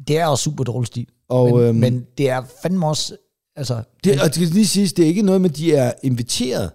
[0.09, 1.07] Det er også super dårlig stil.
[1.29, 3.17] Og, men, øhm, men det er fandme også,
[3.57, 3.83] altså...
[4.05, 6.71] Det, og det skal lige siges, det er ikke noget med, at de er inviteret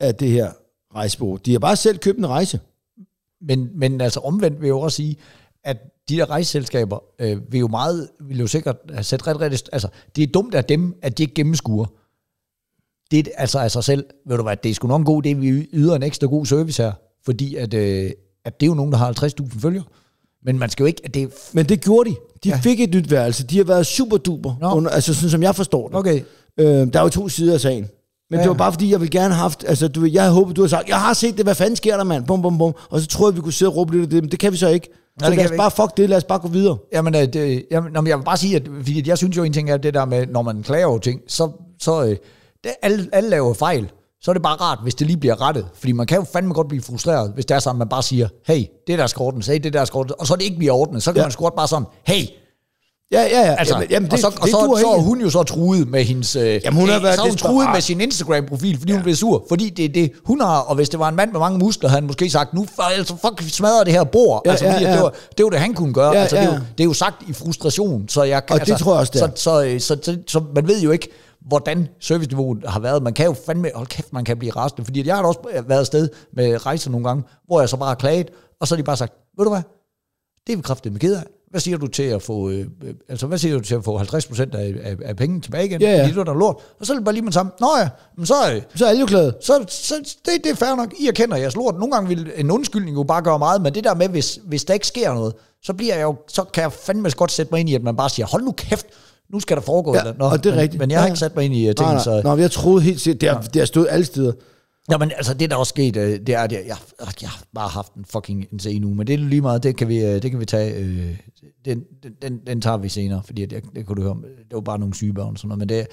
[0.00, 0.52] af det her
[0.94, 1.36] rejsebureau.
[1.36, 2.60] De har bare selv købt en rejse.
[3.48, 5.16] Men, men altså omvendt vil jeg jo også sige,
[5.64, 5.76] at
[6.08, 9.88] de der rejseselskaber øh, vil jo meget, vil jo sikkert have sat ret, ret, altså
[10.16, 11.86] det er dumt af dem, at de ikke gennemskuer.
[13.10, 15.26] Det er altså af sig selv, ved du hvad, det er sgu nok en god
[15.26, 16.92] idé, vi yder en ekstra god service her,
[17.24, 18.10] fordi at, øh,
[18.44, 19.12] at det er jo nogen, der har
[19.52, 19.84] 50.000 følgere.
[20.44, 21.32] Men man skal jo ikke, at det.
[21.52, 22.16] Men det gjorde de.
[22.44, 22.56] De Ja.
[22.56, 23.46] fik et nyt værelse.
[23.46, 24.74] De har været super duper.
[24.76, 25.96] Under, altså sådan som jeg forstår det.
[25.96, 26.22] Okay,
[26.58, 27.88] Øh, der er jo to sider af sagen.
[28.30, 29.64] Men Ja, det var bare fordi, jeg ville gerne have haft...
[29.68, 31.96] Altså, du, jeg havde håbet, du havde sagt, jeg har set det, hvad fanden sker
[31.96, 32.24] der, mand?
[32.26, 32.74] Bum, bum, bum.
[32.90, 34.52] Og så troede jeg, vi kunne sidde og råbe lidt af det, men det kan
[34.52, 34.88] vi så ikke.
[35.20, 36.76] Så kan lad os bare fuck det, lad os bare gå videre.
[36.92, 39.70] Jamen, øh, det, jamen, jeg vil bare sige, at fordi jeg synes jo en ting
[39.70, 41.50] er det der med, når man klager over ting, så,
[41.80, 42.16] så øh,
[42.64, 43.90] det, alle, alle laver fejl.
[44.20, 45.66] Så er det bare rart, hvis det lige bliver rettet.
[45.74, 48.02] Fordi man kan jo fandme godt blive frustreret, hvis det er sådan, at man bare
[48.02, 50.56] siger, hey, det der skal ordnes, hey, det der skal ordnes, og så det ikke
[50.58, 51.02] bliver ordnet.
[51.02, 51.20] Så kan ja.
[51.20, 51.26] Ja.
[51.26, 52.26] man sgu godt bare sådan, hey,
[53.12, 53.54] Ja, ja, ja.
[53.54, 55.42] altså, jamen, jamen, det, og så, og det så, duer så er hun jo så
[55.42, 56.36] truet med hendes...
[56.36, 58.96] Øh, Jamen, hun har øh, været så hun truet med sin Instagram-profil, fordi ja.
[58.96, 59.44] hun blev sur.
[59.48, 61.88] Fordi det er det, hun har, og hvis det var en mand med mange muskler,
[61.88, 64.42] havde han måske sagt, nu altså, fuck, smadrer det her bord.
[64.44, 64.92] Ja, altså, ja, ja.
[64.92, 66.12] Det, var, det var det, han kunne gøre.
[66.12, 66.60] Ja, altså, det, er jo, ja.
[66.78, 68.42] det er jo sagt i frustration, så jeg.
[68.50, 69.26] Og det altså, tror jeg også, det er.
[69.26, 71.08] så, så, så, så, så, så man ved jo ikke,
[71.46, 73.02] hvordan serviceniveauet har været.
[73.02, 75.80] Man kan jo fandme, hold kæft, man kan blive rasende, fordi jeg har også været
[75.80, 78.30] afsted med rejser nogle gange, hvor jeg så bare har klaget,
[78.60, 79.62] og så har de bare sagt, ved du hvad,
[80.46, 81.22] det er vi kraftigt med ked af.
[81.54, 83.98] Hvad siger du til at få, øh, øh, altså hvad siger du til at få
[83.98, 85.80] 50% af, af, af pengene tilbage igen?
[85.80, 86.04] Ja, ja.
[86.04, 86.56] Fordi var der lort.
[86.80, 87.52] Og så er det bare lige med sammen.
[87.60, 89.36] Nå ja, men så, øh, Så er alle jo glade.
[89.40, 89.94] så, så
[90.24, 90.94] det, det er fair nok.
[91.00, 91.74] I erkender jeres lort.
[91.74, 94.64] Nogle gange vil en undskyldning jo bare gøre meget, men det der med, hvis, hvis
[94.64, 97.60] der ikke sker noget, så bliver jeg jo, så kan jeg fandme godt sætte mig
[97.60, 98.86] ind i, at man bare siger, hold nu kæft,
[99.32, 100.14] nu skal der foregå Ja, eller.
[100.18, 100.80] Nå, og det er men, rigtigt.
[100.80, 102.20] Men jeg har Ja, ikke sat mig ind i uh, nej, så...
[102.24, 104.32] Nå, jeg troede helt sikkert, det har, det har stået alle steder.
[104.90, 106.76] Jamen, altså, det der også sket, øh, det er, at jeg, jeg,
[107.22, 109.88] jeg har bare haft en fucking en nu, men det er lige meget, det kan
[109.88, 111.16] vi, det kan vi tage, øh,
[111.64, 111.84] den,
[112.22, 114.78] den, den, tager vi senere, fordi at jeg, det kunne du høre, det var bare
[114.78, 115.86] nogle sygebørn og sådan noget, men det,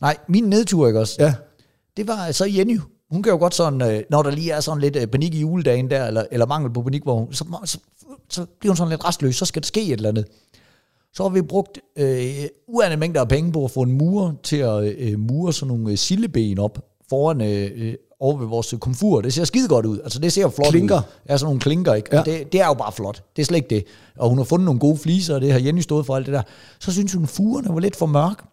[0.00, 1.16] nej, min nedtur, ikke også?
[1.18, 1.34] Ja.
[1.96, 2.78] Det var så Jenny,
[3.10, 5.40] hun kan jo godt sådan, øh, når der lige er sådan lidt øh, panik i
[5.40, 7.78] juledagen der, eller, eller mangel på panik, hvor hun, så, så,
[8.30, 10.26] så bliver hun sådan lidt restløs, så skal der ske et eller andet.
[11.12, 14.56] Så har vi brugt øh, uanede mængder af penge på at få en murer til
[14.56, 16.78] at øh, mure sådan nogle øh, silleben op
[17.10, 17.94] foran øh, øh,
[18.24, 19.20] over ved vores komfur.
[19.20, 19.98] Det ser skide godt ud.
[20.04, 20.96] Altså det ser flot Klinker.
[20.98, 21.02] ud.
[21.28, 22.08] Ja, sådan nogle klinker, ikke?
[22.12, 22.20] Ja.
[22.20, 23.22] Og det, det er jo bare flot.
[23.36, 23.84] Det er slet ikke det.
[24.18, 26.34] Og hun har fundet nogle gode fliser, og det har Jenny stået for alt det
[26.34, 26.42] der.
[26.78, 28.44] Så synes hun, fugerne var lidt for mørk.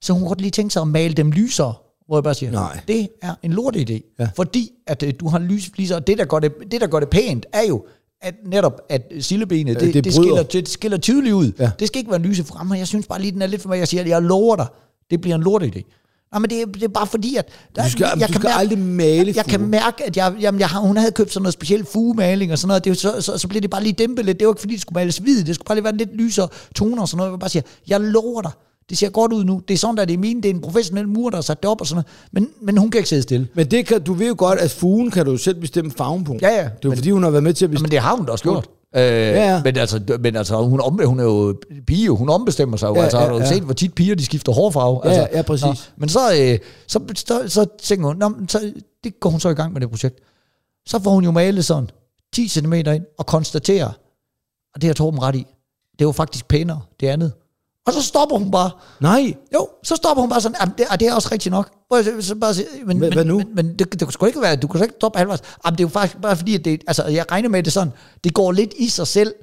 [0.00, 1.74] Så hun godt lige tænke sig at male dem lysere.
[2.06, 2.80] Hvor jeg bare siger, Nej.
[2.88, 4.14] det er en lort idé.
[4.18, 4.28] Ja.
[4.36, 7.08] Fordi at øh, du har lysfliser, og det der, gør det, det, der gør det
[7.10, 7.84] pænt, er jo,
[8.20, 11.52] at netop, at sillebenet, det, det det, skiller, det skiller tydeligt ud.
[11.58, 11.70] Ja.
[11.78, 13.68] Det skal ikke være lyse frem, og jeg synes bare lige, den er lidt for
[13.68, 13.78] mig.
[13.78, 14.66] Jeg siger, jeg lover dig,
[15.10, 15.82] det bliver en lort idé.
[16.32, 17.48] Nej, men det, er- det er bare fordi, at...
[17.76, 20.60] Der, Du skal- jeg du skal aldrig male jeg, jeg kan mærke, at jeg, jamen,
[20.60, 22.84] jeg har, hun havde købt sådan noget speciel fugemaling og sådan noget.
[22.84, 24.38] Det, så, så, så blev det bare lige dæmpet lidt.
[24.40, 25.44] Det var ikke fordi, det skulle males hvid.
[25.44, 27.30] Det skulle bare lige være lidt lysere toner og sådan noget.
[27.30, 28.50] Jeg bare sige, jeg lover dig.
[28.90, 29.62] Det ser godt ud nu.
[29.68, 30.42] Det er sådan, der det er mine.
[30.42, 32.06] Det er en professionel mur, der har sat det op og sådan noget.
[32.32, 33.48] Men, men hun kan ikke sidde stille.
[33.54, 36.36] Men det kan, du ved jo godt, at fugen kan du selv bestemme farven på.
[36.42, 36.54] Ja, ja.
[36.58, 37.90] Det er jo Men- fordi, hun har været med til at Men bestemme.
[37.90, 38.68] det har hun da også gjort.
[38.96, 39.62] Øh, ja.
[39.64, 42.94] Men altså, men altså hun, om, hun er jo pige, hun ombestemmer sig jo.
[42.94, 43.46] Ja, altså, ja, har du ja.
[43.46, 45.00] set, hvor tit piger de skifter hårfarve?
[45.04, 45.64] Ja, altså, ja, præcis.
[45.64, 48.72] Nå, men så, øh, så, så, så tænker hun, nå, så,
[49.04, 50.18] det går hun så i gang med det projekt.
[50.86, 51.90] Så får hun jo malet sådan
[52.34, 53.90] 10 cm ind og konstaterer,
[54.74, 55.46] og det har Torben ret i,
[55.98, 57.32] det var faktisk pænere, det andet.
[57.86, 58.70] Og så stopper hun bare.
[59.00, 61.70] Nej, Jo, så stopper hun bare sådan, "Jamen, det, og det er også rigtigt nok.
[62.20, 63.38] Så bare siger, men, Hvad- men, hvad nu?
[63.38, 65.40] Men, men det, det kunne sgu ikke være, du kunne sgu ikke stoppe halvvejs.
[65.64, 67.92] Jamen, det er jo faktisk bare fordi, at det, altså, jeg regner med det sådan,
[68.24, 69.34] det går lidt i sig selv.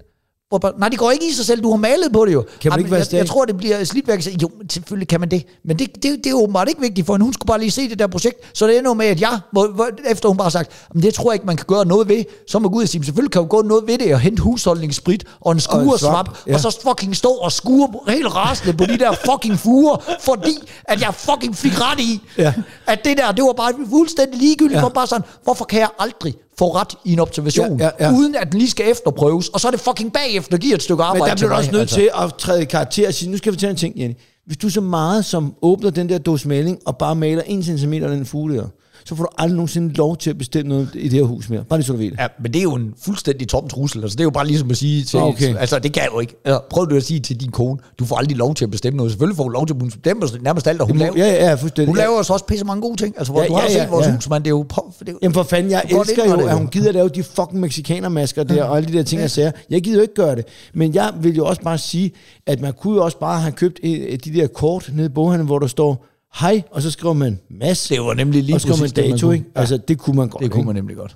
[0.49, 2.41] Hvor nej, det går ikke i sig selv, du har malet på det jo.
[2.41, 4.27] Kan man Jamen, ikke være jeg, jeg, tror, det bliver slidværk.
[4.41, 5.45] Jo, men selvfølgelig kan man det.
[5.65, 7.23] Men det, det, det er jo åbenbart ikke vigtigt for hende.
[7.23, 8.35] Hun skulle bare lige se det der projekt.
[8.57, 11.13] Så det ender med, at jeg, hvor, hvor, efter hun bare har sagt, "Jamen, det
[11.13, 13.47] tror jeg ikke, man kan gøre noget ved, så må Gud sige, selvfølgelig kan jo
[13.49, 16.53] gå noget ved det, og hente husholdningssprit og en skuresvamp, svamp, ja.
[16.53, 21.01] og så fucking stå og skure helt rasende på de der fucking fuger, fordi at
[21.01, 22.53] jeg fucking fik ret i, Ja.
[22.87, 24.77] at det der, det var bare fuldstændig ligegyldigt.
[24.77, 24.83] Ja.
[24.83, 28.14] For bare sådan, hvorfor kan jeg aldrig få ret i en observation, Ja, ja, ja.
[28.14, 31.01] uden at den lige skal efterprøves, og så er det fucking bagefter giver et stykke
[31.01, 31.95] men arbejde der bliver du også nødt altså.
[31.95, 34.16] til at træde i karakter og sige, nu skal vi fortælle en ting, Jenny.
[34.45, 37.93] Hvis du så meget som åbner den der dåse maling og bare maler 1 cm
[37.93, 38.68] af den fugle der,
[39.10, 41.64] så får du aldrig nogensinde lov til at bestemme noget i det her hus mere.
[41.70, 42.20] Bare lige så du ved det.
[42.20, 44.01] Ja, men det er jo en fuldstændig tom trussel.
[44.01, 45.20] Altså, det er jo bare ligesom at sige til...
[45.20, 45.55] Okay.
[45.57, 46.36] Altså, det kan jeg jo ikke.
[46.45, 48.97] Altså, prøv du at sige til din kone, du får aldrig lov til at bestemme
[48.97, 49.12] noget.
[49.12, 51.88] Selvfølgelig får du lov til at bestemme nærmest alt, og hun, laver, ja, ja, fuldstændig.
[51.88, 53.16] hun laver også også pisse mange gode ting.
[53.18, 54.14] Altså, hvor Ja, du har ja, set ja, vores ja.
[54.16, 54.66] hus, men det er jo...
[54.70, 57.24] på- Det er jo Jamen for fanden, jeg elsker jo, at hun gider lave de
[57.24, 59.51] fucking mexikanermasker der, og alle de der ting, jeg siger.
[59.70, 60.45] Jeg gider jo ikke gøre det.
[60.74, 62.12] Men jeg vil jo også bare sige,
[62.47, 65.45] at man kunne jo også bare have købt eh, de der kort nede i boghandlen,
[65.47, 66.05] hvor der står
[66.36, 67.88] hej, og så skriver man mass.
[67.88, 69.36] det var nemlig lige og så skriver man præcis det, man dato, kunne.
[69.36, 69.49] ikke?
[69.55, 70.43] Altså, det kunne man godt.
[70.43, 70.67] Det kunne ikke?
[70.67, 71.15] man nemlig godt.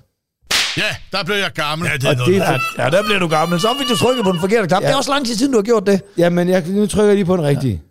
[0.76, 1.88] Ja, der blev jeg gammel.
[1.88, 3.60] Ja, det det er for, Ja, der bliver du gammel.
[3.60, 4.82] Så fik du trykket på den forkerte knap.
[4.82, 4.86] Ja.
[4.86, 6.02] Det er også lang tid siden, du har gjort det.
[6.18, 7.82] jamen, jeg, nu trykker jeg lige på den rigtige.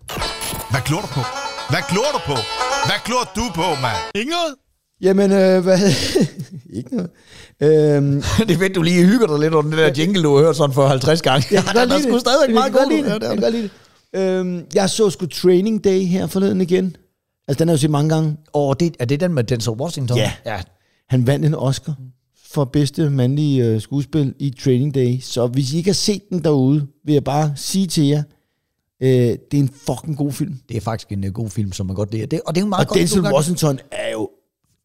[0.71, 1.19] Hvad glor du på?
[1.69, 2.37] Hvad glor du på?
[2.85, 3.97] Hvad glor du på, mand?
[4.15, 4.55] Inget?
[5.01, 5.79] Jamen, øh, hvad
[6.77, 7.09] Ikke noget.
[7.61, 10.43] Øhm, det er fedt, du lige hygger dig lidt under det der jingle, du har
[10.43, 11.47] hørt sådan for 50 gange.
[11.55, 12.25] jeg kan godt der er sgu det.
[12.47, 12.97] Jeg meget godt det.
[12.97, 13.69] Ja, det Jeg kan godt lide
[14.13, 14.19] det.
[14.21, 16.95] Øhm, jeg så sgu Training Day her forleden igen.
[17.47, 18.37] Altså, den har jeg jo set mange gange.
[18.53, 20.17] Åh, det, er det den med Denzel Washington?
[20.17, 20.31] Ja.
[20.45, 20.61] ja.
[21.09, 21.95] Han vandt en Oscar
[22.53, 25.19] for bedste mandlige øh, skuespil i Training Day.
[25.19, 28.23] Så hvis I ikke har set den derude, vil jeg bare sige til jer,
[29.01, 30.59] øh, det er en fucking god film.
[30.69, 32.25] Det er faktisk en uh, god film, som man godt lide.
[32.25, 32.99] Det, og det er jo meget Og godt.
[32.99, 34.29] Denzel Washington er jo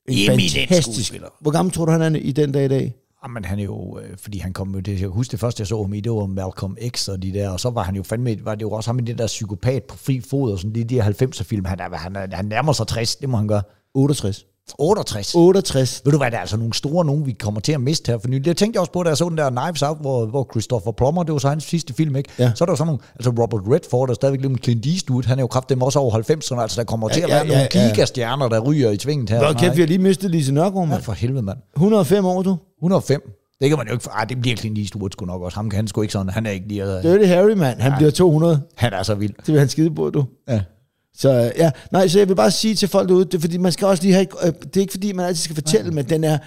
[0.08, 1.20] en fantastisk.
[1.40, 2.94] Hvor gammel tror du, han er i den dag i dag?
[3.22, 5.60] Ah, Jamen, han er jo, øh, fordi han kom jo, det, jeg husker det første,
[5.60, 7.96] jeg så ham i, det var Malcolm X og de der, og så var han
[7.96, 10.58] jo fandme, var det jo også ham i det der psykopat på fri fod og
[10.58, 11.64] sådan de, de 90'er film.
[11.64, 13.62] Han, er, han, er, han nærmer sig 60, det må han gøre.
[13.94, 14.46] 68.
[14.78, 15.34] 68.
[15.34, 16.02] 68.
[16.04, 18.18] Ved du hvad, der er altså nogle store nogen, vi kommer til at miste her
[18.18, 18.44] for nylig.
[18.44, 20.92] Det tænkte jeg også på, da jeg så den der Knives Out, hvor, hvor Christopher
[20.92, 22.30] Plummer, det var så hans sidste film, ikke?
[22.38, 22.52] Ja.
[22.54, 24.86] Så er der jo sådan nogle, altså Robert Redford, der er stadigvæk lidt med Clint
[24.86, 27.30] Eastwood, han er jo kraft dem også over 90'erne, altså der kommer til Ja, at
[27.30, 27.88] være ja, nogle ja, ja.
[27.88, 29.40] gigastjerner, der ryger i tvinget her.
[29.40, 31.58] Nej, kæft, vi har lige mistet Lise Nørgaard, Ja, for helvede, mand.
[31.76, 32.56] 105 år, du.
[32.78, 33.34] 105.
[33.60, 34.08] Det kan man jo ikke...
[34.12, 35.56] Ah, det bliver Clint Eastwood sgu nok også.
[35.56, 36.28] Ham kan han sgu ikke sådan.
[36.28, 37.02] Han er ikke lige...
[37.02, 37.80] Dirty Harry, mand.
[37.80, 38.60] Han bliver 200.
[38.76, 39.34] han er så vild.
[39.46, 40.24] Det vil han skide på, du.
[40.48, 40.60] Ja.
[41.18, 43.72] Så ja, nej, så jeg vil bare sige til folk derude, det er fordi, man
[43.72, 46.24] skal også lige have, øh, det er ikke fordi, man altid skal fortælle, men den
[46.24, 46.38] er,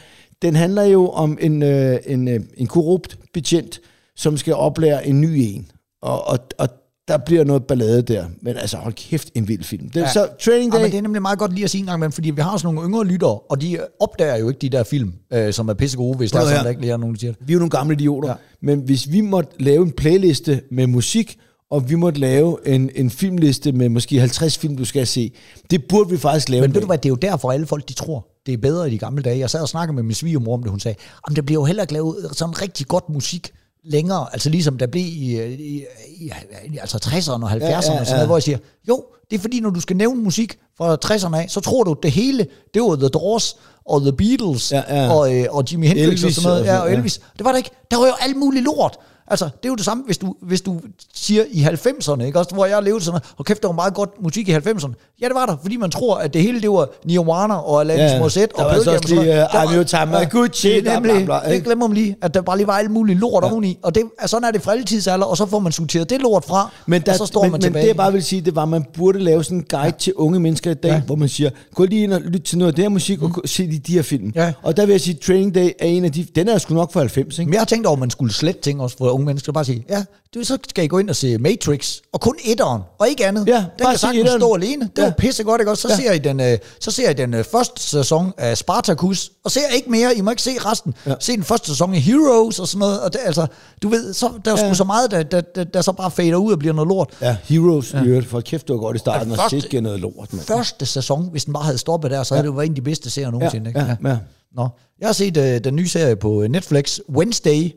[0.41, 3.79] den handler jo om en, øh, en, øh, en korrupt betjent,
[4.15, 5.67] som skal oplære en ny en.
[6.01, 6.69] Og, og, og
[7.07, 8.25] der bliver noget ballade der.
[8.41, 9.89] Men altså, hold kæft, en vild film.
[9.89, 10.07] Det, ja.
[10.11, 11.97] Så Training Ja, Day, men det er nemlig meget godt lige at sige en gang
[11.97, 14.83] imellem, fordi vi har sådan nogle yngre lyttere, og de opdager jo ikke de der
[14.83, 17.15] film, øh, som er pisse gode, hvis der er sådan, der ikke lige er nogen,
[17.15, 17.47] der siger det.
[17.47, 18.33] vi er jo nogle gamle idioter, Ja.
[18.33, 18.37] ja.
[18.61, 21.37] men hvis vi måtte lave en playliste med musik,
[21.71, 25.33] og vi måtte lave en, en filmliste med måske 50 film, du skal se,
[25.71, 26.61] det burde vi faktisk lave.
[26.61, 28.57] Men en ved du hvad, det er jo derfor, alle folk de tror, det er
[28.57, 29.39] bedre i de gamle dage.
[29.39, 30.97] Jeg sad og snakkede med min svigermor om det, hun sagde,
[31.27, 33.51] om det bliver jo heller ikke lavet sådan rigtig godt musik
[33.83, 35.83] længere, altså ligesom der blev i, i,
[36.17, 36.31] i,
[36.71, 37.77] i altså 60'erne og 70'erne ja, ja, ja.
[37.77, 38.57] og sådan noget, hvor jeg siger,
[38.87, 41.95] jo, det er fordi, når du skal nævne musik fra 60'erne af, så tror du,
[42.03, 43.55] det hele, det var The Doors
[43.85, 45.13] og The Beatles Ja, ja.
[45.13, 46.61] Og, øh, og Jimi Hendrix Elvis og sådan noget.
[46.61, 46.95] og Ja, og ja.
[46.95, 47.21] Elvis.
[47.37, 47.71] Det var det ikke.
[47.91, 48.97] Der var jo alt muligt lort.
[49.27, 50.79] Altså, det er jo det samme, hvis du, hvis du
[51.13, 52.39] siger i 90'erne, ikke?
[52.39, 54.93] Også, hvor jeg levede sådan og kæft, der var meget godt musik i 90'erne.
[55.21, 58.11] Ja, det var der, fordi man tror, at det hele, det var Nirvana og Alanis
[58.11, 58.19] ja.
[58.19, 59.65] Morissette og altså Pearl også Jam og sådan lige, noget.
[59.67, 62.15] uh, I'm your time, ja, Gucci, det er bla, bla, bla, det glemmer man lige,
[62.21, 63.51] at der bare lige var alt muligt lort ja.
[63.51, 66.09] oveni, og det, altså, sådan er det fra alle tidsalder, og så får man sorteret
[66.09, 67.81] det lort fra, Men, der, og så står men, man men tilbage.
[67.83, 69.91] det jeg bare vil sige, det var, at man burde lave sådan en guide ja.
[69.91, 71.01] til unge mennesker i dag, Ja.
[71.05, 73.25] hvor man siger, gå lige ind og lyt til noget af det her musik, mm.
[73.25, 74.31] og se de, de her film.
[74.35, 74.53] Ja.
[74.63, 76.91] Og der vil jeg sige, Training Day er en af de, den er sgu nok
[76.93, 77.49] for 90, ikke?
[77.49, 79.51] Men jeg har tænkt over, at man skulle slette ting også for unge mennesker.
[79.51, 80.03] Bare sige, ja,
[80.33, 83.47] det, så skal I gå ind og se Matrix, og kun etteren, og ikke andet.
[83.47, 84.41] Ja, den kan sagtens etteren.
[84.41, 84.89] stå alene.
[84.95, 85.03] Det Ja.
[85.03, 85.81] var pisse godt, ikke også?
[85.81, 85.95] Så, Ja.
[85.95, 89.61] ser I den, øh, så ser I den øh, første sæson af Spartacus, og ser
[89.75, 90.15] ikke mere.
[90.17, 90.93] I må ikke se resten.
[91.05, 91.09] Ja.
[91.11, 91.15] Ja.
[91.19, 93.01] Se den første sæson af Heroes og sådan noget.
[93.01, 93.47] Og det, altså,
[93.83, 94.73] du ved, så, der er sgu Ja.
[94.73, 97.09] så meget, der, der, der, der, så bare fader ud og bliver noget lort.
[97.21, 98.03] Ja, Heroes ja.
[98.03, 98.27] øvrigt.
[98.27, 100.45] For kæft, det var godt i starten, Ja, og første- sikke noget lort, mand.
[100.45, 102.75] Første sæson, hvis den bare havde stoppet der, så havde det jo været en af
[102.75, 103.69] de bedste serier nogensinde.
[103.69, 103.79] ikke?
[103.79, 104.17] ja, ja.
[104.55, 104.67] Nå.
[104.99, 107.71] Jeg har set øh, den nye serie på Netflix, Wednesday,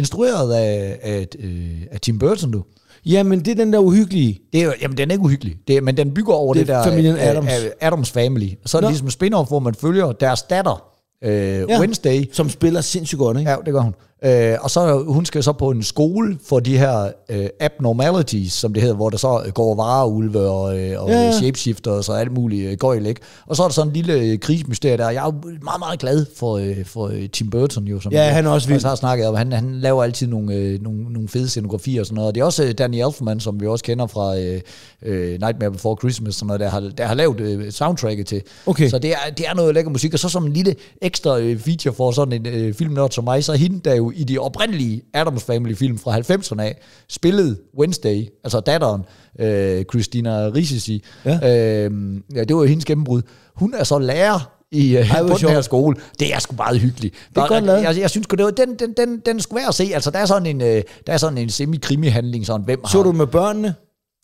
[0.00, 2.62] instrueret af, af, øh, af Tim Burton, du.
[3.06, 4.38] Jamen, det er den der uhyggelige.
[4.52, 6.72] Det er, jamen, den er ikke uhyggelig, det er, men den bygger over det, Det
[6.74, 7.48] er der familien øh, Addams.
[7.64, 8.48] øh, Addams Family.
[8.66, 8.90] Så er det Nå.
[8.90, 10.84] ligesom spin-off, hvor man følger deres datter,
[11.24, 11.30] øh,
[11.68, 11.80] Ja.
[11.80, 12.24] Wednesday.
[12.32, 13.50] Som spiller sindssygt godt, ikke?
[13.50, 13.94] Ja, det gør hun.
[14.24, 18.72] Øh, og så hun skal så på en skole for de her øh, abnormalities, som
[18.72, 21.26] det hedder, hvor der så går vareulve og, øh, og Ja, ja, ja.
[21.26, 21.32] ja.
[21.32, 23.20] shapeshifter og så alt muligt øh, gøjl, ikke?
[23.46, 25.10] Og så er der sådan en lille øh, krigsmysterie der.
[25.10, 28.00] Jeg er jo meget, meget glad for, øh, for øh, Tim Burton jo.
[28.00, 28.84] Som Ja, jeg han er også vild.
[28.84, 29.34] har snakket om.
[29.34, 32.28] Han, han laver altid nogle, øh, nogle, nogle fede scenografier og sådan noget.
[32.28, 34.60] Og det er også øh, Danny Elfman, som vi også kender fra øh,
[35.02, 38.42] øh, Nightmare Before Christmas, sådan noget, der har, der har lavet øh, soundtracket til.
[38.66, 38.88] Okay.
[38.88, 40.12] Så det er, det er noget lækker musik.
[40.12, 43.44] Og så som en lille ekstra øh, feature for sådan en øh, filmnørd som mig,
[43.44, 48.26] så hende, der jo i de oprindelige Adams Family film fra 90'erne af, spillede Wednesday,
[48.44, 49.02] altså datteren,
[49.38, 51.02] øh, Christina Ricci.
[51.24, 51.34] Ja.
[51.34, 51.90] Øh,
[52.34, 53.22] ja, det var jo hendes gennembrud.
[53.54, 55.96] Hun er så lærer i, øh, Ej, på den her skole.
[56.20, 57.14] Det er sgu meget hyggeligt.
[57.36, 57.82] er godt lavet.
[57.82, 59.90] jeg, jeg synes sgu, det var, den, den, den, den skulle være at se.
[59.94, 63.04] Altså, der er sådan en, øh, der er sådan en semi-krimi-handling, sådan, hvem Så har...
[63.04, 63.74] du med børnene?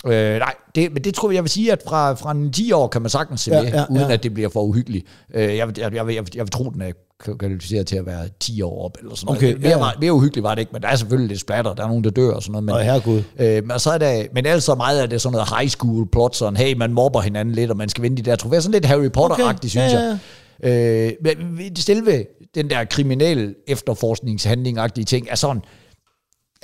[0.07, 2.72] Øh, nej, det, men det tror jeg, jeg vil sige, at fra, fra en 10
[2.72, 4.12] år kan man sagtens se Ja, med, ja, uden ja.
[4.12, 5.07] at det bliver for uhyggeligt.
[5.34, 6.92] Øh, jeg, jeg, jeg, jeg, jeg vil tro, den er
[7.38, 9.61] kvalificeret til at være 10 år op, eller sådan Okay, noget.
[9.61, 9.82] Mere, ja, ja.
[9.84, 12.04] var- mere uhyggeligt var det ikke, men der er selvfølgelig lidt splatter, der er nogen,
[12.04, 12.64] der dør og sådan noget.
[12.64, 13.22] Men, Åh, herregud.
[13.38, 16.09] Øh, men, så er det, men ellers så meget af det sådan noget high school
[16.12, 18.61] plot, sådan, hey, man mobber hinanden lidt, og man skal vinde de der trofæer.
[18.61, 20.16] Sådan lidt Harry Potter-agtigt, Okay, synes ja,
[20.62, 21.12] jeg.
[21.22, 25.62] Øh, men selve den der kriminel efterforskningshandling-agtige ting er sådan,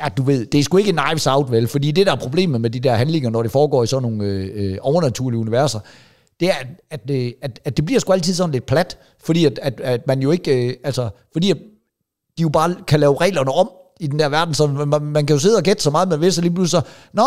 [0.01, 1.69] Ja, du ved, det er sgu ikke knives out, vel?
[1.69, 4.25] Fordi det, der er problemet med de der handlinger, når det foregår i sådan nogle
[4.25, 5.81] øh, øh, overnaturlige universer,
[6.41, 9.45] det er, at, at, det- at, at det bliver sgu altid sådan lidt plat, fordi
[9.45, 11.57] at, at, at man jo ikke, øh, altså, fordi at
[12.39, 13.71] de jo bare kan lave reglerne om
[14.03, 16.21] i den der verden, så man, man kan jo sidde og gætte så meget, man
[16.21, 17.23] vil, så lige pludselig så, nå,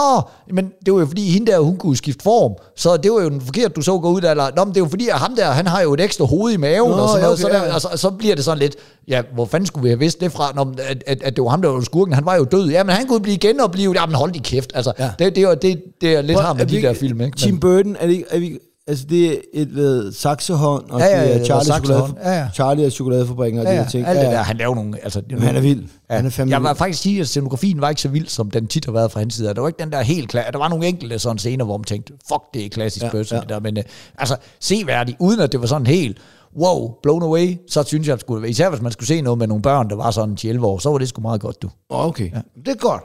[0.53, 3.29] men det var jo fordi hende der, hun kunne skifte form, så det var jo
[3.29, 5.15] den forkerte, du så gå ud der, eller, nå, men det er jo fordi, at
[5.15, 7.41] ham der, han har jo et ekstra hoved i maven, Nå, og sådan noget, okay,
[7.41, 7.73] så, der, ja.
[7.73, 8.75] altså, så bliver det sådan lidt,
[9.07, 11.49] ja, hvor fanden skulle vi have vidst det fra, Nå, at, at, at det var
[11.49, 14.05] ham, der var skurken, han var jo død, ja, men han kunne blive genoplivet, ja,
[14.05, 15.11] men hold de kæft, altså, Ja.
[15.19, 17.37] det, det, er det, det er lidt har med de vi der film, ikke?
[17.37, 21.23] Tim Burton, er det, er vi, altså det er et ved, saxehånd, og Ja, ja,
[21.23, 22.07] det ja, er Charlie, saxehånd.
[22.07, 22.49] chokolade, Ja, ja.
[22.53, 24.07] Charlie og chokoladefabrikken og ja, de ja, her ting.
[24.07, 24.31] alt det ja.
[24.31, 25.83] der, han laver nogle, altså, det, Han er vild.
[26.09, 26.15] Ja.
[26.15, 26.77] Han er fandme jeg vil vild.
[26.77, 29.33] faktisk sige, at scenografien var ikke så vild, som den tit har været fra hans
[29.33, 29.53] side.
[29.53, 30.51] Der var ikke den der helt klar.
[30.51, 33.35] Der var nogle enkelte sådan scener, hvor man tænkte, fuck, det er klassisk Ja, person,
[33.37, 33.43] ja.
[33.49, 33.53] ja.
[33.53, 33.59] der.
[33.59, 33.83] Men uh,
[34.17, 36.17] altså, seværdigt, uden at det var sådan helt,
[36.59, 39.47] wow, blown away, så synes jeg, at skulle, især hvis man skulle se noget med
[39.47, 41.69] nogle børn, der var sådan 11 år, så var det sgu meget godt, du.
[41.89, 42.41] Okay, ja.
[42.65, 43.01] det er godt.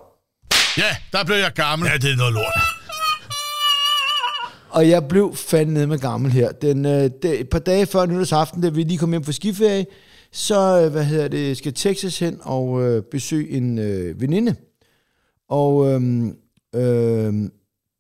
[0.79, 1.89] Ja, der blev jeg gammel.
[1.93, 2.80] Ja, det er noget lort.
[4.71, 6.53] Og jeg blev fandme ned med gammel her.
[6.53, 9.87] Den, øh, det, et par dage før nytårsaften, da vi lige kom hjem fra skiferie,
[10.33, 14.55] så øh, hvad hedder det, skal Texas hen og øh, besøge en øh, veninde.
[15.49, 16.27] Og øh,
[16.75, 17.51] øh,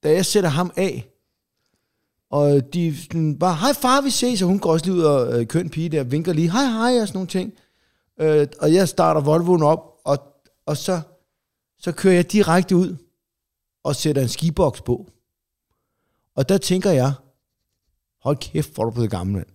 [0.02, 1.06] da jeg sætter ham af,
[2.30, 5.40] og de sådan bare, hej far, vi ses, og hun går også lige ud og
[5.40, 7.52] øh, køn pige der, vinker lige, hej hej, og sådan nogle ting.
[8.20, 10.18] Øh, og jeg starter Volvoen op, og,
[10.66, 11.00] og så,
[11.78, 12.96] så kører jeg direkte ud
[13.84, 15.06] og sætter en skiboks på.
[16.40, 17.12] Og der tænker jeg,
[18.22, 19.46] hold kæft, hvor er du blevet gammel, mand.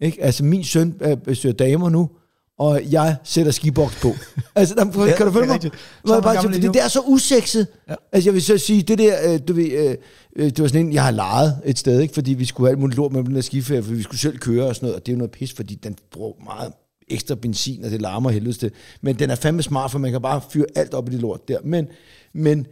[0.00, 0.22] Ikke?
[0.22, 2.10] Altså, min søn øh, besøger damer nu,
[2.58, 4.08] og jeg sætter skiboks på.
[4.54, 5.72] altså, der, kan Ja, du følge det mig?
[6.04, 6.72] Hvor jeg bare, endnu.
[6.72, 7.66] det er så usekset.
[7.88, 7.94] Ja.
[8.12, 9.96] Altså, jeg vil så sige, det der, øh, du ved, øh,
[10.36, 12.14] øh, det var sådan en, jeg har lejet et sted, ikke?
[12.14, 14.38] fordi vi skulle have alt muligt lort med den der skiferie, for vi skulle selv
[14.38, 16.72] køre og sådan noget, og det er jo noget pis, fordi den bruger meget
[17.08, 18.72] ekstra benzin, og det larmer helvedes det.
[19.00, 21.48] Men den er fandme smart, for man kan bare fyre alt op i det lort
[21.48, 21.58] der.
[21.64, 21.86] Men,
[22.32, 22.66] men,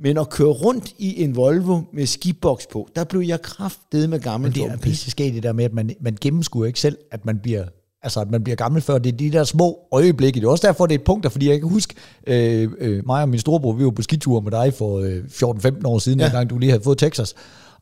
[0.00, 4.20] men at køre rundt i en Volvo med skiboks på, der blev jeg kraftedet med
[4.20, 4.80] gammel Men det er Torben.
[4.80, 7.64] pisse skægt det der med, at man, man gennemskuer ikke selv, at man bliver
[8.02, 8.98] Altså, at man bliver gammel før.
[8.98, 10.40] Det er de der små øjeblikke.
[10.40, 11.94] Det er også derfor, det er et punkt, der, fordi jeg kan huske,
[12.26, 15.80] øh, øh, mig og min storebror, vi var på skitur med dig for øh, 14-15
[15.84, 16.18] år siden.
[16.18, 16.24] Ja.
[16.24, 17.34] dengang du lige havde fået Texas.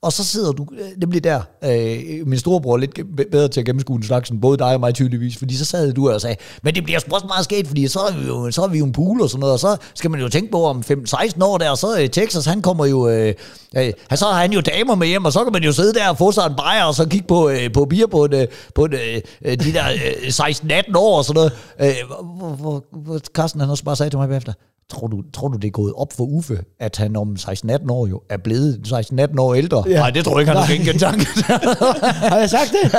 [0.02, 1.40] Og så sidder du øh, nemlig der.
[1.64, 3.01] Øh, min storebror er lidt
[3.31, 5.36] bedre til at gennemskue en slags, end både dig og mig tydeligvis.
[5.36, 8.01] Fordi så sad du og sagde, men det bliver sgu også meget sket, fordi så
[8.01, 9.52] er vi jo, så er vi jo en pool og sådan noget.
[9.52, 12.44] Og så skal man jo tænke på om 15-16 år der, og så øh, Texas,
[12.44, 13.09] han kommer jo...
[13.09, 13.35] Øh,
[13.77, 16.09] øh, så har han jo damer med hjem, og så kan man jo sidde der
[16.09, 18.47] og få sig en bajer, og så kigge på, øh, på bier på, en, øh,
[18.74, 21.52] på en, øh, øh de der øh, 16-18 år og sådan noget.
[21.81, 24.52] Øh, hvor, hvor, hvor Carsten han også bare sagde til mig bagefter,
[24.90, 28.06] Tror du, tror du, det er gået op for Uffe, at han om 16-18 år
[28.06, 29.84] jo er blevet 16-18 år ældre?
[29.86, 29.90] Ja.
[29.92, 29.98] Ja.
[29.98, 31.26] Nej, det tror jeg ikke, han har genkendt tanken.
[32.32, 32.92] Har jeg sagt det?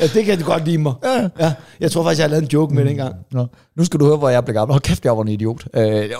[0.00, 0.94] Ja, det kan du godt lide mig.
[1.04, 1.28] Ja.
[1.40, 1.52] ja.
[1.80, 3.14] Jeg tror faktisk, jeg har lavet en joke med dengang.
[3.32, 3.46] Nå,
[3.76, 4.72] nu skal du høre, hvor jeg blev gammel.
[4.72, 5.64] Hold kæft, jeg var en idiot.
[5.74, 6.10] Øh,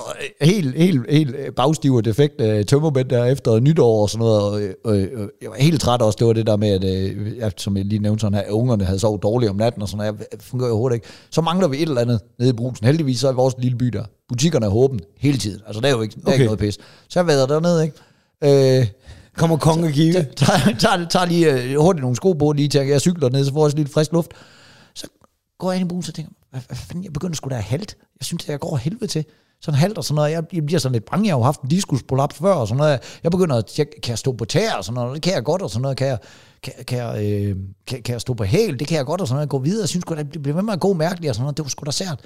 [0.41, 4.75] helt, helt, helt bagstiv og defekt øh, tømmermænd der efter nytår og sådan noget.
[4.85, 6.17] Og, øh, øh, jeg var helt træt også.
[6.19, 8.51] Det var det der med, at øh, jeg, som jeg lige nævnte sådan her, at
[8.51, 10.27] ungerne havde sovet dårligt om natten og sådan noget.
[10.33, 11.07] Jeg fungerer overhovedet ikke.
[11.31, 12.87] Så mangler vi et eller andet nede i brusen.
[12.87, 14.05] Heldigvis så er vores lille by der.
[14.33, 15.61] Butikkerne er åbne hele tiden.
[15.67, 16.35] Altså, der er jo ikke, der er Okay.
[16.35, 16.79] ikke noget pis.
[17.09, 18.81] Så jeg været dernede, ikke?
[18.81, 18.87] Øh,
[19.37, 19.93] Kommer kongen og
[20.37, 23.53] tager, tager, tager lige øh, hurtigt nogle sko på, lige til jeg cykler ned, så
[23.53, 24.31] får jeg også lidt frisk luft.
[24.95, 25.07] Så
[25.59, 27.63] går jeg ind i brugen, så tænker hvad, hvad fanden, jeg begynder sgu da at
[27.63, 27.97] halt.
[28.21, 29.25] Jeg synes, at jeg går helvede til.
[29.63, 30.31] Sådan halt og sådan noget.
[30.31, 31.27] Jeg, jeg bliver sådan lidt bange.
[31.27, 33.01] Jeg har jo haft en diskusprolaps før og sådan noget.
[33.23, 35.15] Jeg begynder at tjekke, kan jeg stå på tæer og sådan noget.
[35.15, 35.97] Det kan jeg godt og sådan noget.
[35.97, 36.19] Kan jeg,
[36.63, 37.57] kan, kan, jeg, øh,
[37.87, 38.79] kan, kan jeg stå på hæl?
[38.79, 39.49] Det kan jeg godt og sådan noget.
[39.49, 39.81] Gå videre.
[39.81, 41.57] Jeg synes sgu da, det bliver ved med at gå mærkeligt og sådan noget.
[41.57, 42.21] Det var sgu da sært.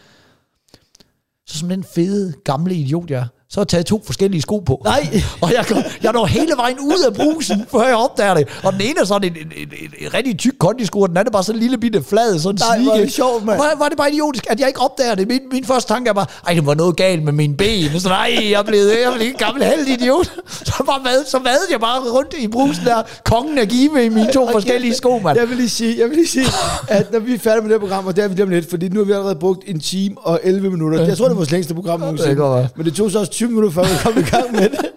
[1.47, 4.59] Så som den fede, gamle idiot, jeg er, så har jeg taget to forskellige sko
[4.59, 4.82] på.
[4.85, 5.23] Nej.
[5.40, 8.48] Og jeg, går, jeg når hele vejen ud af brusen, før jeg opdager det.
[8.64, 11.31] Og den ene er sådan en, en, en, en, rigtig tyk kondisko, og den anden
[11.31, 13.02] er bare sådan en lille bitte flad, sådan Nej, snige.
[13.02, 13.59] det sjovt, mand.
[13.59, 15.28] Var, var, det bare idiotisk, at jeg ikke opdager det?
[15.28, 18.01] Min, min første tanke er bare, ej, det var noget galt med mine ben.
[18.01, 20.27] Så nej, jeg blevet, jeg blevet en gammel heldig idiot.
[20.48, 24.09] Så, bare vad, så vadede jeg bare rundt i brusen der, kongen af give i
[24.09, 24.52] mine to Okay.
[24.52, 25.39] forskellige sko, mand.
[25.39, 26.47] Jeg vil lige sige, jeg vil lige sige
[26.89, 28.51] at når vi er færdige med det her program, og det er vi lige om
[28.51, 31.05] lidt, fordi nu har vi allerede brugt en time og 11 minutter.
[31.05, 32.68] Jeg tror, det var vores længste program nogensinde.
[32.77, 34.93] Men det tog så også 20 minutter, før vi kom i gang med det.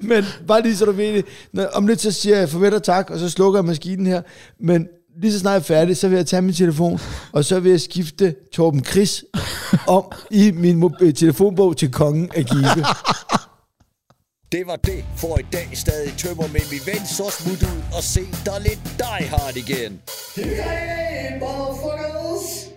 [0.00, 1.24] Men bare lige så du ved det.
[1.52, 4.22] Når, om lidt så siger jeg farvel og tak, og så slukker jeg maskinen her.
[4.60, 4.86] Men
[5.20, 7.00] lige så snart jeg er færdig, så vil jeg tage min telefon,
[7.32, 9.24] og så vil jeg skifte Torben Chris
[9.86, 12.84] om i min øh, telefonbog til kongen af Give.
[14.52, 15.68] Det var det for i dag.
[15.74, 17.06] Stadig tømmer med min ven.
[17.06, 20.00] Så smut ud og se dig lidt Die Hard igen.
[20.36, 22.71] Hey, motherfucker!